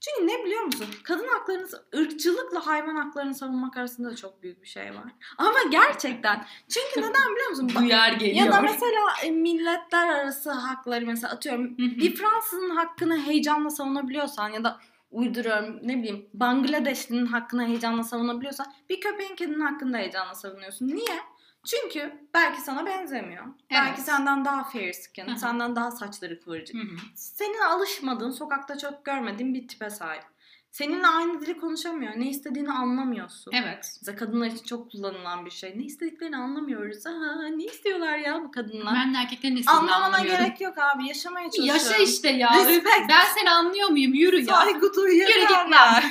Çünkü 0.00 0.32
ne 0.32 0.44
biliyor 0.44 0.62
musun? 0.62 0.86
Kadın 1.04 1.28
haklarını, 1.28 1.66
ırkçılıkla 1.96 2.66
hayvan 2.66 2.94
haklarını 2.96 3.34
savunmak 3.34 3.76
arasında 3.76 4.10
da 4.10 4.16
çok 4.16 4.42
büyük 4.42 4.62
bir 4.62 4.68
şey 4.68 4.94
var. 4.94 5.12
Ama 5.38 5.58
gerçekten. 5.70 6.44
Çünkü 6.68 7.00
neden 7.00 7.34
biliyor 7.34 7.50
musun? 7.50 7.70
Bak- 7.74 7.82
Duyar 7.82 8.12
geliyor. 8.12 8.46
ya 8.46 8.52
da 8.52 8.60
mesela 8.60 9.06
e, 9.24 9.30
milletler 9.30 10.08
arası 10.08 10.50
hakları 10.50 11.06
mesela 11.06 11.32
atıyorum 11.32 11.78
bir 11.78 12.14
Fransızın 12.14 12.70
hakkını 12.70 13.18
heyecanla 13.22 13.70
savunabiliyorsan 13.70 14.48
ya 14.48 14.64
da 14.64 14.80
uyduruyorum 15.10 15.78
ne 15.82 15.96
bileyim 15.98 16.26
Bangladeşli'nin 16.34 17.26
hakkını 17.26 17.66
heyecanla 17.66 18.02
savunabiliyorsan 18.04 18.66
bir 18.88 19.00
köpeğin 19.00 19.36
kedinin 19.36 19.60
hakkını 19.60 19.92
da 19.92 19.98
heyecanla 19.98 20.34
savunuyorsun. 20.34 20.86
Niye? 20.88 21.18
Çünkü 21.66 22.12
belki 22.34 22.60
sana 22.60 22.86
benzemiyor. 22.86 23.44
Belki 23.70 24.00
senden 24.00 24.44
daha 24.44 24.64
fair 24.64 24.92
skin, 24.92 25.34
senden 25.34 25.76
daha 25.76 25.90
saçları 25.90 26.40
kıvırcık. 26.40 26.76
Senin 27.14 27.60
alışmadığın, 27.60 28.30
sokakta 28.30 28.78
çok 28.78 29.04
görmediğin 29.04 29.54
bir 29.54 29.68
tipe 29.68 29.90
sahip. 29.90 30.24
Seninle 30.70 31.06
aynı 31.06 31.40
dili 31.40 31.56
konuşamıyor. 31.56 32.12
Ne 32.16 32.28
istediğini 32.28 32.72
anlamıyorsun. 32.72 33.52
Evet. 33.52 33.98
Mesela 34.00 34.16
kadınlar 34.16 34.46
için 34.46 34.64
çok 34.64 34.90
kullanılan 34.90 35.46
bir 35.46 35.50
şey. 35.50 35.78
Ne 35.78 35.82
istediklerini 35.82 36.36
anlamıyoruz. 36.36 37.06
Aha, 37.06 37.48
ne 37.48 37.64
istiyorlar 37.64 38.18
ya 38.18 38.42
bu 38.44 38.50
kadınlar? 38.50 38.94
Ben 38.94 39.14
de 39.14 39.18
erkeklerin 39.18 39.56
istediğini 39.56 39.80
Anlamana 39.80 40.20
gerek 40.24 40.60
yok 40.60 40.78
abi. 40.78 41.08
Yaşamaya 41.08 41.50
çalışıyorum. 41.50 41.82
Yaşa 41.90 42.02
işte 42.02 42.28
ya. 42.30 42.50
Respect. 42.54 43.08
Ben 43.08 43.24
seni 43.38 43.50
anlıyor 43.50 43.88
muyum? 43.88 44.14
Yürü 44.14 44.40
ya. 44.40 44.56
Saygı 44.56 44.86
Yürü 45.10 45.40
git 45.40 45.70
lan. 45.70 46.02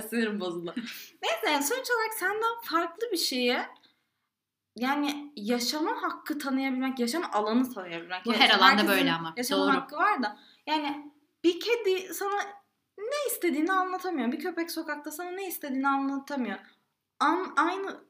Sinirim 0.10 0.40
bozuldu. 0.40 0.74
Neyse 1.22 1.50
yani 1.52 1.64
sonuç 1.64 1.90
olarak 1.90 2.14
senden 2.18 2.60
farklı 2.62 3.12
bir 3.12 3.16
şeye 3.16 3.66
yani 4.78 5.32
yaşama 5.36 6.02
hakkı 6.02 6.38
tanıyabilmek, 6.38 6.98
yaşama 6.98 7.32
alanı 7.32 7.74
tanıyabilmek. 7.74 8.26
Bu 8.26 8.32
Yani 8.32 8.42
her 8.42 8.50
alanda 8.50 8.88
böyle 8.88 9.12
ama. 9.12 9.34
Yaşama 9.36 9.66
Doğru. 9.66 9.76
hakkı 9.76 9.96
var 9.96 10.22
da 10.22 10.38
yani 10.66 11.12
bir 11.44 11.60
kedi 11.60 12.14
sana 12.14 12.40
ne 12.98 13.32
istediğini 13.32 13.72
anlatamıyor. 13.72 14.32
Bir 14.32 14.38
köpek 14.38 14.70
sokakta 14.70 15.10
sana 15.10 15.30
ne 15.30 15.48
istediğini 15.48 15.88
anlatamıyor. 15.88 16.58
An, 17.20 17.52
aynı 17.56 18.00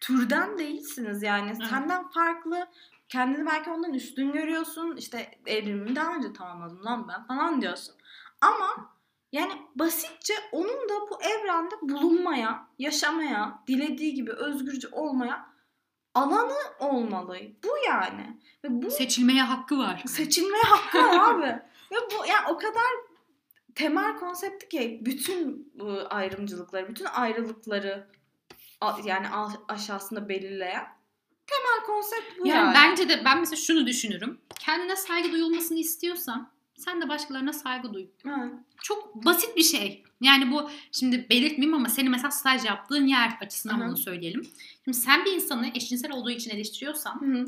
türden 0.00 0.58
değilsiniz 0.58 1.22
yani. 1.22 1.52
Evet. 1.56 1.68
Senden 1.70 2.08
farklı. 2.08 2.66
Kendini 3.08 3.46
belki 3.46 3.70
ondan 3.70 3.94
üstün 3.94 4.32
görüyorsun. 4.32 4.96
İşte 4.96 5.38
evrimimi 5.46 5.96
daha 5.96 6.14
önce 6.14 6.32
tamamladım 6.32 6.84
lan 6.84 7.08
ben 7.08 7.26
falan 7.26 7.60
diyorsun. 7.60 7.94
Ama 8.40 8.94
yani 9.32 9.52
basitçe 9.74 10.34
onun 10.52 10.88
da 10.88 10.94
bu 11.10 11.22
evrende 11.22 11.74
bulunmaya, 11.82 12.66
yaşamaya, 12.78 13.62
dilediği 13.66 14.14
gibi 14.14 14.32
özgürce 14.32 14.88
olmaya 14.92 15.53
alanı 16.14 16.54
olmalı. 16.78 17.38
Bu 17.64 17.68
yani. 17.86 18.38
Ve 18.64 18.68
bu 18.70 18.90
Seçilmeye 18.90 19.42
hakkı 19.42 19.78
var. 19.78 20.02
seçilmeye 20.06 20.62
hakkı 20.62 20.98
var 20.98 21.34
abi. 21.34 21.46
Ve 21.92 21.96
bu 22.10 22.26
yani 22.26 22.46
o 22.48 22.58
kadar 22.58 22.82
temel 23.74 24.16
konsepti 24.16 24.68
ki 24.68 25.00
bütün 25.04 25.72
bu 25.74 25.98
ayrımcılıkları, 26.10 26.88
bütün 26.88 27.04
ayrılıkları 27.04 28.08
yani 29.04 29.26
aşağısında 29.68 30.28
belirleyen 30.28 30.86
temel 31.46 31.86
konsept 31.86 32.38
bu 32.40 32.46
Yani 32.46 32.56
yani. 32.64 32.74
bence 32.74 33.08
de 33.08 33.24
ben 33.24 33.38
mesela 33.40 33.56
şunu 33.56 33.86
düşünürüm. 33.86 34.40
Kendine 34.60 34.96
saygı 34.96 35.32
duyulmasını 35.32 35.78
istiyorsan 35.78 36.53
sen 36.76 37.00
de 37.00 37.08
başkalarına 37.08 37.52
saygı 37.52 37.94
duy. 37.94 38.06
Evet. 38.26 38.52
Çok 38.82 39.24
basit 39.24 39.56
bir 39.56 39.62
şey. 39.62 40.04
Yani 40.20 40.50
bu 40.50 40.70
şimdi 40.92 41.26
belirtmeyeyim 41.30 41.74
ama 41.74 41.88
senin 41.88 42.10
mesela 42.10 42.30
staj 42.30 42.64
yaptığın 42.64 43.06
yer 43.06 43.38
açısından 43.40 43.80
Hı 43.80 43.84
hı. 43.84 43.88
bunu 43.88 43.96
söyleyelim. 43.96 44.42
Şimdi 44.84 44.98
sen 44.98 45.24
bir 45.24 45.32
insanı 45.32 45.70
eşcinsel 45.74 46.12
olduğu 46.12 46.30
için 46.30 46.50
eleştiriyorsan 46.50 47.20
Hı 47.20 47.26
hı. 47.26 47.44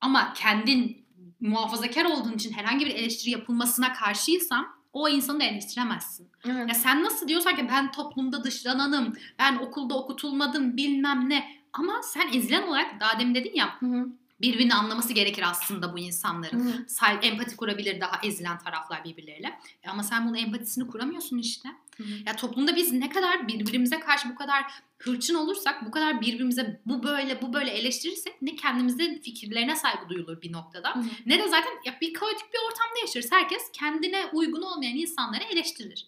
ama 0.00 0.32
kendin 0.32 1.06
muhafazakar 1.40 2.04
olduğun 2.04 2.32
için 2.32 2.52
herhangi 2.52 2.86
bir 2.86 2.94
eleştiri 2.94 3.30
yapılmasına 3.30 3.92
karşıysan 3.92 4.66
o 4.92 5.08
insanı 5.08 5.40
da 5.40 5.44
eleştiremezsin. 5.44 6.30
Evet. 6.44 6.68
Ya 6.68 6.74
sen 6.74 7.04
nasıl 7.04 7.28
diyorsan 7.28 7.56
ki 7.56 7.66
ben 7.70 7.90
toplumda 7.92 8.44
dışlananım, 8.44 9.12
ben 9.38 9.56
okulda 9.56 9.98
okutulmadım 9.98 10.76
bilmem 10.76 11.28
ne. 11.28 11.56
Ama 11.72 12.02
sen 12.02 12.28
ezilen 12.32 12.62
olarak 12.62 13.00
daha 13.00 13.20
demin 13.20 13.34
dedin 13.34 13.54
ya 13.54 13.80
Hı 13.80 13.86
hı. 13.86 14.08
Birbirini 14.40 14.74
anlaması 14.74 15.12
gerekir 15.12 15.44
aslında 15.50 15.92
bu 15.92 15.98
insanların. 15.98 16.66
Hı. 16.66 16.88
Say- 16.88 17.18
empati 17.22 17.56
kurabilir 17.56 18.00
daha 18.00 18.20
ezilen 18.24 18.58
taraflar 18.58 19.04
birbirleriyle. 19.04 19.58
E 19.82 19.88
ama 19.88 20.02
sen 20.02 20.28
bunun 20.28 20.36
empatisini 20.36 20.86
kuramıyorsun 20.86 21.38
işte. 21.38 21.68
Hı. 21.96 22.02
Ya 22.26 22.36
toplumda 22.36 22.76
biz 22.76 22.92
ne 22.92 23.10
kadar 23.10 23.48
birbirimize 23.48 24.00
karşı 24.00 24.28
bu 24.28 24.34
kadar 24.34 24.64
hırçın 24.98 25.34
olursak, 25.34 25.86
bu 25.86 25.90
kadar 25.90 26.20
birbirimize 26.20 26.80
bu 26.86 27.02
böyle 27.02 27.42
bu 27.42 27.52
böyle 27.52 27.70
eleştirirsek 27.70 28.42
ne 28.42 28.56
kendimizde 28.56 29.20
fikirlerine 29.20 29.76
saygı 29.76 30.08
duyulur 30.08 30.42
bir 30.42 30.52
noktada. 30.52 30.96
Hı. 30.96 31.02
Ne 31.26 31.38
de 31.38 31.48
zaten 31.48 31.72
ya 31.84 31.98
bir 32.00 32.12
kaotik 32.14 32.52
bir 32.54 32.58
ortamda 32.58 33.00
yaşarız. 33.00 33.32
Herkes 33.32 33.62
kendine 33.72 34.26
uygun 34.32 34.62
olmayan 34.62 34.96
insanları 34.96 35.44
eleştirir. 35.44 36.06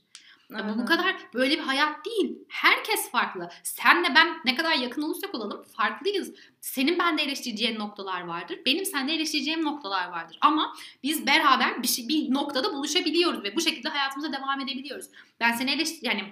Ya 0.51 0.69
bu 0.69 0.83
bu 0.83 0.87
kadar 0.87 1.17
böyle 1.35 1.55
bir 1.55 1.63
hayat 1.63 2.05
değil. 2.07 2.39
Herkes 2.49 3.11
farklı. 3.11 3.49
Senle 3.63 4.15
ben 4.15 4.29
ne 4.45 4.55
kadar 4.55 4.73
yakın 4.73 5.03
olursak 5.03 5.35
olalım 5.35 5.63
farklıyız. 5.77 6.35
Senin 6.61 6.99
bende 6.99 7.23
eleştireceğin 7.23 7.79
noktalar 7.79 8.21
vardır. 8.21 8.59
Benim 8.67 8.85
sende 8.85 9.13
eleştireceğim 9.13 9.65
noktalar 9.65 10.09
vardır. 10.09 10.39
Ama 10.41 10.75
biz 11.03 11.27
beraber 11.27 11.83
bir, 11.83 11.89
şey, 11.89 12.09
bir 12.09 12.35
noktada 12.35 12.73
buluşabiliyoruz 12.73 13.45
ve 13.45 13.57
bu 13.57 13.61
şekilde 13.61 13.89
hayatımıza 13.89 14.33
devam 14.33 14.61
edebiliyoruz. 14.61 15.07
Ben 15.41 15.53
seni 15.53 15.71
eleştir 15.71 16.03
yani 16.03 16.23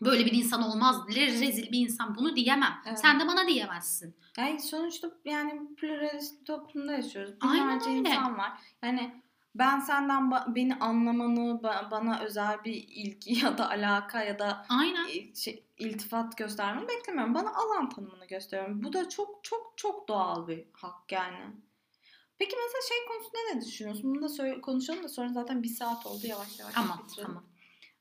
böyle 0.00 0.26
bir 0.26 0.32
insan 0.32 0.62
olmaz, 0.62 0.96
rezil 1.14 1.72
bir 1.72 1.78
insan 1.78 2.16
bunu 2.16 2.36
diyemem. 2.36 2.82
Evet. 2.86 3.00
Sen 3.00 3.20
de 3.20 3.26
bana 3.26 3.46
diyemezsin. 3.46 4.16
Yani 4.38 4.60
sonuçta 4.60 5.10
yani 5.24 5.60
pluralist 5.76 6.46
toplumda 6.46 6.92
yaşıyoruz. 6.92 7.34
Aynen 7.40 7.68
Binlerce 7.68 7.90
öyle. 7.90 7.98
insan 7.98 8.38
var. 8.38 8.52
Yani 8.82 9.22
ben 9.58 9.80
senden 9.80 10.22
ba- 10.22 10.54
beni 10.54 10.74
anlamanı, 10.74 11.60
ba- 11.62 11.90
bana 11.90 12.20
özel 12.20 12.64
bir 12.64 12.72
ilgi 12.74 13.44
ya 13.44 13.58
da 13.58 13.70
alaka 13.70 14.22
ya 14.24 14.38
da 14.38 14.66
Aynen. 14.68 15.08
e, 15.08 15.34
şey, 15.34 15.64
iltifat 15.78 16.36
göstermeni 16.36 16.88
beklemiyorum. 16.88 17.34
Bana 17.34 17.54
alan 17.54 17.88
tanımını 17.88 18.26
gösteriyorum. 18.26 18.82
Bu 18.84 18.92
da 18.92 19.08
çok 19.08 19.44
çok 19.44 19.72
çok 19.76 20.08
doğal 20.08 20.48
bir 20.48 20.64
hak 20.72 21.12
yani. 21.12 21.38
Peki 22.38 22.56
mesela 22.56 22.82
şey 22.88 22.98
konusunda 23.08 23.38
ne 23.54 23.66
düşünüyorsun? 23.66 24.14
Bunu 24.14 24.22
da 24.22 24.28
söyle, 24.28 24.60
konuşalım 24.60 25.02
da 25.02 25.08
sonra 25.08 25.28
zaten 25.28 25.62
bir 25.62 25.68
saat 25.68 26.06
oldu 26.06 26.26
yavaş 26.26 26.58
yavaş. 26.58 26.74
Tamam 26.74 27.04
bitirelim. 27.04 27.26
tamam. 27.26 27.44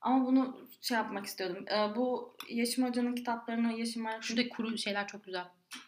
Ama 0.02 0.26
bunu 0.26 0.58
şey 0.82 0.98
yapmak 0.98 1.26
istiyordum. 1.26 1.66
Ee, 1.72 1.96
bu 1.96 2.36
Yeşim 2.50 2.88
Hoca'nın 2.88 3.16
kitaplarını 3.16 3.74
Yeşim 3.74 4.06
Erkin... 4.06 4.22
Şuradaki 4.22 4.50
kuru 4.50 4.78
şeyler 4.78 5.08
çok 5.08 5.24
güzel. 5.24 5.46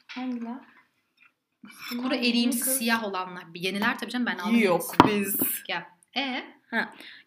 Hangiler? 0.08 0.58
Kuru 2.02 2.16
eriğimsi 2.16 2.70
siyah 2.70 3.04
olanlar. 3.04 3.44
Yeniler 3.56 3.98
tabii 3.98 4.12
canım 4.12 4.26
ben 4.26 4.38
aldım. 4.38 4.60
Yok 4.60 4.96
biz. 5.08 5.38
Gel. 5.68 5.86
E 6.18 6.44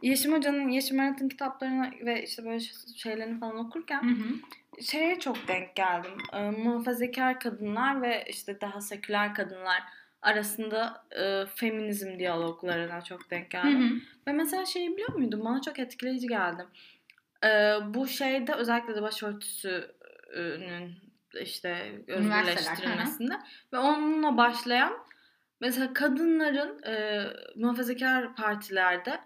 Yeşim 0.03 0.33
Hoca'nın, 0.33 0.69
Yeşim 0.69 1.01
Arat'ın 1.01 1.29
kitaplarını 1.29 1.91
ve 2.01 2.25
işte 2.25 2.45
böyle 2.45 2.61
şeylerini 2.97 3.41
falan 3.41 3.57
okurken 3.59 4.03
Hı 4.03 4.15
hı. 4.23 4.35
şeye 4.83 5.21
çok 5.21 5.49
denk 5.49 5.77
geldim. 5.77 6.11
Ee, 6.33 6.51
muhafazakar 6.51 7.41
kadınlar 7.41 8.03
ve 8.03 8.25
işte 8.29 8.61
daha 8.61 8.81
seküler 8.81 9.35
kadınlar 9.35 9.83
arasında 10.23 11.05
e, 11.21 11.47
feminizm 11.55 12.19
diyaloglarına 12.19 13.01
çok 13.03 13.31
denk 13.31 13.45
Hı 13.45 13.49
geldim. 13.49 13.91
hı. 13.91 13.95
Ve 14.27 14.33
mesela 14.33 14.67
şeyi 14.67 14.93
biliyor 14.93 15.13
muydun? 15.15 15.45
Bana 15.45 15.61
çok 15.63 15.79
etkileyici 15.79 16.27
geldi. 16.27 16.67
Ee, 17.45 17.75
bu 17.95 18.09
şeyde 18.09 18.55
özellikle 18.55 18.95
de 18.95 19.03
başörtüsünün 19.03 20.95
işte 21.43 22.03
özgürleştirilmesinde 22.07 23.35
ve 23.73 23.79
onunla 23.79 24.37
başlayan 24.37 24.93
mesela 25.61 25.93
kadınların 25.93 26.83
e, 26.83 27.25
muhafazakar 27.57 28.37
partilerde 28.37 29.21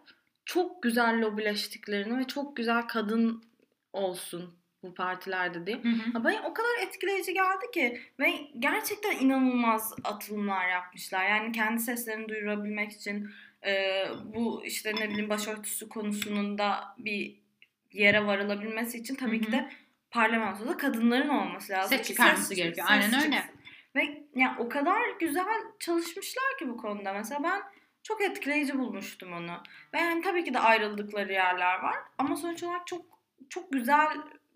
çok 0.45 0.83
güzel 0.83 1.23
lobileştiklerini 1.23 2.19
ve 2.19 2.25
çok 2.25 2.57
güzel 2.57 2.83
kadın 2.83 3.45
olsun 3.93 4.55
bu 4.83 4.95
partilerde 4.95 5.67
diye. 5.67 5.77
Hı 5.77 5.89
hı. 5.89 6.25
Bana 6.25 6.43
o 6.45 6.55
kadar 6.55 6.87
etkileyici 6.87 7.35
geldi 7.35 7.71
ki 7.75 8.01
ve 8.21 8.35
gerçekten 8.59 9.19
inanılmaz 9.19 9.95
atılımlar 10.05 10.69
yapmışlar. 10.69 11.29
Yani 11.29 11.53
kendi 11.53 11.83
seslerini 11.83 12.29
duyurabilmek 12.29 12.93
için 12.93 13.31
e, 13.67 14.05
bu 14.25 14.65
işte 14.65 14.95
ne 14.95 15.11
bileyim 15.11 15.29
başörtüsü 15.29 15.89
konusunun 15.89 16.59
da 16.59 16.85
bir 16.99 17.37
yere 17.93 18.27
varılabilmesi 18.27 18.99
için 18.99 19.15
tabii 19.15 19.39
Hı 19.39 19.43
ki 19.43 19.49
hı. 19.49 19.53
de 19.53 19.69
parlamentoda 20.17 20.77
kadınların 20.77 21.29
olması 21.29 21.73
lazım. 21.73 21.99
Ses 21.99 22.09
çıkarması 22.09 22.55
gerekiyor. 22.55 22.87
Aynen 22.91 23.25
öyle. 23.25 23.45
Ve 23.97 24.23
ya 24.35 24.57
o 24.59 24.69
kadar 24.69 25.03
güzel 25.21 25.63
çalışmışlar 25.81 26.59
ki 26.59 26.69
bu 26.69 26.77
konuda. 26.77 27.13
Mesela 27.13 27.43
ben 27.43 27.63
çok 28.03 28.23
etkileyici 28.23 28.79
bulmuştum 28.79 29.33
onu. 29.33 29.63
Ve 29.95 29.99
yani 29.99 30.23
tabii 30.23 30.45
ki 30.45 30.55
de 30.55 30.59
ayrıldıkları 30.59 31.33
yerler 31.33 31.81
var. 31.81 31.97
Ama 32.19 32.37
sonuç 32.37 32.63
olarak 32.63 32.87
çok 32.87 33.05
çok 33.49 33.73
güzel 33.73 34.09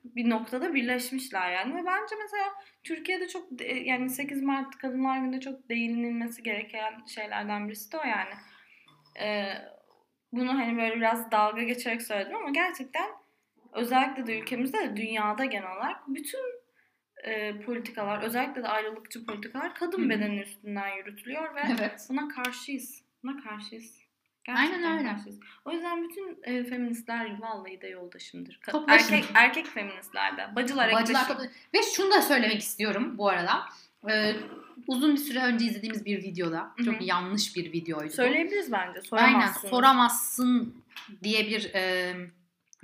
bir 0.05 0.31
noktada 0.31 0.75
birleşmişler 0.75 1.53
yani. 1.53 1.75
Ve 1.75 1.87
bence 1.87 2.17
mesela 2.23 2.55
Türkiye'de 2.85 3.29
çok 3.29 3.47
yani 3.85 4.11
8 4.11 4.43
Mart 4.43 4.79
Kadınlar 4.79 5.19
Günü'nde 5.19 5.41
çok 5.41 5.69
değinilmesi 5.69 6.43
gereken 6.43 7.07
şeylerden 7.07 7.69
birisi 7.69 7.93
de 7.93 7.99
o 7.99 8.05
yani. 8.05 8.35
Ee, 9.21 9.53
bunu 10.33 10.55
hani 10.55 10.77
böyle 10.77 10.97
biraz 10.97 11.31
dalga 11.31 11.63
geçerek 11.63 12.03
söyledim 12.03 12.37
ama 12.37 12.51
gerçekten 12.51 13.11
özellikle 13.73 14.27
de 14.27 14.39
ülkemizde 14.41 14.79
de 14.79 14.97
dünyada 14.97 15.45
genel 15.45 15.73
olarak 15.77 15.97
bütün 16.09 16.41
e, 17.25 17.61
politikalar 17.61 18.23
özellikle 18.23 18.63
de 18.63 18.69
ayrılıkçı 18.69 19.27
politikalar 19.27 19.75
kadın 19.75 19.99
Hı 19.99 20.05
hı. 20.05 20.09
bedeni 20.09 20.41
üstünden 20.41 20.89
yürütülüyor 20.97 21.55
ve 21.55 21.61
Evet. 21.79 22.07
buna 22.11 22.29
karşıyız. 22.29 23.03
Buna 23.25 23.43
karşıyız. 23.43 24.01
Aynen 24.49 24.99
öyle. 24.99 25.09
karşıyız. 25.11 25.41
O 25.65 25.73
yüzden 25.73 26.09
bütün 26.09 26.39
e, 26.43 26.65
feministler 26.65 27.41
vallahi 27.41 27.81
de 27.81 27.89
yoldaşımdır. 27.89 28.61
Ka- 28.63 28.71
Toplaşın. 28.73 29.15
erkek 29.15 29.31
erkek 29.35 29.67
feministler 29.67 30.37
de. 30.37 30.57
Bacılar, 30.57 30.93
Bacılar 30.93 31.29
toplu- 31.29 31.51
Ve 31.75 31.79
şunu 31.97 32.11
da 32.11 32.23
söylemek 32.23 32.61
istiyorum 32.61 33.19
bu 33.19 33.29
arada. 33.29 33.63
Ee, 34.11 34.33
uzun 34.87 35.13
bir 35.13 35.19
süre 35.19 35.43
önce 35.43 35.65
izlediğimiz 35.65 36.05
bir 36.05 36.23
videoda. 36.23 36.71
Çok 36.85 37.07
yanlış 37.07 37.57
bir 37.57 37.73
videoydu. 37.73 38.11
Söyleyebiliriz 38.13 38.73
bence. 38.73 39.01
Aynen 39.13 39.27
Soramazsınız. 39.37 39.71
soramazsın 39.71 40.75
diye 41.23 41.47
bir 41.47 41.75
e, 41.75 42.15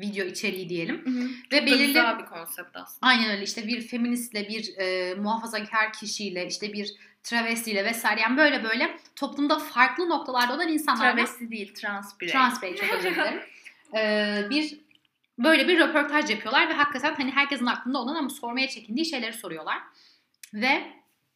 video 0.00 0.26
içeriği 0.26 0.68
diyelim. 0.68 1.04
Hı 1.04 1.10
hı. 1.10 1.28
Ve 1.52 1.58
Çok 1.58 1.66
belirli 1.66 1.86
güzel 1.86 2.18
bir 2.18 2.24
konsept 2.24 2.76
aslında. 2.76 3.06
Aynen 3.06 3.30
öyle 3.30 3.42
işte 3.42 3.66
bir 3.66 3.80
feministle 3.80 4.48
bir 4.48 4.78
e, 4.78 5.14
muhafazakar 5.14 5.92
kişiyle 5.92 6.46
işte 6.46 6.72
bir 6.72 6.94
travestiyle 7.22 7.84
vesaire 7.84 8.20
yani 8.20 8.36
böyle 8.36 8.64
böyle 8.64 8.98
toplumda 9.16 9.58
farklı 9.58 10.08
noktalarda 10.08 10.54
olan 10.54 10.68
insanlarla 10.68 11.14
Travesti 11.14 11.50
değil, 11.50 11.74
trans 11.74 12.20
birey. 12.20 12.32
trans 12.32 12.62
birey 12.62 12.76
çok 12.76 12.94
özür 12.94 13.14
dilerim. 13.14 13.40
E, 13.96 14.46
bir 14.50 14.80
böyle 15.38 15.68
bir 15.68 15.78
röportaj 15.78 16.30
yapıyorlar 16.30 16.68
ve 16.68 16.72
hakikaten 16.72 17.14
hani 17.14 17.30
herkesin 17.30 17.66
aklında 17.66 17.98
olan 17.98 18.14
ama 18.14 18.28
sormaya 18.28 18.68
çekindiği 18.68 19.06
şeyleri 19.06 19.32
soruyorlar. 19.32 19.78
Ve 20.54 20.82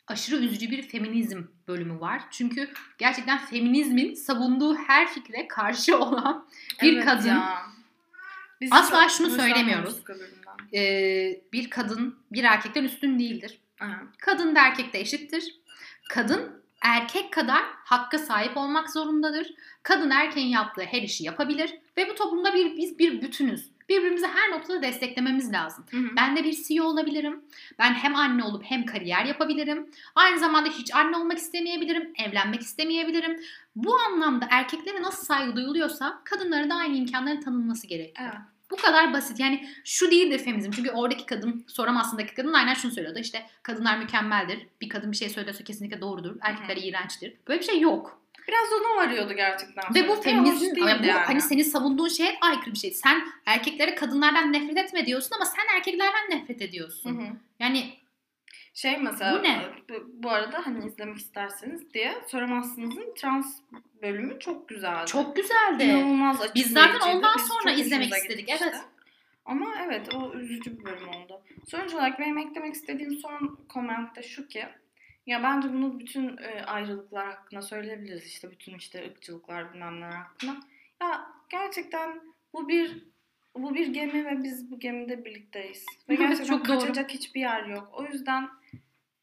aşırı 0.06 0.36
üzücü 0.36 0.70
bir 0.70 0.82
feminizm 0.82 1.42
bölümü 1.68 2.00
var. 2.00 2.22
Çünkü 2.30 2.70
gerçekten 2.98 3.38
feminizmin 3.38 4.14
savunduğu 4.14 4.76
her 4.76 5.08
fikre 5.08 5.48
karşı 5.48 5.98
olan 6.02 6.46
bir 6.82 6.94
Evet 6.94 7.04
kadın 7.04 7.28
ya. 7.28 7.62
Biz 8.60 8.72
Asla 8.72 9.08
şunu 9.08 9.30
söylemiyoruz. 9.30 10.02
bu 10.04 10.08
bölümden. 10.08 10.78
e, 10.78 11.40
bir 11.52 11.70
kadın 11.70 12.18
bir 12.32 12.44
erkekten 12.44 12.84
üstün 12.84 13.18
değildir. 13.18 13.58
Aha. 13.80 14.02
Kadın 14.18 14.54
da 14.54 14.60
erkek 14.66 14.92
de 14.92 15.00
eşittir. 15.00 15.60
Kadın 16.10 16.62
erkek 16.82 17.32
kadar 17.32 17.62
hakka 17.84 18.18
sahip 18.18 18.56
olmak 18.56 18.90
zorundadır. 18.90 19.54
Kadın 19.82 20.10
erkeğin 20.10 20.48
yaptığı 20.48 20.82
her 20.82 21.02
işi 21.02 21.24
yapabilir 21.24 21.74
ve 21.96 22.08
bu 22.08 22.14
toplumda 22.14 22.54
bir 22.54 22.76
biz 22.76 22.98
bir 22.98 23.22
bütünüz. 23.22 23.70
Birbirimizi 23.90 24.26
her 24.26 24.50
noktada 24.50 24.82
desteklememiz 24.82 25.52
lazım. 25.52 25.84
Hı 25.90 25.96
hı. 25.96 26.16
Ben 26.16 26.36
de 26.36 26.44
bir 26.44 26.62
CEO 26.62 26.84
olabilirim. 26.84 27.44
Ben 27.78 27.94
hem 27.94 28.16
anne 28.16 28.44
olup 28.44 28.64
hem 28.64 28.84
kariyer 28.84 29.24
yapabilirim. 29.24 29.90
Aynı 30.14 30.38
zamanda 30.38 30.68
hiç 30.68 30.94
anne 30.94 31.16
olmak 31.16 31.38
istemeyebilirim. 31.38 32.12
Evlenmek 32.18 32.60
istemeyebilirim. 32.60 33.40
Bu 33.76 33.96
anlamda 33.96 34.46
erkeklere 34.50 35.02
nasıl 35.02 35.26
saygı 35.26 35.56
duyuluyorsa 35.56 36.20
kadınlara 36.24 36.70
da 36.70 36.74
aynı 36.74 36.96
imkanların 36.96 37.40
tanınması 37.40 37.86
gerekiyor. 37.86 38.28
Evet. 38.32 38.40
Bu 38.70 38.76
kadar 38.76 39.12
basit. 39.12 39.40
Yani 39.40 39.68
şu 39.84 40.10
değildir 40.10 40.38
feminizm. 40.38 40.70
Çünkü 40.70 40.90
oradaki 40.90 41.26
kadın, 41.26 41.64
soramasındaki 41.68 42.34
kadın 42.34 42.52
aynen 42.52 42.74
şunu 42.74 42.92
söylüyordu. 42.92 43.18
İşte 43.18 43.46
kadınlar 43.62 43.98
mükemmeldir. 43.98 44.66
Bir 44.80 44.88
kadın 44.88 45.12
bir 45.12 45.16
şey 45.16 45.28
söylüyorsa 45.28 45.64
kesinlikle 45.64 46.00
doğrudur. 46.00 46.36
Erkekler 46.40 46.76
iğrençtir. 46.76 47.34
Böyle 47.48 47.60
bir 47.60 47.66
şey 47.66 47.80
yok. 47.80 48.20
Biraz 48.50 48.72
ona 48.80 48.96
varıyordu 49.06 49.32
gerçekten. 49.32 49.94
Ve 49.94 50.08
bu 50.08 50.16
feminizm, 50.22 50.66
değildi 50.66 50.80
yani 50.80 51.02
bu 51.02 51.06
yani. 51.06 51.20
hani 51.20 51.40
senin 51.40 51.62
savunduğun 51.62 52.08
şeye 52.08 52.38
aykırı 52.40 52.72
bir 52.74 52.78
şey. 52.78 52.90
Sen 52.90 53.22
erkeklere 53.46 53.94
kadınlardan 53.94 54.52
nefret 54.52 54.78
etme 54.78 55.06
diyorsun 55.06 55.36
ama 55.36 55.44
sen 55.44 55.76
erkeklerden 55.76 56.30
nefret 56.30 56.60
Hı 56.60 56.64
ediyorsun. 56.64 57.18
hı. 57.20 57.26
Yani 57.58 57.94
Şey 58.74 58.98
mesela 58.98 59.38
Bu 59.38 59.42
ne? 59.42 59.60
Bu, 59.88 59.94
bu 60.22 60.30
arada 60.30 60.66
hani 60.66 60.86
izlemek 60.86 61.16
isterseniz 61.16 61.94
diye 61.94 62.14
Soramazsınız'ın 62.28 63.14
trans 63.14 63.58
bölümü 64.02 64.38
çok 64.40 64.68
güzeldi. 64.68 65.06
çok 65.06 65.36
güzeldi. 65.36 65.82
İnanılmaz 65.84 66.40
açıklayıcıydı. 66.40 66.68
Biz 66.68 66.72
zaten 66.92 67.16
ondan 67.16 67.34
Biz 67.38 67.46
sonra 67.46 67.70
izlemek 67.72 68.12
istedik, 68.12 68.38
gitmişti. 68.38 68.64
evet. 68.70 68.80
Ama 69.44 69.66
evet 69.86 70.14
o 70.14 70.32
üzücü 70.34 70.78
bir 70.78 70.84
bölüm 70.84 71.08
oldu. 71.08 71.42
Sonuç 71.68 71.94
olarak 71.94 72.18
benim 72.18 72.38
eklemek 72.38 72.74
istediğim 72.74 73.12
son 73.18 73.58
koment 73.68 74.16
de 74.16 74.22
şu 74.22 74.48
ki 74.48 74.64
ya 75.26 75.42
bence 75.42 75.72
bunu 75.72 76.00
bütün 76.00 76.36
e, 76.36 76.64
ayrılıklar 76.66 77.26
hakkında 77.26 77.62
söyleyebiliriz 77.62 78.26
işte 78.26 78.50
bütün 78.50 78.74
işte 78.74 79.06
ırkçılıklar 79.06 79.74
bilmem 79.74 80.00
neler 80.00 80.12
hakkında. 80.12 80.56
Ya 81.02 81.26
gerçekten 81.50 82.20
bu 82.52 82.68
bir 82.68 83.10
bu 83.56 83.74
bir 83.74 83.86
gemi 83.86 84.24
ve 84.24 84.42
biz 84.42 84.70
bu 84.70 84.78
gemide 84.78 85.24
birlikteyiz. 85.24 85.86
Ve 86.08 86.14
gerçekten 86.16 86.44
çok 86.56 86.68
doğru. 86.68 86.78
kaçacak 86.78 87.10
hiçbir 87.10 87.40
yer 87.40 87.66
yok. 87.66 87.90
O 87.92 88.04
yüzden 88.04 88.48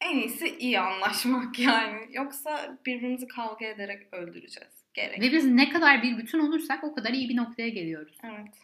en 0.00 0.16
iyisi 0.16 0.58
iyi 0.58 0.80
anlaşmak 0.80 1.58
yani. 1.58 2.08
Yoksa 2.10 2.78
birbirimizi 2.86 3.28
kavga 3.28 3.66
ederek 3.66 4.14
öldüreceğiz. 4.14 4.84
Gerek. 4.94 5.20
Ve 5.20 5.32
biz 5.32 5.46
ne 5.46 5.68
kadar 5.68 6.02
bir 6.02 6.18
bütün 6.18 6.38
olursak 6.38 6.84
o 6.84 6.94
kadar 6.94 7.10
iyi 7.10 7.28
bir 7.28 7.36
noktaya 7.36 7.68
geliyoruz. 7.68 8.18
Evet. 8.24 8.54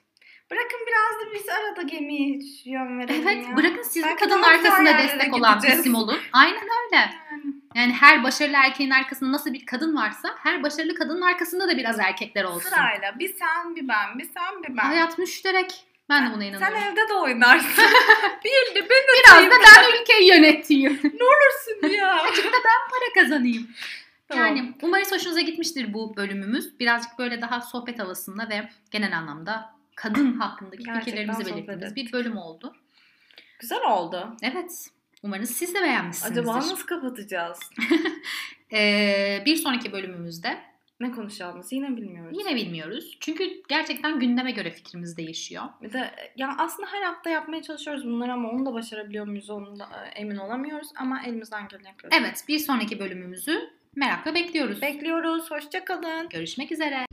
Bırakın 0.51 0.79
biraz 0.87 1.21
da 1.29 1.35
biz 1.35 1.49
arada 1.49 1.83
gemiye 1.83 2.39
yön 2.65 2.99
verelim 2.99 3.29
Evet 3.29 3.49
ya. 3.49 3.57
bırakın 3.57 3.83
siz 3.83 4.03
Belki 4.05 4.25
güzel 4.25 4.43
arkasında 4.45 4.99
destek 4.99 5.35
olan 5.35 5.55
gideceğiz. 5.55 5.81
isim 5.81 5.95
olun. 5.95 6.19
Aynen 6.33 6.55
öyle. 6.63 6.97
Yani. 7.31 7.43
Yani 7.75 7.93
her 7.93 8.25
başarılı 8.25 8.57
erkeğin 8.57 8.91
arkasında 8.91 9.33
nasıl 9.33 9.53
bir 9.53 9.67
kadın 9.67 9.97
varsa 9.97 10.35
her 10.39 10.63
başarılı 10.63 10.95
kadının 10.95 11.21
arkasında 11.21 11.69
da 11.69 11.77
biraz 11.77 11.99
erkekler 11.99 12.45
olsun. 12.45 12.69
Sırayla 12.71 13.19
bir 13.19 13.35
sen 13.37 13.77
bir 13.77 13.89
ben 13.89 14.19
bir 14.19 14.25
sen 14.25 14.63
bir 14.63 14.69
ben. 14.77 14.83
Hayat 14.83 15.19
müşterek. 15.19 15.85
Ben 16.09 16.27
de 16.27 16.35
buna 16.35 16.43
Sen 16.43 16.49
inanıyorum. 16.49 16.79
evde 16.93 17.09
de 17.09 17.15
oynarsın. 17.15 17.85
bir 18.45 18.75
de 18.75 18.81
ben 18.81 18.89
de 18.89 19.21
Biraz 19.29 19.45
da 19.51 19.65
ben 19.67 20.01
ülkeyi 20.01 20.29
yöneteyim. 20.29 20.93
olursun 21.05 21.89
ya. 21.95 22.17
Para 22.91 23.23
kazanayım. 23.23 23.69
Tamam. 24.29 24.47
Yani 24.47 24.73
umarız 24.83 25.13
hoşunuza 25.13 25.41
gitmiştir 25.41 25.95
bu 25.95 26.17
bölümümüz. 26.17 26.81
Birazcık 26.81 27.19
böyle 27.19 27.41
daha 27.43 27.61
sohbet 27.61 27.99
havasında 27.99 28.49
ve 28.49 28.69
genel 28.91 29.19
anlamda 29.19 29.75
kadın 29.97 30.33
hakkındaki 30.33 30.83
Gerçekten 30.85 31.05
fikirlerimizi 31.05 31.55
belirttiğimiz 31.55 31.97
bir 31.97 32.13
bölüm 32.13 32.37
oldu. 32.37 32.75
Güzel 33.59 33.91
oldu. 33.91 34.37
Evet. 34.43 34.91
Umarız 35.23 35.51
siz 35.51 35.75
de 35.75 35.83
beğenmişsinizdir. 35.83 36.41
Acaba 36.41 36.57
nasıl 36.57 36.87
kapatacağız? 36.87 37.59
Ee, 38.73 39.43
bir 39.47 39.57
sonraki 39.57 39.93
bölümümüzde 39.93 40.59
Ne 41.01 41.13
konuşacağımızı 41.13 41.75
yine 41.75 41.97
bilmiyoruz. 41.97 42.39
yine 42.39 42.57
bilmiyoruz. 42.57 43.17
Çünkü 43.21 43.45
gerçekten 43.69 44.21
gündeme 44.21 44.51
göre 44.51 44.71
fikrimiz 44.71 45.17
değişiyor. 45.17 45.65
Bir 45.83 45.93
de 45.93 46.11
ya 46.37 46.55
aslında 46.59 46.89
her 46.93 47.03
hafta 47.03 47.31
yapmaya 47.31 47.63
çalışıyoruz 47.63 48.05
bunları 48.05 48.33
ama 48.33 48.51
onu 48.51 48.67
da 48.67 48.75
başarabiliyor 48.75 49.27
muyuz 49.27 49.51
onu 49.51 49.79
da 49.79 49.85
e, 49.85 50.09
emin 50.21 50.37
olamıyoruz 50.37 50.89
ama 50.97 51.23
elimizden 51.23 51.69
geleni 51.69 51.89
yapıyoruz. 51.89 52.19
Evet, 52.21 52.45
bir 52.49 52.59
sonraki 52.59 52.99
bölümümüzü 52.99 53.71
merakla 53.97 54.35
bekliyoruz. 54.35 54.83
Bekliyoruz. 54.83 55.51
Hoşça 55.51 55.85
kalın. 55.85 56.29
Görüşmek 56.29 56.73
üzere. 56.73 57.07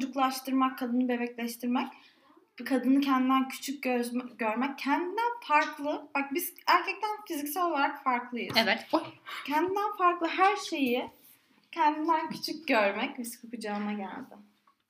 Çocuklaştırmak, 0.00 0.78
kadını 0.78 1.08
bebekleştirmek, 1.08 1.86
bir 2.58 2.64
kadını 2.64 3.00
kendinden 3.00 3.48
küçük 3.48 3.82
göz- 3.82 4.36
görmek, 4.38 4.78
kendinden 4.78 5.40
farklı. 5.42 6.08
Bak 6.14 6.34
biz 6.34 6.54
erkekten 6.66 7.10
fiziksel 7.28 7.64
olarak 7.64 8.04
farklıyız. 8.04 8.54
Evet. 8.58 8.86
Oy. 8.92 9.02
Kendinden 9.46 9.96
farklı 9.98 10.26
her 10.26 10.56
şeyi 10.56 11.10
kendinden 11.72 12.30
küçük 12.30 12.68
görmek. 12.68 13.18
Bisküvi 13.18 13.50
kucağıma 13.50 13.92
geldi. 13.92 14.34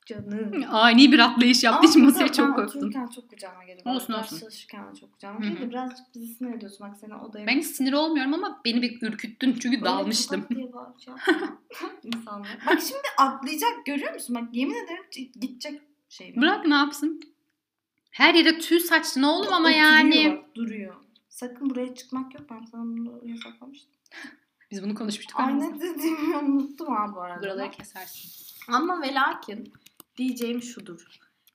Canım. 0.06 0.64
Ani 0.70 1.12
bir 1.12 1.18
atlayış 1.18 1.64
yaptı. 1.64 1.88
Hiç 1.88 1.96
masaya 1.96 2.32
çok 2.32 2.56
korktum. 2.56 2.78
otururken 2.78 3.06
çok 3.06 3.30
kucağıma 3.30 3.64
geliyor. 3.64 3.86
Olsun, 3.86 4.12
olsun. 4.12 4.38
çalışırken 4.38 4.94
çok 5.00 5.12
kucağıma 5.12 5.40
hı. 5.40 5.70
Birazcık 5.70 6.06
bizi 6.14 6.34
sinir 6.34 6.54
ediyorsun. 6.54 6.88
Bak 6.88 6.96
seni 7.00 7.14
odaya... 7.14 7.46
Ben 7.46 7.58
hiç 7.58 7.66
sinir 7.66 7.92
olmuyorum 7.92 8.34
ama 8.34 8.60
beni 8.64 8.82
bir 8.82 9.02
ürküttün 9.02 9.52
çünkü 9.52 9.76
Öyle 9.76 9.84
dalmıştım. 9.84 10.42
tokat 10.42 10.56
diye 10.56 10.72
bağıracağım. 10.72 11.18
İnsanlar. 12.02 12.58
Bak 12.66 12.80
şimdi 12.80 13.08
atlayacak 13.18 13.86
görüyor 13.86 14.12
musun? 14.14 14.36
Bak 14.36 14.48
yemin 14.52 14.84
ederim 14.84 15.04
gidecek 15.40 15.82
şey. 16.08 16.36
Bırak 16.36 16.66
ne 16.66 16.74
yapsın? 16.74 17.20
Her 18.10 18.34
yere 18.34 18.58
tüy 18.58 18.80
saçtın 18.80 19.22
oğlum 19.22 19.52
ama 19.52 19.70
yani. 19.70 20.42
duruyor. 20.54 20.94
Sakın 21.28 21.70
buraya 21.70 21.94
çıkmak 21.94 22.34
yok. 22.34 22.42
Ben 22.50 22.64
sana 22.64 22.82
bunu 22.82 23.20
yasaklamıştım. 23.24 23.90
Biz 24.70 24.82
bunu 24.82 24.94
konuşmuştuk 24.94 25.40
Ay 25.40 25.60
ne 25.60 25.80
dediğimi 25.80 26.36
unuttum 26.36 26.94
ha 26.94 27.14
bu 27.14 27.20
arada. 27.20 27.42
Buraları 27.42 27.70
kesersin. 27.70 28.30
Ama 28.68 29.02
ve 29.02 29.14
lakin 29.14 29.72
diyeceğim 30.16 30.62
şudur. 30.62 31.06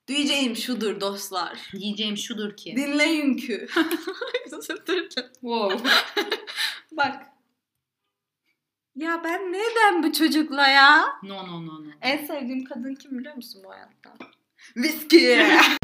Diyeceğim 0.08 0.56
şudur 0.56 1.00
dostlar. 1.00 1.70
Diyeceğim 1.72 2.16
şudur 2.16 2.56
ki. 2.56 2.76
Dinleyin 2.76 3.36
ki. 3.36 3.66
wow. 5.40 5.90
Bak. 6.92 7.26
Ya 8.96 9.24
ben 9.24 9.52
neden 9.52 10.02
bu 10.02 10.12
çocukla 10.12 10.68
ya? 10.68 11.04
No 11.22 11.46
no 11.46 11.66
no 11.66 11.84
no. 11.84 11.90
En 12.02 12.26
sevdiğim 12.26 12.64
kadın 12.64 12.94
kim 12.94 13.18
biliyor 13.18 13.36
musun 13.36 13.62
bu 13.64 13.70
hayatta? 13.70 14.14
Viski. 14.76 15.46